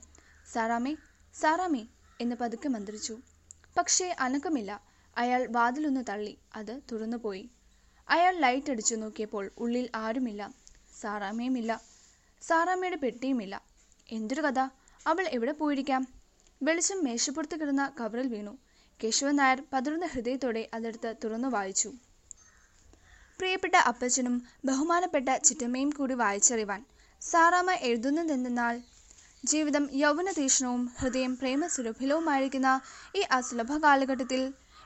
[0.53, 0.95] സാറാമ്മേ
[1.36, 1.84] സാറാമ്മേ
[2.22, 3.18] എന്ന് പതുക്കെ മന്ത്രിച്ചു.
[3.78, 4.72] പക്ഷേ അനക്കമില്ല.
[5.18, 6.38] അയാൾ വാതിലൊന്ന് തള്ളി.
[6.55, 7.49] അത് തുറന്നുപോയി.
[8.09, 10.41] അയാൾ ലൈറ്റ് അടിച്ചു നോക്കിയപ്പോൾ ഉള്ളിൽ ആരുമില്ല.
[11.01, 11.82] സാറാമ്മയുമില്ല
[12.41, 13.55] സാറാമ്മയുടെ പെട്ടിയുമില്ല.
[14.12, 14.59] എന്തൊരു കഥ.
[15.07, 16.20] അവൾ എവിടെ പോയിരിക്കാം?
[16.62, 18.51] വെളിച്ചം മേശപ്പുറത്ത് കിടന്ന കവറിൽ വീണു.
[18.99, 21.89] കേശവൻ നായർ പതറുന്ന ഹൃദയത്തോടെ അതെടുത്ത് തുറന്നു വായിച്ചു.
[23.39, 24.36] പ്രിയപ്പെട്ട അപ്പച്ചനും
[24.66, 26.82] ബഹുമാനപ്പെട്ട ചിറ്റമ്മയും കൂടി വായിച്ചറിവാൻ
[27.22, 28.76] സാറാമ്മ എഴുതുന്നതെന്തെന്നാൽ
[29.43, 32.72] ജീവിതം യൗവന തീക്ഷ്ണവും ഹൃദയം പ്രേമസുലഭിലവുമായിരിക്കുന്ന
[33.16, 34.41] ഈ അസുലഭ കാലഘട്ടത്തിൽ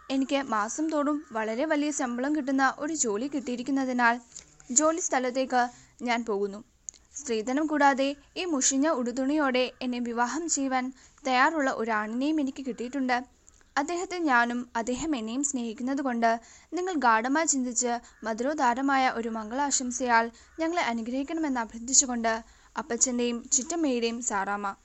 [0.09, 4.15] എനിക്ക് മാസം തോറും വളരെ വലിയ ശമ്പളം കിട്ടുന്ന ഒരു ജോലി കിട്ടിയിരിക്കുന്നതിനാൽ
[4.71, 5.63] ജോലി സ്ഥലത്തേക്ക്
[6.01, 6.59] ഞാൻ പോകുന്നു.
[7.15, 10.93] സ്ത്രീധനം കൂടാതെ ഈ മുഷിഞ്ഞ ഉടുതുണിയോടെ എന്നെ വിവാഹം ചെയ്യുവാൻ
[11.27, 13.17] തയ്യാറുള്ള ഒരാണിനെയും എനിക്ക് കിട്ടിയിട്ടുണ്ട്.
[13.77, 16.39] അദ്ദേഹത്തെ ഞാനും അദ്ദേഹം എന്നെയും സ്നേഹിക്കുന്നതുകൊണ്ട്
[16.73, 17.93] നിങ്ങൾ ഗാഠമായി ചിന്തിച്ച്
[18.25, 22.33] മധുരോദാരമായ ഒരു മംഗളാശംസയാൽ ഞങ്ങളെ അനുഗ്രഹിക്കണമെന്ന് അഭ്യർത്ഥിച്ചുകൊണ്ട്
[22.77, 24.75] അപ്പച്ചന്റെയും ചുറ്റമ്മയുടെയും സാറാമ്മ.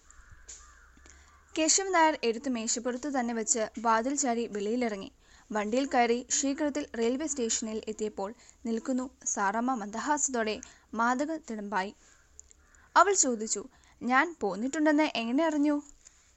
[1.58, 5.10] കേശവൻ നായർ എടുത്ത് മേശപ്പുറത്ത് തന്നെ വെച്ച് വാതിൽ ചാരി വെളിയിലിറങ്ങി.
[5.52, 8.34] വണ്ടിയിൽ കയറി ശീഘ്രത്തിൽ റെയിൽവേ സ്റ്റേഷനിൽ എത്തിയപ്പോൾ
[8.66, 10.60] നിൽക്കുന്നു സാറാമ്മ മന്ദഹാസത്തോടെ
[10.94, 11.92] മാതക തിടമ്പായി.
[12.96, 13.68] അവൾ ചോദിച്ചു
[14.02, 15.82] ഞാൻ പോന്നിട്ടുണ്ടെന്ന് എങ്ങനെ അറിഞ്ഞു?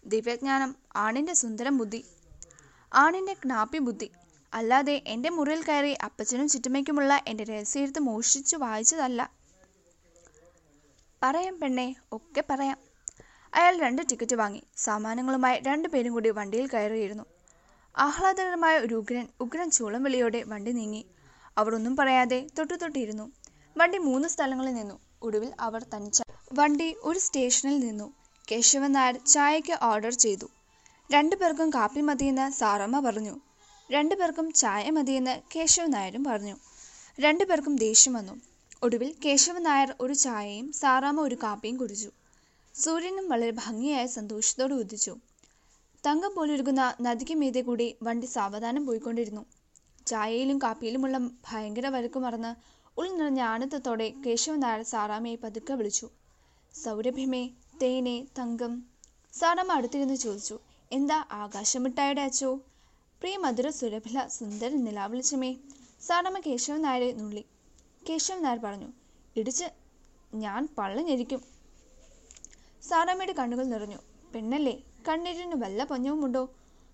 [0.06, 2.06] ദിവ്യജ്ഞാനം ആണിന്റെ സുന്ദരം ബുദ്ധി.
[2.93, 4.12] ആണിന്റെ ക്നാപ്പി ബുദ്ധി.
[4.54, 9.32] അല്ലാതെ എന്റെ മുറിയിൽ കയറി അപ്പച്ചനും ചുറ്റുമയ്ക്കുമുള്ള എന്റെ രഹസ്യത്ത് മോഷിച്ചു വായിച്ചതല്ല.
[11.24, 12.78] പറയാം പെണ്ണെ ഒക്കെ പറയാം.
[13.54, 14.64] അയാൾ രണ്ട് ടിക്കറ്റ് വാങ്ങി.
[14.78, 17.24] സാമാനങ്ങളുമായി രണ്ടുപേരും കൂടി വണ്ടിയിൽ കയറിയിരുന്നു.
[17.97, 21.06] ആഹ്ലാദകരമായ ഒരു ഉഗ്രൻ ഉഗ്രൻ ചൂളം വിളിയോടെ വണ്ടി നീങ്ങി.
[21.58, 23.32] അവർ ഒന്നും പറയാതെ തൊട്ടു തൊട്ടിരുന്നു
[23.78, 24.99] വണ്ടി മൂന്ന് സ്ഥലങ്ങളിൽ നിന്നു.
[25.24, 26.21] ഒടുവിൽ അവർ തനിച്ച
[26.53, 28.13] വണ്ടി ഒരു സ്റ്റേഷനിൽ നിന്നു.
[28.51, 30.49] കേശവൻ നായർ ചായയ്ക്ക് ഓർഡർ ചെയ്തു.
[31.11, 33.39] രണ്ടു പേർക്കും കാപ്പി മതിയെന്ന് സാറമ്മ പറഞ്ഞു.
[33.91, 36.55] രണ്ടു പേർക്കും ചായ മതിയെന്ന് കേശവൻ നായരും പറഞ്ഞു.
[37.19, 38.34] രണ്ടു പേർക്കും ദേഷ്യം വന്നു.
[38.84, 42.11] ഒടുവിൽ കേശവൻ നായർ ഒരു ചായയും സാറാമ്മ ഒരു കാപ്പിയും കുടിച്ചു.
[42.76, 45.17] സൂര്യനും വളരെ ഭംഗിയായ സന്തോഷത്തോടെ ഉദിച്ചു.
[46.07, 49.45] തങ്കം പോലൊരുകുന്ന നദിക്ക് മീതെ കൂടി വണ്ടി സാവധാനം പോയിക്കൊണ്ടിരുന്നു.
[50.07, 52.55] ചായയിലും കാപ്പിയിലുമുള്ള ഭയങ്കര വരക്കു മറന്ന്
[52.97, 56.07] ഉൾനിറഞ്ഞ ആനന്ദത്തോടെ കേശവനായർ സാറാമ്മയെ പതുക്കെ വിളിച്ചു.
[56.73, 57.49] സൗരഭ്യമേ
[57.81, 58.73] തേനെ തങ്കം
[59.33, 60.59] സാറാമ്മ അടുത്തിരുന്ന് ചോദിച്ചു.
[60.91, 62.49] എന്താ ആകാശമിട്ടായുടെ അച്ചോ?
[63.21, 65.51] പ്രിയ മധുര സുരഭില സുന്ദര നിലാവിളിച്ചമേ
[66.07, 67.43] സാറാമ്മ കേശവൻ നായരെ നുള്ളി.
[68.09, 68.89] കേശവൻ നായർ പറഞ്ഞു
[69.35, 69.65] ഇടിച്ച്
[70.33, 71.41] ഞാൻ പള്ളഞ്ഞിരിക്കും.
[72.89, 73.99] സാറാമ്മയുടെ കണ്ണുകൾ നിറഞ്ഞു.
[74.35, 74.75] പെണ്ണല്ലേ
[75.07, 76.43] കണ്ണീരിന് വല്ല പൊഞ്ഞവുമുണ്ടോ?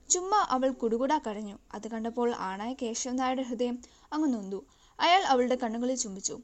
[0.09, 1.59] ചുമ്മാ അവൾ കുടുകുടാ കരഞ്ഞു.
[1.73, 3.77] അത് കണ്ടപ്പോൾ ആണായ കേശവൻ നായരുടെ ഹൃദയം
[4.13, 4.59] അങ്ങ് നൊന്തു.
[4.99, 6.39] അയാൾ അവളുടെ കണ്ണുകളിൽ ചുംബിച്ചു.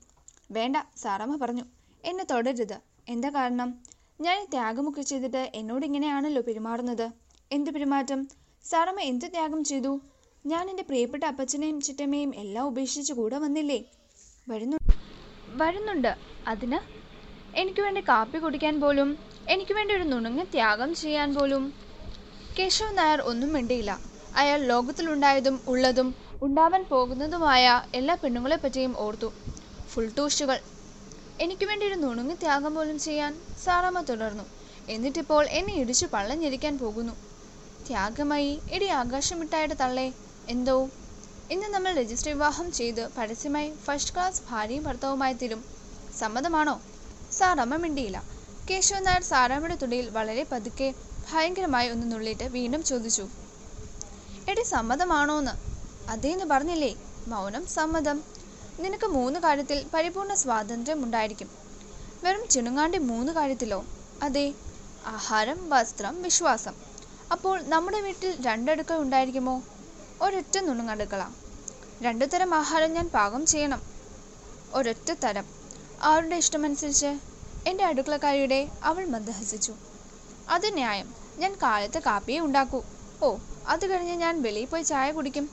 [0.51, 1.63] വേണ്ട സാറാമ്മ പറഞ്ഞു.
[2.05, 2.79] എന്നെ തുടരുത്.
[3.09, 3.79] എന്താ കാരണം?
[4.21, 7.11] ഞാൻ ത്യാഗമൊക്കെ ചെയ്തിട്ട് എന്നോട് ഇങ്ങനെയാണല്ലോ പെരുമാറുന്നത്.
[7.51, 8.27] എന്ത് പെരുമാറ്റം?
[8.65, 10.01] സാറമ്മ എന്ത് ത്യാഗം ചെയ്തു?
[10.45, 13.83] ഞാൻ എന്റെ പ്രിയപ്പെട്ട അപ്പച്ചനെയും ചിറ്റമ്മയും എല്ലാം ഉപേക്ഷിച്ച് കൂടെ വന്നില്ലേ?
[14.49, 14.77] വരുന്നു
[15.47, 16.17] വരുന്നുണ്ട്.
[16.47, 16.79] അതിന്?
[17.57, 19.17] എനിക്ക് വേണ്ടി കാപ്പി കുടിക്കാൻ പോലും
[19.49, 21.73] എനിക്ക് വേണ്ടി ഒരു നുണുങ്ങ ത്യാഗം ചെയ്യാൻ പോലും.
[22.59, 23.99] കേശവൻ നായർ ഒന്നും മിണ്ടിയില്ല.
[24.35, 29.33] അയാൾ ലോകത്തിലുണ്ടായതും ഉള്ളതും ഉണ്ടാവാൻ പോകുന്നതുമായ എല്ലാ പെണ്ണുങ്ങളെ പറ്റിയും ഓർത്തു.
[29.93, 30.59] ഫുൾ ടൂഷുകൾ
[31.41, 34.43] എനിക്ക് വേണ്ടി ഒരു നുണുങ്ങി ത്യാഗം പോലും ചെയ്യാൻ സാറാമ്മ തുടർന്നു.
[34.89, 37.13] എന്നിട്ടിപ്പോൾ എന്നെ ഇടിച്ചു പള്ളഞ്ഞിരിക്കാൻ പോകുന്നു.
[37.87, 40.13] ത്യാഗമായി ഇടി ആകാശം വിട്ടായിട്ട് തള്ളേ
[40.49, 40.89] എന്തോ?
[41.51, 45.65] ഇന്ന് നമ്മൾ രജിസ്റ്റർ വിവാഹം ചെയ്ത് പരസ്യമായി ഫസ്റ്റ് ക്ലാസ് ഭാര്യയും ഭർത്താവുമായി തീരും.
[46.19, 46.81] സമ്മതമാണോ?
[47.31, 48.23] സാറമ്മ മിണ്ടിയില്ല.
[48.69, 50.93] കേശവൻ നായർ സാറാമ്മയുടെ തുടിയിൽ വളരെ പതുക്കെ
[51.31, 53.27] ഭയങ്കരമായി ഒന്ന് നുള്ളിയിട്ട് വീണ്ടും ചോദിച്ചു.
[54.49, 55.74] എടി സമ്മതമാണോന്ന്?
[56.09, 56.89] അതേന്ന് പറഞ്ഞില്ലേ?
[57.27, 58.17] മൗനം സമ്മതം.
[58.79, 61.49] നിനക്ക് മൂന്ന് കാര്യത്തിൽ പരിപൂർണ സ്വാതന്ത്ര്യം ഉണ്ടായിരിക്കും.
[62.23, 63.79] വെറും ചുണുങ്ങാണ്ടി മൂന്ന് കാര്യത്തിലോ?
[64.21, 64.45] അതെ
[65.05, 66.75] ആഹാരം വസ്ത്രം വിശ്വാസം.
[67.31, 69.55] അപ്പോൾ നമ്മുടെ വീട്ടിൽ രണ്ടടുക്കൾ ഉണ്ടായിരിക്കുമോ?
[70.21, 71.21] ഒരൊറ്റ നുണുങ്ങടുക്കള.
[72.01, 73.81] രണ്ടു തരം ആഹാരം ഞാൻ പാകം ചെയ്യണം.
[74.73, 75.45] ഒരൊറ്റ തരം.
[76.01, 77.11] ആരുടെ ഇഷ്ടമനുസരിച്ച്?
[77.67, 79.73] എന്റെ അടുക്കളക്കാരിയുടെ അവൾ മന്ദഹസിച്ചു
[80.49, 81.07] അത് ന്യായം.
[81.37, 82.79] ഞാൻ കാലത്ത് കാപ്പിയെ ഉണ്ടാക്കൂ.
[83.21, 83.29] ഓ
[83.67, 85.45] അത് കഴിഞ്ഞ് ഞാൻ വെളിയിൽ പോയി ചായ കുടിക്കും.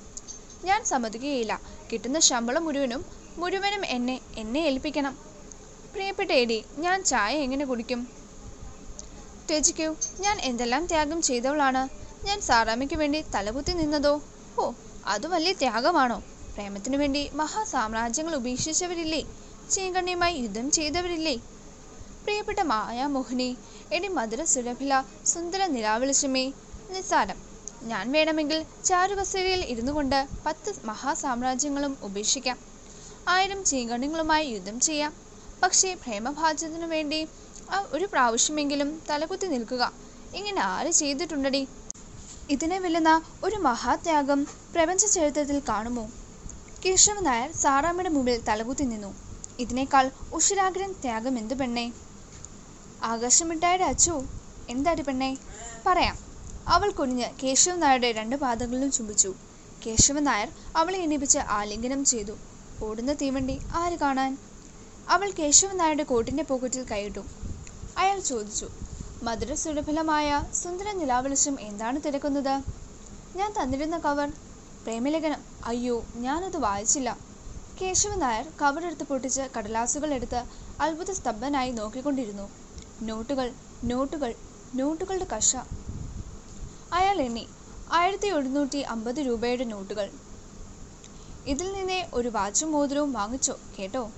[0.65, 1.61] ഞാൻ സമ്മതിക്കുകയില്ല.
[1.93, 3.05] കിട്ടുന്ന ശമ്പളം മുഴുവനും
[3.39, 5.19] മുഴുവനും എന്നെ എന്നെ ഏൽപ്പിക്കണം.
[5.95, 8.09] പ്രിയപ്പെട്ട എടി ഞാൻ ചായ എങ്ങനെ കുടിക്കും?
[9.49, 11.89] ത്യജിക്കൂ ഞാൻ എന്തെല്ലാം ത്യാഗം ചെയ്തവളാണ്?
[12.27, 14.23] ഞാൻ സാറാമയ്ക്ക് വേണ്ടി തലകുത്തി നിന്നതോ?
[14.59, 14.73] ഓ
[15.05, 16.23] അത് വലിയ ത്യാഗമാണോ?
[16.55, 19.27] പ്രേമത്തിനു വേണ്ടി മഹാസാമ്രാജ്യങ്ങൾ ഉപേക്ഷിച്ചവരില്ലേ?
[19.71, 21.37] ചീങ്കണ്ണിയുമായി യുദ്ധം ചെയ്തവരില്ലേ?
[22.25, 23.57] പ്രിയപ്പെട്ട മായാമോഹിനി
[23.93, 26.53] എടി മധുര സുരഭില സുന്ദര നിലാവിളിച്ചമേ
[26.91, 27.51] നിസ്സാരം.
[27.91, 32.59] ഞാൻ വേണമെങ്കിൽ ചാരുകസേരയിൽ ഇരുന്നു കൊണ്ട് പത്ത് മഹാസാമ്രാജ്യങ്ങളും ഉപേക്ഷിക്കാം.
[33.28, 35.12] ആയിരം ചീങ്കണ്ണുങ്ങളുമായി യുദ്ധം ചെയ്യാം.
[35.62, 37.20] പക്ഷേ പ്രേമഭാജ്യത്തിനു വേണ്ടി
[37.97, 39.93] ഒരു പ്രാവശ്യമെങ്കിലും തലകുത്തി നിൽക്കുക.
[40.35, 41.62] ഇങ്ങനെ ആര് ചെയ്തിട്ടുണ്ടടി?
[42.51, 44.41] ഇതിനെ വെല്ലുന്ന ഒരു മഹാത്യാഗം
[44.74, 46.05] പ്രപഞ്ച ചരിത്രത്തിൽ കാണുമോ?
[46.85, 49.11] കേശവ നായർ സാറാമ്മയുടെ മുമ്പിൽ തലകുത്തി നിന്നു.
[49.59, 51.87] ഇതിനേക്കാൾ ഉഷിരാഗ്രൻ ത്യാഗം എന്തു പെണ്ണേ?
[53.12, 54.14] ആകാശമിട്ടായുടെ അച്ചു?
[54.74, 55.30] എന്താടി പെണ്ണേ?
[55.87, 56.32] പറയാം.
[56.69, 59.35] അവൾ കുനിഞ്ഞ് കേശവ നായരുടെ രണ്ട് പാദങ്ങളിലും ചുംബിച്ചു.
[59.87, 62.35] കേശവ നായർ അവളെ എണീപ്പിച്ച് ആലിംഗനം ചെയ്തു.
[62.85, 64.39] ഓടുന്ന തീവണ്ടി ആര് കാണാൻ?
[65.09, 67.23] അവൾ കേശവ നായരുടെ കോട്ടിന്റെ പോക്കറ്റിൽ കൈയിട്ടു.
[67.99, 68.69] അയാൾ ചോദിച്ചു
[69.23, 72.55] മധുര സുലഭലമായ സുന്ദര നിലാവെളിച്ചം എന്താണ് തിരക്കുന്നത്?
[73.37, 74.33] ഞാൻ തന്നിരുന്ന കവർ?
[74.85, 75.41] പ്രേമലേഖനം.
[75.65, 77.17] അയ്യോ ഞാനത് വായിച്ചില്ല.
[77.81, 80.41] കേശവ നായർ കവർ എടുത്ത് പൊട്ടിച്ച് കടലാസുകൾ എടുത്ത്
[80.81, 82.49] അത്ഭുത സ്തബ്ധനായി നോക്കിക്കൊണ്ടിരുന്നു.
[83.03, 83.53] നോട്ടുകൾ
[83.85, 84.35] നോട്ടുകൾ
[84.75, 85.53] നോട്ടുകളുടെ കഷ.
[86.93, 87.49] അയാൾ എണ്ണി.
[87.93, 90.11] ആയിരത്തി എഴുന്നൂറ്റി അമ്പത് രൂപയുടെ നോട്ടുകൾ.
[91.47, 93.61] ഇതിൽ നിന്നേ ഒരു വാച്ചും മോതിരവും വാങ്ങിച്ചോ?
[93.78, 94.11] കേട്ടോ.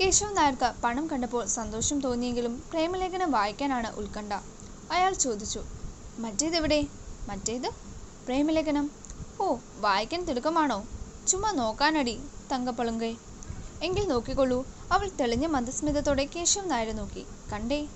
[0.00, 4.32] കേശവൻ നായർക്ക് പണം കണ്ടപ്പോൾ സന്തോഷം തോന്നിയെങ്കിലും പ്രേമലേഖനം വായിക്കാനാണ് ഉത്കണ്ഠ.
[4.92, 5.64] അയാൾ ചോദിച്ചു
[6.18, 6.86] മറ്റേതെവിടെ?
[7.28, 7.70] മറ്റേത്?
[8.26, 8.90] പ്രേമലേഖനം?
[9.40, 10.84] ഓ വായിക്കാൻ തിടുക്കമാണോ?
[11.28, 12.20] ചുമ്മാ നോക്കാനടി
[12.52, 13.16] തങ്കപ്പളുങ്കേ.
[13.82, 14.66] എങ്കിൽ നോക്കിക്കൊള്ളൂ.
[14.92, 17.26] അവൾ തെളിഞ്ഞ മന്ദസ്മിതത്തോടെ കേശവൻ നായരെ നോക്കി.
[17.52, 17.88] കണ്ടേ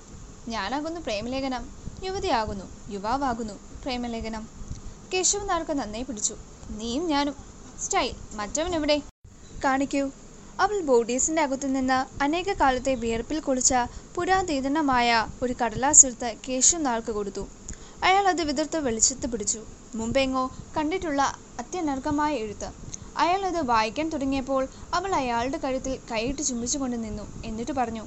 [0.48, 1.64] ഞാനാകുന്നു പ്രേമലേഖനം.
[2.02, 3.73] യുവതിയാകുന്നു യുവാവാകുന്നു.
[3.84, 4.44] പ്രേമലേഖനം.
[5.12, 6.34] കേശവൻ നാൾക്ക് നന്നായി പിടിച്ചു.
[6.78, 7.34] നീയും ഞാനും.
[7.84, 8.96] സ്റ്റൈൽ മറ്റവൻ എവിടെ?
[9.64, 10.02] കാണിക്കൂ.
[10.60, 13.74] അവൾ ബോഡീസിന്റെ അകത്തു നിന്ന് അനേക കാലത്തെ വിയർപ്പിൽ കുളിച്ച
[14.14, 15.08] പുരാതീതനമായ
[15.42, 17.44] ഒരു കടലാസെടുത്ത് കേശു നാൾക്ക് കൊടുത്തു.
[18.04, 19.60] അയാൾ അത് വിതിർത്ത് വെളിച്ചത്ത് പിടിച്ചു.
[19.94, 20.44] മുമ്പെങ്ങോ
[20.76, 21.22] കണ്ടിട്ടുള്ള
[21.58, 22.68] അത്യനർഘമായ എഴുത്ത്.
[23.16, 24.62] അയാൾ അത് വായിക്കാൻ തുടങ്ങിയപ്പോൾ
[24.94, 27.26] അവൾ അയാളുടെ കഴുത്തിൽ കൈയിട്ട് ചുംബിച്ചുകൊണ്ട് നിന്നു.
[27.44, 28.04] എന്നിട്ട് പറഞ്ഞു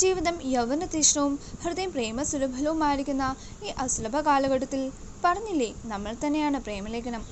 [0.00, 1.32] ജീവിതം യൗവന തീഷ്ണവും
[1.62, 3.24] ഹൃദയം പ്രേമസുലഭലവുമായിരിക്കുന്ന
[3.64, 4.82] ഈ അസുലഭ കാലഘട്ടത്തിൽ
[5.24, 7.22] പറഞ്ഞില്ലേ നമ്മൾ തന്നെയാണ് പ്രേമലേഖനം.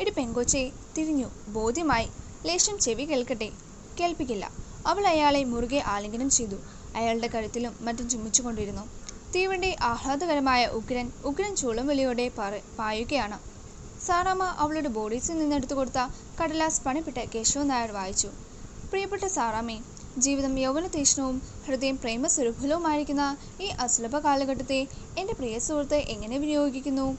[0.00, 0.62] ഇടി പെങ്കോച്ചെ
[0.96, 1.28] തിരിഞ്ഞു.
[1.56, 2.08] ബോധ്യമായി.
[2.46, 3.48] ലേശം ചെവി കേൾക്കട്ടെ.
[4.00, 4.44] കേൾപ്പിക്കില്ല.
[4.86, 6.58] അവൾ അയാളെ മുറുകെ ആലിംഗനം ചെയ്തു.
[6.96, 8.84] അയാളുടെ കഴുത്തിലും മറ്റും ചുമ്മിച്ചുകൊണ്ടിരുന്നു
[9.34, 12.26] തീവണ്ടി ആഹ്ലാദകരമായ ഉഗ്രൻ ഉഗ്രൻ ചൂളം വിളിയോടെ
[12.78, 13.38] പായുകയാണ്.
[14.06, 16.00] സാറാമ്മ അവളുടെ ബോഡീസിൽ നിന്നെടുത്തു കൊടുത്ത
[16.40, 18.30] കടലാസ് പണിപ്പെട്ട് കേശവൻ നായർ വായിച്ചു.
[18.90, 19.78] പ്രിയപ്പെട്ട സാറാമ്മേ
[20.16, 24.86] ജീവിതം യൗവന തീഷ്ണവും ഹൃദയം പ്രേമസുരഭുലവുമായിരിക്കുന്ന ഈ അസുലഭ കാലഘട്ടത്തെ
[25.18, 27.16] എന്റെ പ്രിയ സുഹൃത്ത് എങ്ങനെ വിനിയോഗിക്കുന്നു?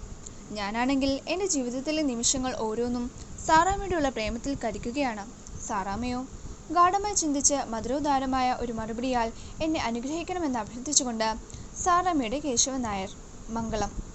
[0.51, 3.11] ഞാനാണെങ്കിൽ എന്റെ ജീവിതത്തിലെ നിമിഷങ്ങൾ ഓരോന്നും
[3.45, 5.25] സാറാമ്മയോടുള്ള പ്രേമത്തിൽ കരിക്കുകയാണ്
[5.67, 6.25] സാറാമ്മയോ
[6.71, 9.31] ഗാഠമായി ചിന്തിച്ച് മധുരോദാരമായ ഒരു മറുപടിയാൽ
[9.61, 11.35] എന്നെ അനുഗ്രഹിക്കണമെന്ന് അഭ്യർത്ഥിച്ചുകൊണ്ട്
[11.83, 13.11] സാറാമ്മയുടെ കേശവൻ നായർ
[13.49, 14.10] മംഗളം.